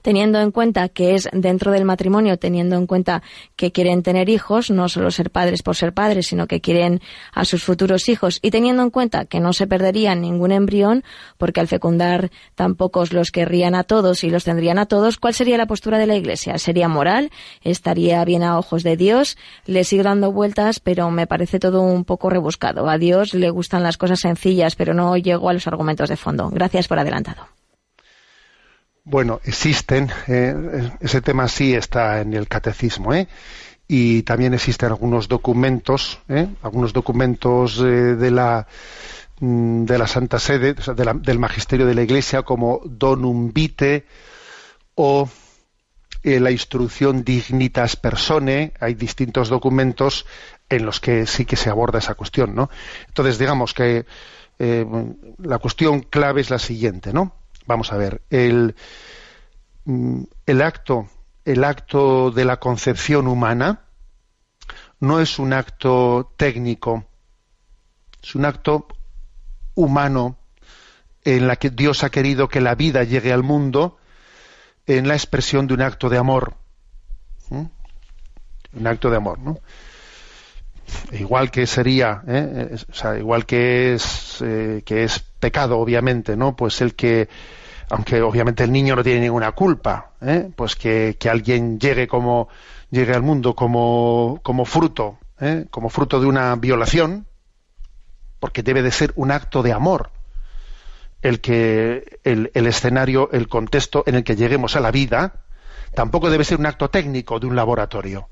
teniendo 0.03 0.41
en 0.41 0.51
cuenta 0.51 0.89
que 0.89 1.15
es 1.15 1.29
dentro 1.33 1.73
del 1.73 1.85
matrimonio, 1.85 2.39
teniendo 2.39 2.77
en 2.77 2.87
cuenta 2.87 3.23
que 3.57 3.73
quieren 3.73 4.03
tener 4.03 4.29
hijos, 4.29 4.71
no 4.71 4.89
solo 4.89 5.11
ser 5.11 5.31
padres 5.31 5.63
por 5.63 5.77
ser 5.77 5.95
padres, 5.95 6.27
sino 6.27 6.47
que 6.47 6.61
quieren 6.61 7.01
a 7.33 7.45
sus 7.45 7.63
futuros 7.63 8.09
hijos, 8.09 8.39
y 8.43 8.51
teniendo 8.51 8.83
en 8.83 8.91
cuenta 8.91 9.25
que 9.25 9.41
no 9.41 9.53
se 9.53 9.67
perdería 9.67 10.15
ningún 10.15 10.53
embrión, 10.53 11.05
porque 11.39 11.61
al 11.61 11.69
fecundar 11.69 12.31
tampoco 12.55 13.05
los 13.11 13.31
querrían 13.31 13.75
a 13.75 13.85
todos 13.85 14.25
y 14.25 14.31
los 14.31 14.45
tendrían 14.45 14.79
a 14.79 14.87
todos, 14.87 15.19
¿cuál 15.19 15.35
sería 15.35 15.57
la 15.57 15.67
postura 15.67 15.99
de 15.99 16.07
la 16.07 16.17
Iglesia? 16.17 16.59
¿Sería 16.59 16.89
moral? 16.89 17.31
¿Estaría 17.63 18.25
bien 18.25 18.43
a 18.43 18.59
ojos 18.59 18.83
de 18.83 18.97
Dios? 18.97 19.37
Le 19.67 19.85
sigo 19.85 20.03
dando 20.03 20.33
vueltas, 20.33 20.81
pero 20.81 21.11
me 21.11 21.27
parece 21.27 21.59
todo 21.59 21.83
un 21.83 22.05
poco 22.05 22.31
rebuscado. 22.31 22.89
A 22.89 22.99
Dios 22.99 23.35
le 23.35 23.51
gustan 23.51 23.83
las 23.83 23.97
cosas 23.97 24.21
sencillas, 24.21 24.77
pero 24.77 24.95
no 24.95 25.17
llego 25.17 25.49
a 25.49 25.53
los 25.53 25.67
argumentos 25.67 26.09
de 26.09 26.17
fondo. 26.17 26.51
Gracias 26.51 26.89
por 26.89 26.99
adelantado. 26.99 27.52
Bueno, 29.05 29.41
existen, 29.45 30.11
eh, 30.29 30.91
ese 31.01 31.21
tema 31.23 31.49
sí 31.49 31.75
está 31.75 32.21
en 32.21 32.35
el 32.35 32.47
catecismo, 32.47 33.13
¿eh? 33.13 33.27
y 33.89 34.23
también 34.23 34.55
existen 34.55 34.91
algunos 34.91 35.27
documentos, 35.27 36.21
¿eh? 36.29 36.47
algunos 36.63 36.93
documentos 36.93 37.81
eh, 37.81 38.15
de 38.15 38.31
la 38.31 38.69
mm, 39.41 39.85
de 39.87 39.99
la 39.99 40.07
Santa 40.07 40.39
Sede, 40.39 40.77
del 41.21 41.39
Magisterio 41.41 41.85
de 41.87 41.97
la 41.97 42.03
Iglesia, 42.03 42.43
como 42.43 42.81
Donum 42.85 43.53
Vitae 43.53 44.07
o 44.95 45.29
la 46.23 46.53
instrucción 46.53 47.25
Dignitas 47.25 47.97
Persone, 47.97 48.73
hay 48.79 48.95
distintos 48.95 49.49
documentos 49.49 50.27
en 50.69 50.87
los 50.87 51.01
que 51.01 51.27
sí 51.27 51.45
que 51.45 51.57
se 51.57 51.71
aborda 51.71 51.99
esa 51.99 52.15
cuestión, 52.15 52.55
¿no? 52.55 52.71
Entonces, 53.09 53.39
digamos 53.39 53.75
que 53.75 54.07
la 54.59 55.59
cuestión 55.59 56.03
clave 56.03 56.43
es 56.43 56.51
la 56.51 56.61
siguiente, 56.61 57.13
¿no? 57.13 57.42
Vamos 57.67 57.93
a 57.93 57.97
ver, 57.97 58.23
el, 58.31 58.75
mm, 59.85 60.23
el 60.47 60.63
acto, 60.63 61.09
el 61.45 61.65
acto 61.65 62.31
de 62.31 62.45
la 62.45 62.59
concepción 62.59 63.27
humana 63.27 63.85
no 65.01 65.21
es 65.21 65.39
un 65.39 65.53
acto 65.53 66.33
técnico, 66.37 67.07
es 68.23 68.35
un 68.35 68.45
acto 68.45 68.87
humano 69.75 70.39
en 71.25 71.47
la 71.47 71.57
que 71.57 71.71
Dios 71.71 72.05
ha 72.05 72.11
querido 72.11 72.49
que 72.49 72.61
la 72.61 72.75
vida 72.75 73.05
llegue 73.05 73.33
al 73.33 73.43
mundo 73.43 73.99
en 74.87 75.09
la 75.09 75.15
expresión 75.15 75.67
de 75.67 75.75
un 75.75 75.83
acto 75.83 76.09
de 76.09 76.19
amor. 76.19 76.55
Un 77.51 78.87
acto 78.87 79.11
de 79.11 79.17
amor, 79.17 79.39
¿no? 79.39 79.59
Igual 81.13 81.51
que 81.51 81.67
sería, 81.67 82.23
¿eh? 82.27 82.77
o 82.91 82.95
sea, 82.95 83.19
igual 83.19 83.47
que 83.47 83.95
es 83.95 84.43
eh, 84.43 84.83
que 84.85 85.05
es 85.05 85.21
pecado, 85.21 85.79
obviamente, 85.79 86.37
¿no? 86.37 86.55
Pues 86.55 86.81
el 86.81 86.95
que, 86.95 87.29
aunque 87.91 88.23
obviamente 88.23 88.65
el 88.65 88.73
niño 88.73 88.97
no 88.97 89.03
tiene 89.03 89.21
ninguna 89.21 89.53
culpa, 89.53 90.13
¿eh? 90.21 90.51
pues 90.55 90.77
que, 90.77 91.17
que, 91.19 91.29
alguien 91.29 91.79
llegue 91.79 92.07
como 92.07 92.49
llegue 92.91 93.15
al 93.15 93.23
mundo 93.23 93.55
como, 93.55 94.41
como 94.43 94.65
fruto, 94.65 95.19
¿eh? 95.41 95.67
como 95.71 95.89
fruto 95.89 96.21
de 96.21 96.27
una 96.27 96.55
violación, 96.57 97.27
porque 98.39 98.63
debe 98.63 98.83
de 98.83 98.91
ser 98.91 99.13
un 99.17 99.31
acto 99.31 99.63
de 99.63 99.73
amor 99.73 100.11
el 101.23 101.41
que 101.41 102.19
el, 102.25 102.51
el 102.55 102.67
escenario, 102.67 103.31
el 103.33 103.49
contexto 103.49 104.03
en 104.07 104.17
el 104.17 104.25
que 104.25 104.37
lleguemos 104.37 104.77
a 104.77 104.81
la 104.81 104.91
vida, 104.91 105.45
tampoco 105.95 106.31
debe 106.31 106.45
ser 106.45 106.59
un 106.59 106.67
acto 106.67 106.91
técnico 106.91 107.39
de 107.39 107.47
un 107.47 107.57
laboratorio. 107.57 108.29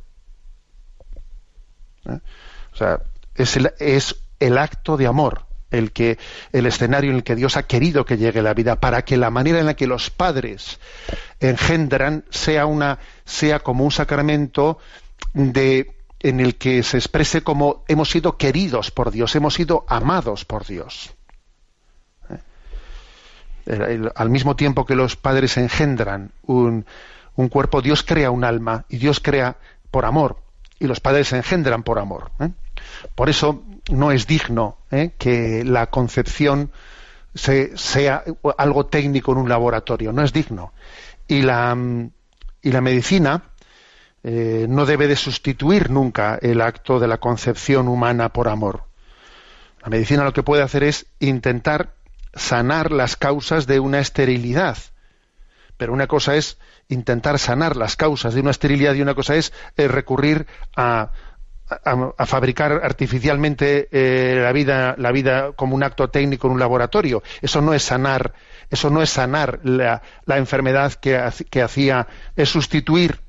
¿Eh? 2.07 2.19
O 2.73 2.77
sea, 2.77 3.01
es 3.35 3.57
el, 3.57 3.73
es 3.79 4.17
el 4.39 4.59
acto 4.59 4.97
de 4.97 5.07
amor 5.07 5.47
el 5.71 5.93
que 5.93 6.19
el 6.53 6.67
escenario 6.67 7.11
en 7.11 7.17
el 7.17 7.25
que 7.25 7.37
Dios 7.37 7.57
ha 7.57 7.63
querido 7.65 8.05
que 8.05 8.17
llegue 8.17 8.43
la 8.43 8.55
vida 8.55 8.81
para 8.81 9.03
que 9.03 9.17
la 9.17 9.31
manera 9.31 9.61
en 9.61 9.67
la 9.67 9.75
que 9.75 9.87
los 9.87 10.11
padres 10.11 10.81
engendran 11.39 12.25
sea 12.31 12.67
una 12.67 12.99
sea 13.25 13.61
como 13.61 13.85
un 13.85 13.93
sacramento 13.93 14.79
de 15.33 15.95
en 16.19 16.41
el 16.41 16.57
que 16.57 16.83
se 16.83 16.99
exprese 16.99 17.43
como 17.43 17.85
hemos 17.89 18.11
sido 18.11 18.37
queridos 18.37 18.91
por 18.91 19.11
Dios, 19.11 19.35
hemos 19.37 19.55
sido 19.55 19.87
amados 19.89 20.45
por 20.45 20.67
Dios. 20.67 21.15
¿Eh? 23.67 24.09
al 24.15 24.31
mismo 24.31 24.57
tiempo 24.57 24.85
que 24.85 24.97
los 24.97 25.17
padres 25.17 25.57
engendran 25.57 26.33
un, 26.43 26.85
un, 27.37 27.49
cuerpo, 27.49 27.81
Dios 27.81 28.03
crea 28.03 28.31
un 28.31 28.45
alma 28.45 28.85
y 28.89 28.99
Dios 28.99 29.21
crea 29.21 29.57
por 29.91 30.05
amor 30.05 30.37
y 30.81 30.87
los 30.87 30.99
padres 30.99 31.33
engendran 31.33 31.85
por 31.85 31.99
amor. 31.99 32.33
¿eh? 32.41 32.49
Por 33.15 33.29
eso 33.29 33.63
no 33.93 34.11
es 34.11 34.27
digno 34.27 34.79
¿eh? 34.91 35.13
que 35.17 35.63
la 35.65 35.87
concepción 35.87 36.73
sea 37.35 38.25
algo 38.59 38.87
técnico 38.87 39.31
en 39.33 39.39
un 39.39 39.49
laboratorio, 39.49 40.13
no 40.13 40.25
es 40.25 40.33
digno. 40.33 40.73
Y 41.29 41.43
la, 41.43 41.77
y 42.63 42.73
la 42.73 42.81
medicina 42.81 43.45
eh, 44.25 44.67
no 44.69 44.85
debe 44.85 45.07
de 45.07 45.17
sustituir 45.17 45.91
nunca 45.91 46.39
el 46.43 46.61
acto 46.61 46.99
de 46.99 47.07
la 47.07 47.19
concepción 47.19 47.87
humana 47.87 48.31
por 48.31 48.49
amor. 48.49 48.85
La 49.83 49.91
medicina 49.91 50.25
lo 50.25 50.33
que 50.33 50.43
puede 50.43 50.63
hacer 50.63 50.83
es 50.83 51.07
intentar 51.21 51.95
sanar 52.35 52.91
las 52.91 53.17
causas 53.17 53.67
de 53.67 53.81
una 53.81 54.01
esterilidad. 54.01 54.77
Pero 55.81 55.95
una 55.95 56.07
cosa 56.07 56.37
es 56.37 56.59
intentar 56.89 57.39
sanar 57.39 57.75
las 57.75 57.97
causas 57.97 58.35
de 58.35 58.43
una 58.43 58.51
esterilidad 58.51 58.93
y 58.93 59.01
una 59.01 59.15
cosa 59.15 59.35
es 59.37 59.51
eh, 59.79 59.89
recurrir 59.89 60.47
a, 60.77 61.11
fabricar 62.27 62.83
artificialmente 62.85 63.89
eh, 63.93 64.41
la 64.43 64.53
vida 64.53 64.97
la 64.99 65.11
vida 65.11 65.53
como 65.53 65.77
un 65.77 65.85
acto 65.85 66.11
técnico 66.11 66.49
en 66.49 66.55
un 66.55 66.59
laboratorio 66.59 67.23
eso 67.41 67.63
no 67.63 67.73
es 67.73 67.85
sanar 67.85 68.35
eso 68.71 68.91
no 68.91 69.01
es 69.01 69.11
sanar 69.11 69.61
la, 69.63 70.03
enfermedad 70.27 70.93
que, 70.95 71.17
hacía 71.63 72.09
es 72.35 72.49
sustituir 72.49 73.21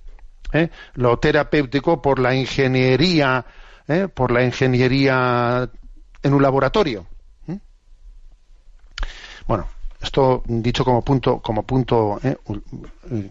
¿eh? 0.54 0.70
lo 0.96 1.20
terapéutico 1.20 2.02
por 2.02 2.18
la 2.18 2.34
ingeniería 2.34 3.46
por 4.16 4.32
la 4.32 4.44
ingeniería 4.44 5.70
en 6.24 6.34
un 6.34 6.42
laboratorio 6.42 7.06
bueno 9.46 9.68
esto 10.02 10.44
dicho 10.46 10.84
como 10.84 11.04
punto 11.04 11.40
como 11.40 11.64
punto 11.64 12.20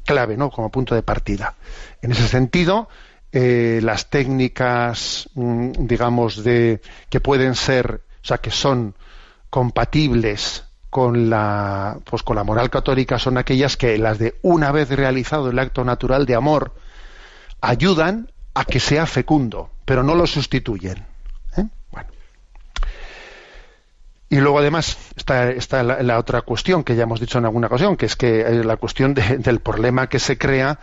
clave 0.04 0.36
no 0.36 0.50
como 0.50 0.70
punto 0.70 0.94
de 0.94 1.02
partida 1.02 1.54
en 2.02 2.12
ese 2.12 2.28
sentido 2.28 2.88
eh, 3.32 3.78
las 3.82 4.10
técnicas, 4.10 5.28
mm, 5.34 5.86
digamos, 5.86 6.42
de 6.42 6.80
que 7.08 7.20
pueden 7.20 7.54
ser, 7.54 8.02
o 8.22 8.26
sea, 8.26 8.38
que 8.38 8.50
son 8.50 8.94
compatibles 9.50 10.64
con 10.90 11.30
la, 11.30 11.98
pues 12.04 12.24
con 12.24 12.34
la 12.34 12.42
moral 12.42 12.70
católica 12.70 13.20
son 13.20 13.38
aquellas 13.38 13.76
que 13.76 13.96
las 13.98 14.18
de 14.18 14.34
una 14.42 14.72
vez 14.72 14.90
realizado 14.90 15.50
el 15.50 15.58
acto 15.60 15.84
natural 15.84 16.26
de 16.26 16.34
amor 16.34 16.74
ayudan 17.60 18.32
a 18.54 18.64
que 18.64 18.80
sea 18.80 19.06
fecundo, 19.06 19.70
pero 19.84 20.02
no 20.02 20.16
lo 20.16 20.26
sustituyen. 20.26 21.06
Y 24.32 24.36
luego 24.36 24.60
además 24.60 24.96
está, 25.16 25.82
la, 25.82 26.18
otra 26.18 26.42
cuestión 26.42 26.84
que 26.84 26.94
ya 26.94 27.02
hemos 27.02 27.18
dicho 27.18 27.38
en 27.38 27.46
alguna 27.46 27.66
ocasión, 27.66 27.96
que 27.96 28.06
es 28.06 28.14
que 28.14 28.42
eh, 28.42 28.62
la 28.62 28.76
cuestión 28.76 29.12
del 29.12 29.58
problema 29.58 30.08
que 30.08 30.20
se 30.20 30.38
crea, 30.38 30.78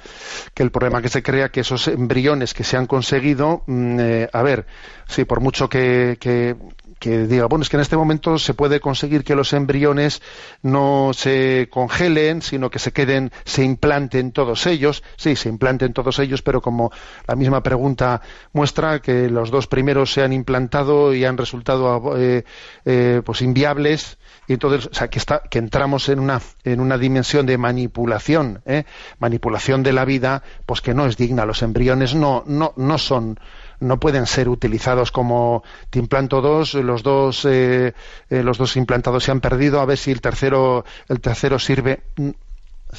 que 0.54 0.64
el 0.64 0.72
problema 0.72 1.02
que 1.02 1.08
se 1.08 1.24
crea 1.24 1.48
que 1.48 1.62
esos 1.62 1.88
embriones 1.88 2.54
que 2.54 2.66
se 2.66 2.76
han 2.76 2.88
conseguido, 2.88 3.64
mm, 3.66 4.00
eh, 4.02 4.30
a 4.34 4.44
ver, 4.44 4.68
sí, 5.08 5.24
por 5.24 5.40
mucho 5.40 5.70
que, 5.70 6.18
que 6.20 6.58
diga, 7.00 7.46
bueno, 7.46 7.64
es 7.64 7.70
que 7.70 7.78
en 7.78 7.82
este 7.82 7.98
momento 7.98 8.38
se 8.40 8.54
puede 8.54 8.80
conseguir 8.80 9.24
que 9.24 9.36
los 9.36 9.54
embriones 9.54 10.22
no 10.62 11.12
se 11.14 11.70
congelen, 11.72 12.42
sino 12.42 12.70
que 12.70 12.80
se 12.80 12.92
queden, 12.92 13.32
se 13.46 13.64
implanten 13.64 14.32
todos 14.32 14.66
ellos. 14.66 15.04
Sí, 15.16 15.36
se 15.36 15.50
implanten 15.50 15.94
todos 15.94 16.20
ellos, 16.20 16.42
pero 16.42 16.62
como 16.62 16.92
la 17.28 17.36
misma 17.36 17.64
pregunta 17.64 18.22
muestra 18.54 19.00
que 19.00 19.30
los 19.30 19.52
dos 19.52 19.68
primeros 19.68 20.12
se 20.12 20.24
han 20.24 20.34
implantado 20.34 21.14
y 21.14 21.26
han 21.26 21.38
resultado 21.38 22.18
eh, 22.18 22.44
eh, 22.86 23.22
pues 23.24 23.42
inviables, 23.42 24.18
y 24.48 24.54
entonces, 24.54 24.88
o 24.90 24.94
sea, 24.94 25.10
que, 25.10 25.20
está, 25.20 25.42
que 25.50 25.60
entramos 25.60 26.08
en 26.10 26.20
una, 26.20 26.42
en 26.64 26.80
una 26.80 26.98
dimensión 26.98 27.46
de 27.46 27.58
manipulación, 27.58 28.62
¿eh? 28.66 28.86
manipulación 29.20 29.84
de 29.84 29.94
la 29.94 30.06
vida, 30.06 30.42
pues 30.66 30.82
que 30.82 30.94
no 30.94 31.06
es 31.06 31.18
digna. 31.18 31.46
Los 31.46 31.62
embriones 31.62 32.16
no, 32.16 32.44
no, 32.48 32.74
no 32.78 32.98
son 32.98 33.40
no 33.80 34.00
pueden 34.00 34.26
ser 34.26 34.50
utilizados 34.50 35.12
como 35.12 35.64
te 35.90 36.00
implanto 36.00 36.42
dos, 36.42 36.74
los 36.74 37.04
dos, 37.04 37.46
eh, 37.46 37.94
eh, 38.30 38.44
los 38.44 38.58
dos 38.58 38.76
implantados 38.78 39.24
se 39.24 39.32
han 39.32 39.42
perdido, 39.42 39.82
a 39.82 39.86
ver 39.86 39.98
si 39.98 40.12
el 40.12 40.22
tercero, 40.22 40.86
el 41.08 41.20
tercero 41.22 41.60
sirve. 41.60 42.02
Mm, 42.16 42.30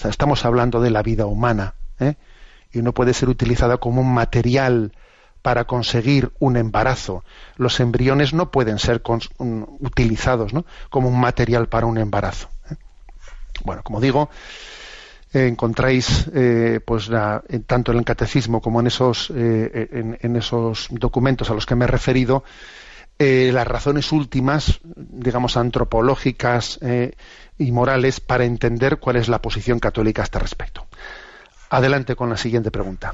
estamos 0.09 0.45
hablando 0.45 0.81
de 0.81 0.91
la 0.91 1.03
vida 1.03 1.26
humana, 1.26 1.74
¿eh? 1.99 2.14
y 2.72 2.83
no 2.83 2.93
puede 2.93 3.14
ser 3.14 3.29
utilizada 3.29 3.79
como 3.79 4.01
un 4.01 4.12
material 4.12 4.93
para 5.43 5.64
conseguir 5.64 6.33
un 6.39 6.57
embarazo. 6.57 7.24
Los 7.57 7.81
embriones 7.81 8.35
no 8.35 8.51
pueden 8.51 8.79
ser 8.79 9.03
utilizados 9.39 10.53
como 10.91 11.09
un 11.09 11.20
material 11.20 11.68
para 11.68 11.87
un 11.87 11.99
embarazo. 11.99 12.49
Bueno, 13.64 13.83
como 13.83 14.01
digo, 14.01 14.29
encontráis 15.33 16.29
eh, 16.35 16.81
pues 16.85 17.11
tanto 17.66 17.93
en 17.93 17.99
el 17.99 18.05
catecismo 18.05 18.61
como 18.61 18.81
en 18.81 18.87
esos 18.87 19.31
eh, 19.35 20.16
en, 20.20 20.37
esos 20.37 20.89
documentos 20.91 21.51
a 21.51 21.55
los 21.55 21.66
que 21.66 21.74
me 21.74 21.85
he 21.85 21.89
referido 21.89 22.45
eh, 23.18 23.51
las 23.53 23.66
razones 23.66 24.12
últimas 24.12 24.81
digamos 24.85 25.57
antropológicas 25.57 26.81
y 27.59 27.72
morales 27.72 28.20
para 28.20 28.45
entender 28.45 28.99
cuál 28.99 29.16
es 29.16 29.29
la 29.29 29.43
posición 29.43 29.81
católica 29.81 30.22
a 30.22 30.24
este 30.24 30.39
respecto. 30.39 30.87
Adelante 31.70 32.16
con 32.16 32.31
la 32.31 32.37
siguiente 32.37 32.70
pregunta 32.70 33.12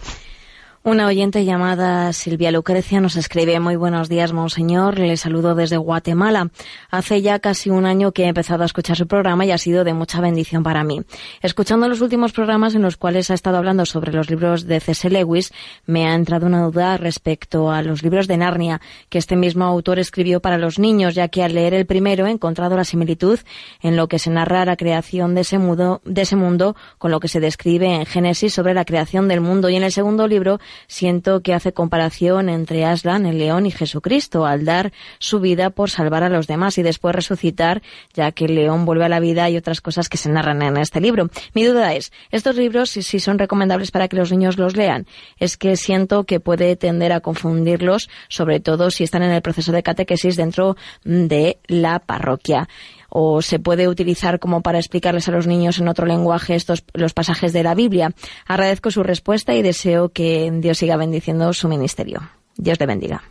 una 0.86 1.06
oyente 1.06 1.46
llamada 1.46 2.12
Silvia 2.12 2.52
Lucrecia 2.52 3.00
nos 3.00 3.16
escribe 3.16 3.58
Muy 3.58 3.74
buenos 3.74 4.10
días, 4.10 4.34
Monseñor. 4.34 4.98
Le 4.98 5.16
saludo 5.16 5.54
desde 5.54 5.78
Guatemala. 5.78 6.50
Hace 6.90 7.22
ya 7.22 7.38
casi 7.38 7.70
un 7.70 7.86
año 7.86 8.12
que 8.12 8.24
he 8.24 8.28
empezado 8.28 8.64
a 8.64 8.66
escuchar 8.66 8.94
su 8.94 9.06
programa 9.06 9.46
y 9.46 9.50
ha 9.50 9.56
sido 9.56 9.82
de 9.82 9.94
mucha 9.94 10.20
bendición 10.20 10.62
para 10.62 10.84
mí. 10.84 11.00
Escuchando 11.40 11.88
los 11.88 12.02
últimos 12.02 12.32
programas 12.32 12.74
en 12.74 12.82
los 12.82 12.98
cuales 12.98 13.30
ha 13.30 13.34
estado 13.34 13.56
hablando 13.56 13.86
sobre 13.86 14.12
los 14.12 14.28
libros 14.28 14.66
de 14.66 14.78
C.S. 14.78 15.08
Lewis, 15.08 15.54
me 15.86 16.06
ha 16.06 16.14
entrado 16.14 16.46
una 16.46 16.62
duda 16.62 16.98
respecto 16.98 17.70
a 17.70 17.80
los 17.80 18.02
libros 18.02 18.28
de 18.28 18.36
Narnia 18.36 18.82
que 19.08 19.16
este 19.16 19.36
mismo 19.36 19.64
autor 19.64 19.98
escribió 19.98 20.40
para 20.40 20.58
los 20.58 20.78
niños, 20.78 21.14
ya 21.14 21.28
que 21.28 21.42
al 21.42 21.54
leer 21.54 21.72
el 21.72 21.86
primero 21.86 22.26
he 22.26 22.30
encontrado 22.30 22.76
la 22.76 22.84
similitud 22.84 23.40
en 23.80 23.96
lo 23.96 24.06
que 24.06 24.18
se 24.18 24.28
narra 24.28 24.66
la 24.66 24.76
creación 24.76 25.34
de 25.34 25.40
ese, 25.40 25.56
mundo, 25.56 26.02
de 26.04 26.20
ese 26.20 26.36
mundo 26.36 26.76
con 26.98 27.10
lo 27.10 27.20
que 27.20 27.28
se 27.28 27.40
describe 27.40 27.86
en 27.86 28.04
Génesis 28.04 28.52
sobre 28.52 28.74
la 28.74 28.84
creación 28.84 29.28
del 29.28 29.40
mundo 29.40 29.70
y 29.70 29.76
en 29.76 29.82
el 29.82 29.90
segundo 29.90 30.28
libro 30.28 30.60
siento 30.86 31.40
que 31.40 31.54
hace 31.54 31.72
comparación 31.72 32.48
entre 32.48 32.84
Aslan, 32.84 33.26
el 33.26 33.38
león, 33.38 33.66
y 33.66 33.70
Jesucristo, 33.70 34.46
al 34.46 34.64
dar 34.64 34.92
su 35.18 35.40
vida 35.40 35.70
por 35.70 35.90
salvar 35.90 36.22
a 36.22 36.28
los 36.28 36.46
demás 36.46 36.78
y 36.78 36.82
después 36.82 37.14
resucitar, 37.14 37.82
ya 38.12 38.32
que 38.32 38.46
el 38.46 38.54
león 38.54 38.84
vuelve 38.84 39.04
a 39.04 39.08
la 39.08 39.20
vida 39.20 39.48
y 39.50 39.56
otras 39.56 39.80
cosas 39.80 40.08
que 40.08 40.16
se 40.16 40.30
narran 40.30 40.62
en 40.62 40.76
este 40.76 41.00
libro. 41.00 41.30
Mi 41.54 41.64
duda 41.64 41.94
es, 41.94 42.12
¿estos 42.30 42.56
libros 42.56 42.90
si 42.90 43.20
son 43.20 43.38
recomendables 43.38 43.90
para 43.90 44.08
que 44.08 44.16
los 44.16 44.30
niños 44.30 44.58
los 44.58 44.76
lean? 44.76 45.06
Es 45.38 45.56
que 45.56 45.76
siento 45.76 46.24
que 46.24 46.40
puede 46.40 46.76
tender 46.76 47.12
a 47.12 47.20
confundirlos, 47.20 48.08
sobre 48.28 48.60
todo 48.60 48.90
si 48.90 49.04
están 49.04 49.22
en 49.22 49.30
el 49.30 49.42
proceso 49.42 49.72
de 49.72 49.82
catequesis 49.82 50.36
dentro 50.36 50.76
de 51.04 51.58
la 51.66 51.98
parroquia 51.98 52.68
o 53.08 53.42
se 53.42 53.58
puede 53.58 53.88
utilizar 53.88 54.38
como 54.38 54.62
para 54.62 54.78
explicarles 54.78 55.28
a 55.28 55.32
los 55.32 55.46
niños 55.46 55.78
en 55.78 55.88
otro 55.88 56.06
lenguaje 56.06 56.54
estos 56.54 56.84
los 56.92 57.14
pasajes 57.14 57.52
de 57.52 57.62
la 57.62 57.74
Biblia. 57.74 58.12
Agradezco 58.46 58.90
su 58.90 59.02
respuesta 59.02 59.54
y 59.54 59.62
deseo 59.62 60.10
que 60.10 60.50
Dios 60.54 60.78
siga 60.78 60.96
bendiciendo 60.96 61.52
su 61.52 61.68
ministerio. 61.68 62.22
Dios 62.56 62.78
le 62.78 62.86
bendiga. 62.86 63.22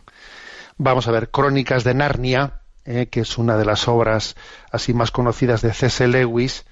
Vamos 0.76 1.06
a 1.08 1.12
ver, 1.12 1.30
Crónicas 1.30 1.84
de 1.84 1.94
Narnia, 1.94 2.60
eh, 2.84 3.06
que 3.06 3.20
es 3.20 3.38
una 3.38 3.56
de 3.56 3.64
las 3.64 3.88
obras 3.88 4.36
así 4.70 4.92
más 4.92 5.10
conocidas 5.10 5.62
de 5.62 5.72
C.S. 5.72 6.06
Lewis, 6.08 6.64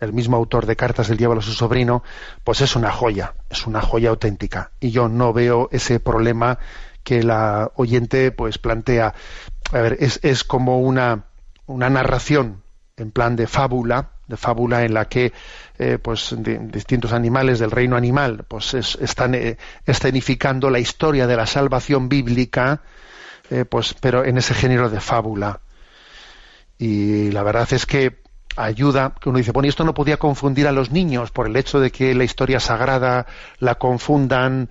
el 0.00 0.12
mismo 0.12 0.36
autor 0.36 0.66
de 0.66 0.76
Cartas 0.76 1.08
del 1.08 1.18
Diablo 1.18 1.40
a 1.40 1.42
su 1.42 1.52
sobrino, 1.52 2.02
pues 2.44 2.60
es 2.60 2.76
una 2.76 2.90
joya, 2.90 3.34
es 3.50 3.66
una 3.66 3.80
joya 3.80 4.10
auténtica. 4.10 4.70
Y 4.80 4.90
yo 4.90 5.08
no 5.08 5.32
veo 5.32 5.68
ese 5.72 5.98
problema 5.98 6.58
que 7.02 7.22
la 7.22 7.72
oyente 7.74 8.30
pues 8.30 8.58
plantea. 8.58 9.14
A 9.72 9.78
ver, 9.78 9.96
es, 10.00 10.20
es 10.22 10.44
como 10.44 10.80
una 10.80 11.24
una 11.68 11.88
narración 11.88 12.62
en 12.96 13.12
plan 13.12 13.36
de 13.36 13.46
fábula, 13.46 14.10
de 14.26 14.36
fábula 14.36 14.84
en 14.84 14.94
la 14.94 15.06
que 15.06 15.32
eh, 15.78 15.98
pues 16.02 16.34
distintos 16.36 17.12
animales 17.12 17.58
del 17.58 17.70
reino 17.70 17.96
animal 17.96 18.44
pues 18.48 18.74
están 18.74 19.34
eh, 19.34 19.56
escenificando 19.86 20.70
la 20.70 20.80
historia 20.80 21.26
de 21.26 21.36
la 21.36 21.46
salvación 21.46 22.08
bíblica, 22.08 22.80
eh, 23.50 23.64
pues 23.64 23.94
pero 23.94 24.24
en 24.24 24.38
ese 24.38 24.54
género 24.54 24.90
de 24.90 25.00
fábula. 25.00 25.60
Y 26.78 27.30
la 27.30 27.42
verdad 27.42 27.68
es 27.72 27.86
que 27.86 28.18
ayuda, 28.56 29.14
que 29.20 29.28
uno 29.28 29.38
dice, 29.38 29.52
bueno, 29.52 29.66
y 29.66 29.70
esto 29.70 29.84
no 29.84 29.94
podía 29.94 30.16
confundir 30.16 30.66
a 30.66 30.72
los 30.72 30.90
niños 30.90 31.30
por 31.30 31.46
el 31.46 31.56
hecho 31.56 31.80
de 31.80 31.90
que 31.90 32.14
la 32.14 32.24
historia 32.24 32.60
sagrada 32.60 33.26
la 33.58 33.76
confundan 33.76 34.68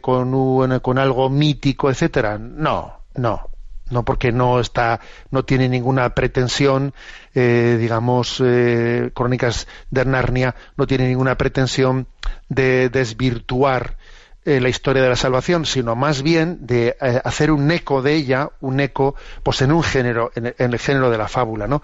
con, 0.00 0.80
con 0.80 0.98
algo 0.98 1.30
mítico, 1.30 1.90
etcétera. 1.90 2.38
No, 2.38 3.00
no, 3.14 3.51
no 3.92 4.04
porque 4.04 4.32
no 4.32 4.58
está, 4.58 5.00
no 5.30 5.44
tiene 5.44 5.68
ninguna 5.68 6.14
pretensión, 6.14 6.94
eh, 7.34 7.76
digamos, 7.78 8.42
eh, 8.44 9.10
Crónicas 9.14 9.68
de 9.90 10.04
Narnia 10.04 10.54
no 10.76 10.86
tiene 10.86 11.08
ninguna 11.08 11.36
pretensión 11.36 12.08
de 12.48 12.88
desvirtuar 12.88 13.98
eh, 14.44 14.60
la 14.60 14.68
historia 14.68 15.02
de 15.02 15.10
la 15.10 15.16
salvación, 15.16 15.66
sino 15.66 15.94
más 15.94 16.22
bien 16.22 16.66
de 16.66 16.96
hacer 17.24 17.52
un 17.52 17.70
eco 17.70 18.02
de 18.02 18.14
ella, 18.14 18.50
un 18.60 18.80
eco, 18.80 19.14
pues 19.42 19.62
en 19.62 19.70
un 19.70 19.82
género, 19.82 20.32
en, 20.34 20.54
el 20.56 20.78
género 20.78 21.10
de 21.10 21.18
la 21.18 21.28
fábula, 21.28 21.68
¿no? 21.68 21.82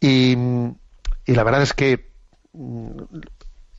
Y, 0.00 0.36
la 1.26 1.42
verdad 1.42 1.62
es 1.62 1.72
que 1.72 2.10
mm, 2.52 3.00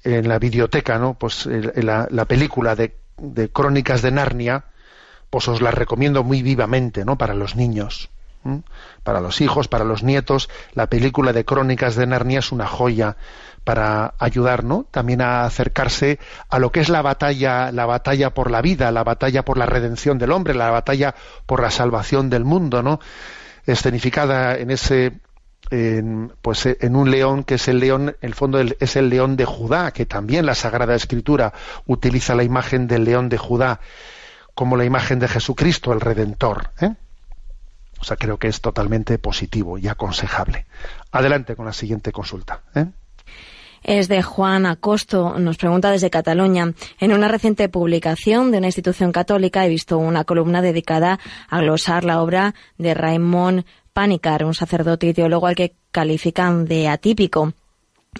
en 0.03 0.27
la 0.27 0.39
biblioteca, 0.39 0.99
¿no? 0.99 1.15
Pues 1.15 1.45
la, 1.47 2.07
la 2.11 2.25
película 2.25 2.75
de 2.75 3.49
Crónicas 3.51 4.01
de 4.01 4.11
Narnia, 4.11 4.65
pues 5.35 5.49
os 5.49 5.61
la 5.61 5.69
recomiendo 5.69 6.23
muy 6.23 6.41
vivamente, 6.41 7.03
¿no? 7.03 7.17
Para 7.17 7.33
los 7.33 7.57
niños, 7.57 8.09
para 9.03 9.19
los 9.19 9.41
hijos, 9.41 9.67
para 9.67 9.83
los 9.83 10.01
nietos. 10.01 10.47
La 10.75 10.87
película 10.87 11.33
de 11.33 11.43
Crónicas 11.43 11.97
de 11.97 12.07
Narnia 12.07 12.39
es 12.39 12.53
una 12.53 12.67
joya 12.67 13.17
para 13.65 14.13
ayudar, 14.17 14.63
¿no? 14.63 14.85
También 14.91 15.19
a 15.19 15.43
acercarse 15.43 16.19
a 16.47 16.57
lo 16.57 16.71
que 16.71 16.79
es 16.79 16.87
la 16.87 17.01
batalla, 17.01 17.73
la 17.73 17.85
batalla 17.85 18.33
por 18.33 18.49
la 18.49 18.61
vida, 18.61 18.93
la 18.93 19.03
batalla 19.03 19.43
por 19.43 19.57
la 19.57 19.65
redención 19.65 20.17
del 20.19 20.31
hombre, 20.31 20.53
la 20.53 20.69
batalla 20.69 21.15
por 21.45 21.61
la 21.61 21.69
salvación 21.69 22.29
del 22.29 22.45
mundo, 22.45 22.81
¿no? 22.81 23.01
Escenificada 23.65 24.57
en 24.57 24.71
ese 24.71 25.19
en, 25.69 26.31
pues 26.41 26.65
en 26.65 26.95
un 26.95 27.11
león 27.11 27.43
que 27.43 27.55
es 27.55 27.67
el 27.67 27.79
león, 27.79 28.15
el 28.21 28.35
fondo 28.35 28.61
es 28.61 28.95
el 28.95 29.09
león 29.09 29.35
de 29.35 29.43
Judá, 29.43 29.91
que 29.91 30.05
también 30.05 30.45
la 30.45 30.55
Sagrada 30.55 30.95
Escritura 30.95 31.51
utiliza 31.87 32.35
la 32.35 32.43
imagen 32.43 32.87
del 32.87 33.03
león 33.03 33.27
de 33.27 33.37
Judá 33.37 33.81
como 34.55 34.77
la 34.77 34.85
imagen 34.85 35.19
de 35.19 35.27
Jesucristo, 35.27 35.93
el 35.93 36.01
Redentor. 36.01 36.71
¿eh? 36.81 36.93
O 37.99 38.03
sea, 38.03 38.17
creo 38.17 38.39
que 38.39 38.47
es 38.47 38.61
totalmente 38.61 39.19
positivo 39.19 39.77
y 39.77 39.87
aconsejable. 39.87 40.65
Adelante 41.11 41.55
con 41.55 41.65
la 41.65 41.73
siguiente 41.73 42.11
consulta. 42.11 42.61
¿eh? 42.73 42.87
es 43.85 44.07
de 44.07 44.21
Juan 44.23 44.65
Acosto. 44.65 45.37
Nos 45.37 45.57
pregunta 45.57 45.91
desde 45.91 46.09
Cataluña. 46.09 46.73
En 46.99 47.13
una 47.13 47.27
reciente 47.27 47.69
publicación 47.69 48.51
de 48.51 48.57
una 48.57 48.67
institución 48.67 49.11
católica 49.11 49.65
he 49.65 49.69
visto 49.69 49.97
una 49.97 50.23
columna 50.23 50.61
dedicada 50.61 51.19
a 51.49 51.59
glosar 51.59 52.03
la 52.03 52.21
obra 52.21 52.55
de 52.77 52.93
Raymond 52.93 53.63
Panicar, 53.93 54.43
un 54.43 54.55
sacerdote 54.55 55.07
y 55.07 55.13
teólogo 55.13 55.47
al 55.47 55.55
que 55.55 55.75
califican 55.91 56.65
de 56.65 56.87
atípico. 56.87 57.53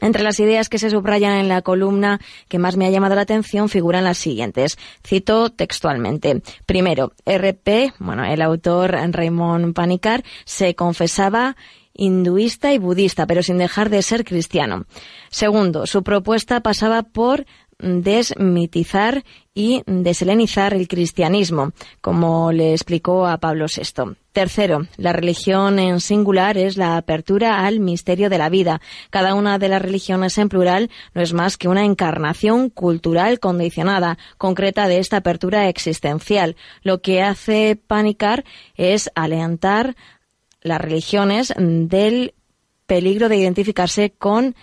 Entre 0.02 0.24
las 0.24 0.39
ideas 0.39 0.70
que 0.70 0.78
se 0.78 0.89
subrayan 0.89 1.38
en 1.38 1.48
la 1.48 1.62
columna 1.62 2.20
que 2.50 2.60
más 2.60 2.76
me 2.76 2.86
ha 2.86 2.89
llamado 2.89 3.16
la 3.16 3.22
atención 3.22 3.70
figuran 3.70 4.04
las 4.04 4.18
siguientes. 4.18 4.78
Cito 5.06 5.50
textualmente. 5.50 6.41
Primero, 6.66 7.14
RP, 7.26 7.93
bueno, 8.00 8.26
el 8.26 8.41
autor 8.41 8.91
Raymond 8.91 9.74
Panicar 9.74 10.24
se 10.43 10.76
confesaba 10.76 11.56
hinduista 11.96 12.74
y 12.74 12.78
budista, 12.78 13.26
pero 13.26 13.41
sin 13.41 13.58
dejar 13.58 13.89
de 13.89 14.02
ser 14.02 14.26
cristiano. 14.26 14.86
Segundo, 15.30 15.86
su 15.86 16.04
propuesta 16.04 16.62
pasaba 16.62 17.04
por 17.04 17.46
desmitizar 17.80 19.24
y 19.54 19.84
deselenizar 19.86 20.74
el 20.74 20.88
cristianismo, 20.88 21.72
como 22.02 22.52
le 22.52 22.74
explicó 22.74 23.26
a 23.28 23.38
Pablo 23.38 23.66
VI. 23.66 24.16
Tercero, 24.32 24.86
la 24.98 25.14
religión 25.14 25.80
en 25.80 26.02
singular 26.02 26.58
es 26.58 26.76
la 26.76 26.98
apertura 26.98 27.66
al 27.66 27.80
misterio 27.80 28.30
de 28.30 28.38
la 28.38 28.50
vida. 28.50 28.82
Cada 29.10 29.34
una 29.34 29.58
de 29.58 29.70
las 29.70 29.82
religiones 29.82 30.38
en 30.38 30.50
plural 30.50 30.90
no 31.14 31.22
es 31.22 31.32
más 31.32 31.56
que 31.56 31.70
una 31.70 31.86
encarnación 31.86 32.70
cultural 32.70 33.40
condicionada, 33.40 34.18
concreta 34.38 34.90
de 34.90 35.00
esta 35.00 35.18
apertura 35.18 35.70
existencial. 35.70 36.58
Lo 36.82 37.02
que 37.02 37.22
hace 37.22 37.78
panicar 37.88 38.44
es 38.76 39.10
alentar 39.16 39.96
las 40.62 40.82
religiones 40.82 41.54
del 41.58 42.34
peligro 42.86 43.30
de 43.30 43.38
identificarse 43.38 44.12
con 44.12 44.56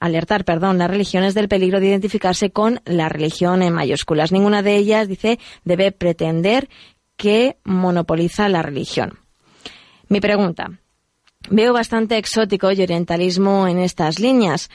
alertar, 0.00 0.44
perdón, 0.44 0.78
las 0.78 0.90
religiones 0.90 1.34
del 1.34 1.48
peligro 1.48 1.78
de 1.78 1.86
identificarse 1.86 2.50
con 2.50 2.80
la 2.84 3.08
religión 3.08 3.62
en 3.62 3.74
mayúsculas. 3.74 4.32
Ninguna 4.32 4.62
de 4.62 4.76
ellas, 4.76 5.06
dice, 5.06 5.38
debe 5.64 5.92
pretender 5.92 6.68
que 7.16 7.58
monopoliza 7.64 8.48
la 8.48 8.62
religión. 8.62 9.18
Mi 10.08 10.20
pregunta. 10.20 10.80
Veo 11.48 11.72
bastante 11.72 12.18
exótico 12.18 12.70
y 12.70 12.82
orientalismo 12.82 13.66
en 13.66 13.78
estas 13.78 14.18
líneas, 14.18 14.68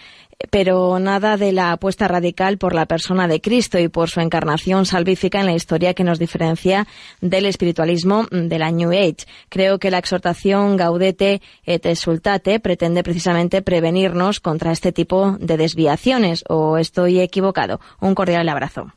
pero 0.50 0.98
nada 1.00 1.38
de 1.38 1.52
la 1.52 1.72
apuesta 1.72 2.08
radical 2.08 2.58
por 2.58 2.74
la 2.74 2.88
persona 2.88 3.28
de 3.28 3.40
Cristo 3.40 3.78
y 3.78 3.88
por 3.88 4.10
su 4.10 4.20
encarnación 4.20 4.86
salvífica 4.86 5.40
en 5.40 5.46
la 5.46 5.54
historia 5.54 5.94
que 5.94 6.04
nos 6.04 6.18
diferencia 6.18 6.88
del 7.22 7.46
espiritualismo 7.46 8.26
de 8.32 8.60
la 8.60 8.72
New 8.72 8.92
Age. 8.92 9.28
Creo 9.50 9.78
que 9.78 9.92
la 9.92 10.00
exhortación 10.00 10.76
Gaudete 10.76 11.42
et 11.66 11.86
Exultate 11.86 12.60
pretende 12.60 13.04
precisamente 13.04 13.62
prevenirnos 13.62 14.40
contra 14.40 14.72
este 14.72 14.92
tipo 14.92 15.38
de 15.40 15.58
desviaciones, 15.58 16.44
o 16.50 16.78
estoy 16.78 17.20
equivocado. 17.20 17.80
Un 18.02 18.16
cordial 18.16 18.50
abrazo. 18.50 18.92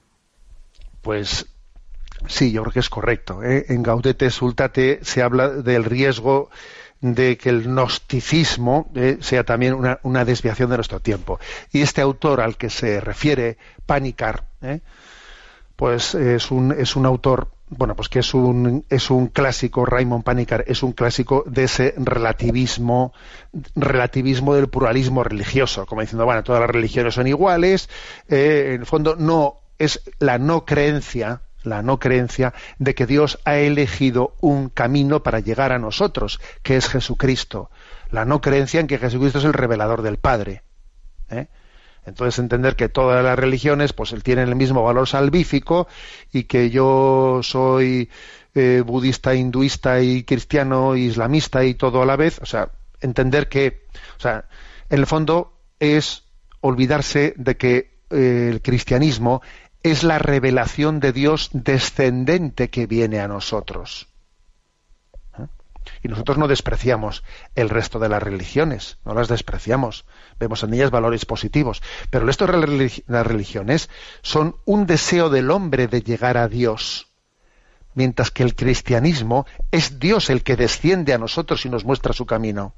Pues 1.03 1.47
sí, 2.27 2.51
yo 2.51 2.63
creo 2.63 2.73
que 2.73 2.81
es 2.81 2.89
correcto. 2.89 3.45
¿eh? 3.45 3.67
En 3.69 3.83
Gaudete 3.83 4.25
et 4.25 4.31
Exultate 4.31 5.01
se 5.03 5.23
habla 5.23 5.51
del 5.51 5.85
riesgo 5.85 6.51
de 7.01 7.39
que 7.39 7.49
el 7.51 7.65
gnosticismo 7.65 8.91
eh, 8.95 9.19
sea 9.21 9.45
también 9.45 9.75
una, 10.03 10.25
desviación 10.25 10.71
de 10.71 10.77
nuestro 10.77 11.01
tiempo. 11.01 11.39
Y 11.73 11.83
este 11.83 12.01
autor 12.01 12.41
al 12.41 12.57
que 12.57 12.71
se 12.71 13.01
refiere, 13.01 13.57
Panicar, 13.87 14.45
eh, 14.63 14.81
pues 15.77 16.15
es 16.15 16.51
un, 16.51 16.73
es 16.73 16.97
un 16.97 17.07
autor, 17.07 17.49
bueno, 17.69 17.95
pues 17.95 18.09
que 18.09 18.19
es 18.19 18.35
un, 18.35 18.85
es 18.91 19.11
un 19.11 19.29
clásico, 19.29 19.87
Raymond 19.87 20.25
Panicar, 20.25 20.65
es 20.67 20.83
un 20.83 20.93
clásico 20.93 21.45
de 21.47 21.65
ese 21.65 21.95
relativismo, 21.97 23.13
relativismo 23.77 24.55
del 24.55 24.69
pluralismo 24.69 25.23
religioso, 25.23 25.87
como 25.87 26.01
diciendo, 26.01 26.25
bueno, 26.25 26.43
todas 26.43 26.61
las 26.61 26.71
religiones 26.71 27.15
son 27.15 27.29
iguales, 27.29 27.89
eh, 28.29 28.73
en 28.75 28.81
el 28.81 28.87
fondo 28.87 29.15
no, 29.17 29.61
es 29.79 30.03
la 30.19 30.39
no 30.39 30.65
creencia 30.65 31.43
la 31.69 31.83
no 31.83 31.99
creencia 31.99 32.55
de 32.79 32.95
que 32.95 33.07
Dios 33.07 33.39
ha 33.45 33.57
elegido 33.57 34.35
un 34.41 34.69
camino 34.69 35.23
para 35.23 35.41
llegar 35.41 35.73
a 35.73 35.79
nosotros, 35.79 36.41
que 36.63 36.77
es 36.77 36.89
Jesucristo. 36.89 37.71
La 38.11 38.25
no 38.25 38.41
creencia 38.41 38.81
en 38.81 38.87
que 38.87 38.99
Jesucristo 38.99 39.39
es 39.39 39.45
el 39.45 39.53
revelador 39.53 40.03
del 40.03 40.19
Padre. 40.19 40.63
¿eh? 41.31 41.49
Entonces 42.07 42.39
entender 42.39 42.75
que 42.75 42.89
todas 42.89 43.23
las 43.23 43.39
religiones 43.39 43.93
pues 43.93 44.15
tienen 44.23 44.49
el 44.49 44.57
mismo 44.57 44.83
valor 44.83 45.07
salvífico 45.07 45.89
y 46.33 46.45
que 46.45 46.71
yo 46.71 47.41
soy 47.43 48.09
eh, 48.55 48.83
budista, 48.85 49.35
hinduista 49.35 50.01
y 50.01 50.25
cristiano, 50.25 50.97
islamista 50.97 51.65
y 51.65 51.75
todo 51.75 52.03
a 52.03 52.07
la 52.07 52.17
vez, 52.17 52.41
o 52.41 52.47
sea, 52.47 52.71
entender 53.01 53.49
que, 53.49 53.87
o 54.17 54.21
sea, 54.21 54.47
en 54.89 54.99
el 55.01 55.07
fondo 55.07 55.53
es 55.79 56.25
olvidarse 56.61 57.35
de 57.37 57.57
que 57.57 57.99
eh, 58.11 58.49
el 58.51 58.63
cristianismo 58.63 59.43
es 59.91 60.03
la 60.03 60.19
revelación 60.19 61.01
de 61.01 61.13
Dios 61.13 61.51
descendente 61.53 62.71
que 62.71 62.87
viene 62.87 63.21
a 63.21 63.29
nosotros. 63.29 64.09
¿Eh? 65.39 65.47
Y 66.03 66.09
nosotros 66.09 66.39
no 66.39 66.49
despreciamos 66.49 67.25
el 67.55 67.69
resto 67.69 67.99
de 67.99 68.09
las 68.09 68.23
religiones, 68.23 68.99
no 69.05 69.15
las 69.15 69.29
despreciamos, 69.29 70.05
vemos 70.39 70.63
en 70.63 70.75
ellas 70.75 70.91
valores 70.91 71.25
positivos, 71.25 71.83
pero 72.11 72.23
el 72.23 72.29
resto 72.29 72.47
de 72.47 73.03
las 73.07 73.27
religiones 73.27 73.91
son 74.23 74.57
un 74.65 74.87
deseo 74.87 75.31
del 75.31 75.51
hombre 75.51 75.87
de 75.89 76.03
llegar 76.03 76.37
a 76.37 76.49
Dios, 76.49 77.09
mientras 77.95 78.31
que 78.31 78.43
el 78.43 78.55
cristianismo 78.55 79.47
es 79.71 79.99
Dios 79.99 80.31
el 80.31 80.43
que 80.43 80.57
desciende 80.57 81.13
a 81.15 81.19
nosotros 81.19 81.65
y 81.67 81.69
nos 81.69 81.85
muestra 81.85 82.13
su 82.13 82.27
camino. 82.27 82.75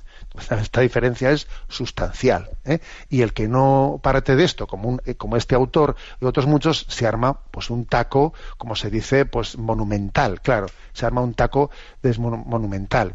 Esta 0.50 0.80
diferencia 0.80 1.30
es 1.30 1.46
sustancial. 1.68 2.50
¿eh? 2.64 2.80
Y 3.08 3.22
el 3.22 3.32
que 3.32 3.48
no 3.48 4.00
parte 4.02 4.36
de 4.36 4.44
esto, 4.44 4.66
como, 4.66 4.98
eh, 5.04 5.14
como 5.14 5.36
este 5.36 5.54
autor 5.54 5.96
y 6.20 6.24
otros 6.24 6.46
muchos, 6.46 6.86
se 6.88 7.06
arma 7.06 7.40
pues 7.50 7.70
un 7.70 7.86
taco, 7.86 8.32
como 8.58 8.76
se 8.76 8.90
dice, 8.90 9.24
pues 9.24 9.58
monumental, 9.58 10.40
claro, 10.40 10.66
se 10.92 11.06
arma 11.06 11.20
un 11.20 11.34
taco 11.34 11.70
monumental. 12.18 13.14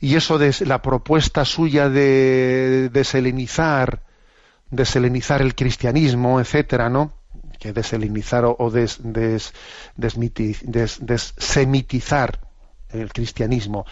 Y 0.00 0.16
eso 0.16 0.38
de 0.38 0.54
la 0.66 0.80
propuesta 0.80 1.44
suya 1.44 1.90
de 1.90 2.88
deselenizar, 2.90 4.02
deselenizar 4.70 5.42
el 5.42 5.54
cristianismo, 5.54 6.40
etcétera, 6.40 6.88
¿no? 6.88 7.12
que 7.60 7.72
deselenizar 7.74 8.44
o, 8.46 8.70
des, 8.70 8.98
desemitizar 9.96 12.40
el 12.88 13.12
cristianismo 13.12 13.84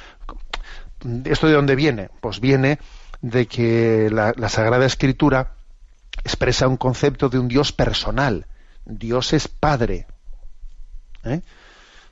¿Esto 1.24 1.46
de 1.46 1.54
dónde 1.54 1.76
viene? 1.76 2.10
Pues 2.20 2.40
viene 2.40 2.78
de 3.20 3.46
que 3.46 4.10
la, 4.10 4.48
Sagrada 4.48 4.86
Escritura 4.86 5.52
expresa 6.24 6.68
un 6.68 6.76
concepto 6.76 7.28
de 7.28 7.38
un 7.38 7.48
Dios 7.48 7.72
personal. 7.72 8.46
Dios 8.84 9.32
es 9.32 9.48
Padre. 9.48 10.06
¿eh? 11.24 11.42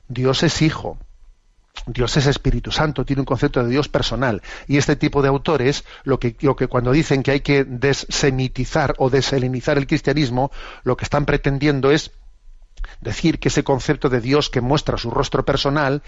Dios 0.07 0.43
es 0.43 0.61
Hijo. 0.61 0.97
Dios 1.85 2.17
es 2.17 2.25
Espíritu 2.25 2.71
Santo, 2.71 3.05
tiene 3.05 3.21
un 3.21 3.25
concepto 3.25 3.63
de 3.63 3.69
Dios 3.69 3.87
personal. 3.87 4.41
Y 4.67 4.77
este 4.77 4.95
tipo 4.95 5.21
de 5.21 5.29
autores, 5.29 5.85
lo 6.03 6.19
que, 6.19 6.35
cuando 6.67 6.91
dicen 6.91 7.23
que 7.23 7.31
hay 7.31 7.39
que 7.41 7.63
desemitizar 7.63 8.95
o 8.97 9.09
deselenizar 9.09 9.77
el 9.77 9.87
cristianismo, 9.87 10.51
lo 10.83 10.97
que 10.97 11.05
están 11.05 11.25
pretendiendo 11.25 11.91
es 11.91 12.11
decir 13.01 13.39
que 13.39 13.49
ese 13.49 13.63
concepto 13.63 14.09
de 14.09 14.21
Dios 14.21 14.49
que 14.49 14.61
muestra 14.61 14.97
su 14.97 15.11
rostro 15.11 15.45
personal, 15.45 16.01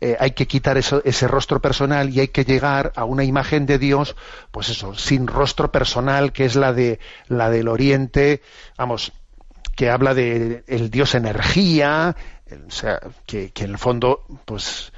eh, 0.00 0.16
hay 0.18 0.32
que 0.32 0.46
quitar 0.46 0.76
ese 0.78 1.28
rostro 1.28 1.60
personal 1.60 2.10
y 2.10 2.20
hay 2.20 2.28
que 2.28 2.44
llegar 2.44 2.92
a 2.96 3.04
una 3.04 3.24
imagen 3.24 3.66
de 3.66 3.78
Dios, 3.78 4.16
pues 4.50 4.68
eso, 4.68 4.94
sin 4.94 5.26
rostro 5.26 5.70
personal, 5.70 6.32
que 6.32 6.44
es 6.44 6.56
la 6.56 6.72
de 6.72 6.98
la 7.28 7.50
del 7.50 7.68
Oriente, 7.68 8.42
vamos, 8.76 9.12
que 9.76 9.90
habla 9.90 10.14
de 10.14 10.64
el 10.66 10.90
Dios 10.90 11.14
energía, 11.14 12.16
o 12.66 12.70
sea, 12.70 13.00
que, 13.26 13.52
en 13.54 13.70
el 13.70 13.78
fondo, 13.78 14.24
pues 14.44 14.92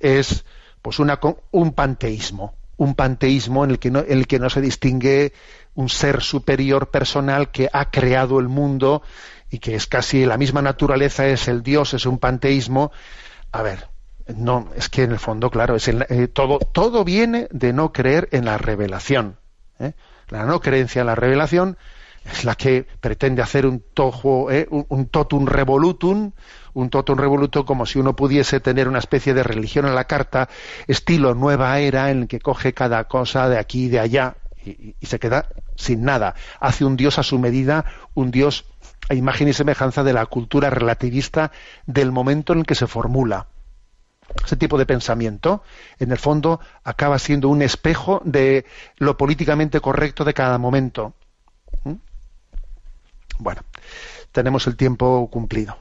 es 0.00 0.44
pues 0.82 0.98
una, 0.98 1.18
un 1.50 1.72
panteísmo, 1.72 2.54
un 2.76 2.94
panteísmo 2.94 3.64
en 3.64 3.72
el 3.72 3.78
que 3.78 3.90
no, 3.90 4.00
en 4.00 4.18
el 4.18 4.26
que 4.26 4.38
no 4.38 4.50
se 4.50 4.60
distingue 4.60 5.32
un 5.74 5.88
ser 5.88 6.22
superior 6.22 6.90
personal 6.90 7.50
que 7.50 7.68
ha 7.72 7.90
creado 7.90 8.40
el 8.40 8.48
mundo 8.48 9.02
y 9.50 9.58
que 9.58 9.74
es 9.74 9.86
casi 9.86 10.24
la 10.24 10.38
misma 10.38 10.62
naturaleza, 10.62 11.26
es 11.26 11.48
el 11.48 11.62
Dios, 11.62 11.94
es 11.94 12.06
un 12.06 12.18
panteísmo. 12.18 12.92
A 13.52 13.62
ver, 13.62 13.88
no, 14.36 14.68
es 14.76 14.88
que 14.88 15.02
en 15.02 15.12
el 15.12 15.18
fondo, 15.18 15.50
claro, 15.50 15.76
es 15.76 15.88
eh, 15.88 16.28
todo, 16.28 16.58
todo 16.58 17.04
viene 17.04 17.48
de 17.50 17.72
no 17.72 17.92
creer 17.92 18.28
en 18.32 18.44
la 18.44 18.58
revelación. 18.58 19.36
¿eh? 19.78 19.92
La 20.28 20.44
no 20.44 20.60
creencia 20.60 21.00
en 21.00 21.06
la 21.06 21.14
revelación 21.14 21.76
es 22.24 22.44
la 22.44 22.54
que 22.54 22.86
pretende 23.00 23.42
hacer 23.42 23.66
un 23.66 23.82
tojo, 23.94 24.50
¿eh? 24.50 24.68
un, 24.70 25.06
totum 25.06 25.46
revolutum, 25.46 26.32
un 26.74 26.90
totum 26.90 27.18
revolutum 27.18 27.64
como 27.64 27.86
si 27.86 27.98
uno 27.98 28.14
pudiese 28.14 28.60
tener 28.60 28.88
una 28.88 28.98
especie 28.98 29.34
de 29.34 29.42
religión 29.42 29.86
en 29.86 29.94
la 29.94 30.04
carta, 30.04 30.48
estilo 30.86 31.34
nueva 31.34 31.78
era, 31.80 32.10
en 32.10 32.22
el 32.22 32.28
que 32.28 32.40
coge 32.40 32.74
cada 32.74 33.04
cosa 33.04 33.48
de 33.48 33.58
aquí 33.58 33.86
y 33.86 33.88
de 33.88 34.00
allá 34.00 34.36
y 34.62 35.06
se 35.06 35.18
queda 35.18 35.48
sin 35.76 36.02
nada. 36.02 36.34
Hace 36.60 36.84
un 36.84 36.96
Dios 36.96 37.18
a 37.18 37.22
su 37.22 37.38
medida, 37.38 37.86
un 38.14 38.30
Dios 38.30 38.66
a 39.10 39.14
imagen 39.14 39.48
y 39.48 39.52
semejanza 39.52 40.04
de 40.04 40.12
la 40.12 40.24
cultura 40.26 40.70
relativista 40.70 41.50
del 41.84 42.12
momento 42.12 42.52
en 42.52 42.60
el 42.60 42.64
que 42.64 42.76
se 42.76 42.86
formula. 42.86 43.48
Ese 44.44 44.56
tipo 44.56 44.78
de 44.78 44.86
pensamiento, 44.86 45.64
en 45.98 46.12
el 46.12 46.18
fondo, 46.18 46.60
acaba 46.84 47.18
siendo 47.18 47.48
un 47.48 47.60
espejo 47.60 48.22
de 48.24 48.64
lo 48.98 49.16
políticamente 49.16 49.80
correcto 49.80 50.24
de 50.24 50.32
cada 50.32 50.58
momento. 50.58 51.14
¿Mm? 51.82 51.94
Bueno, 53.40 53.62
tenemos 54.30 54.68
el 54.68 54.76
tiempo 54.76 55.28
cumplido. 55.28 55.76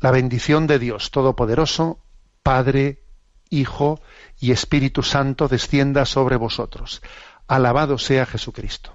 La 0.00 0.10
bendición 0.10 0.66
de 0.66 0.78
Dios 0.78 1.10
Todopoderoso, 1.10 1.98
Padre, 2.42 3.02
Hijo 3.50 4.00
y 4.40 4.52
Espíritu 4.52 5.02
Santo 5.02 5.46
descienda 5.46 6.06
sobre 6.06 6.36
vosotros. 6.36 7.02
Alabado 7.46 7.98
sea 7.98 8.24
Jesucristo. 8.24 8.94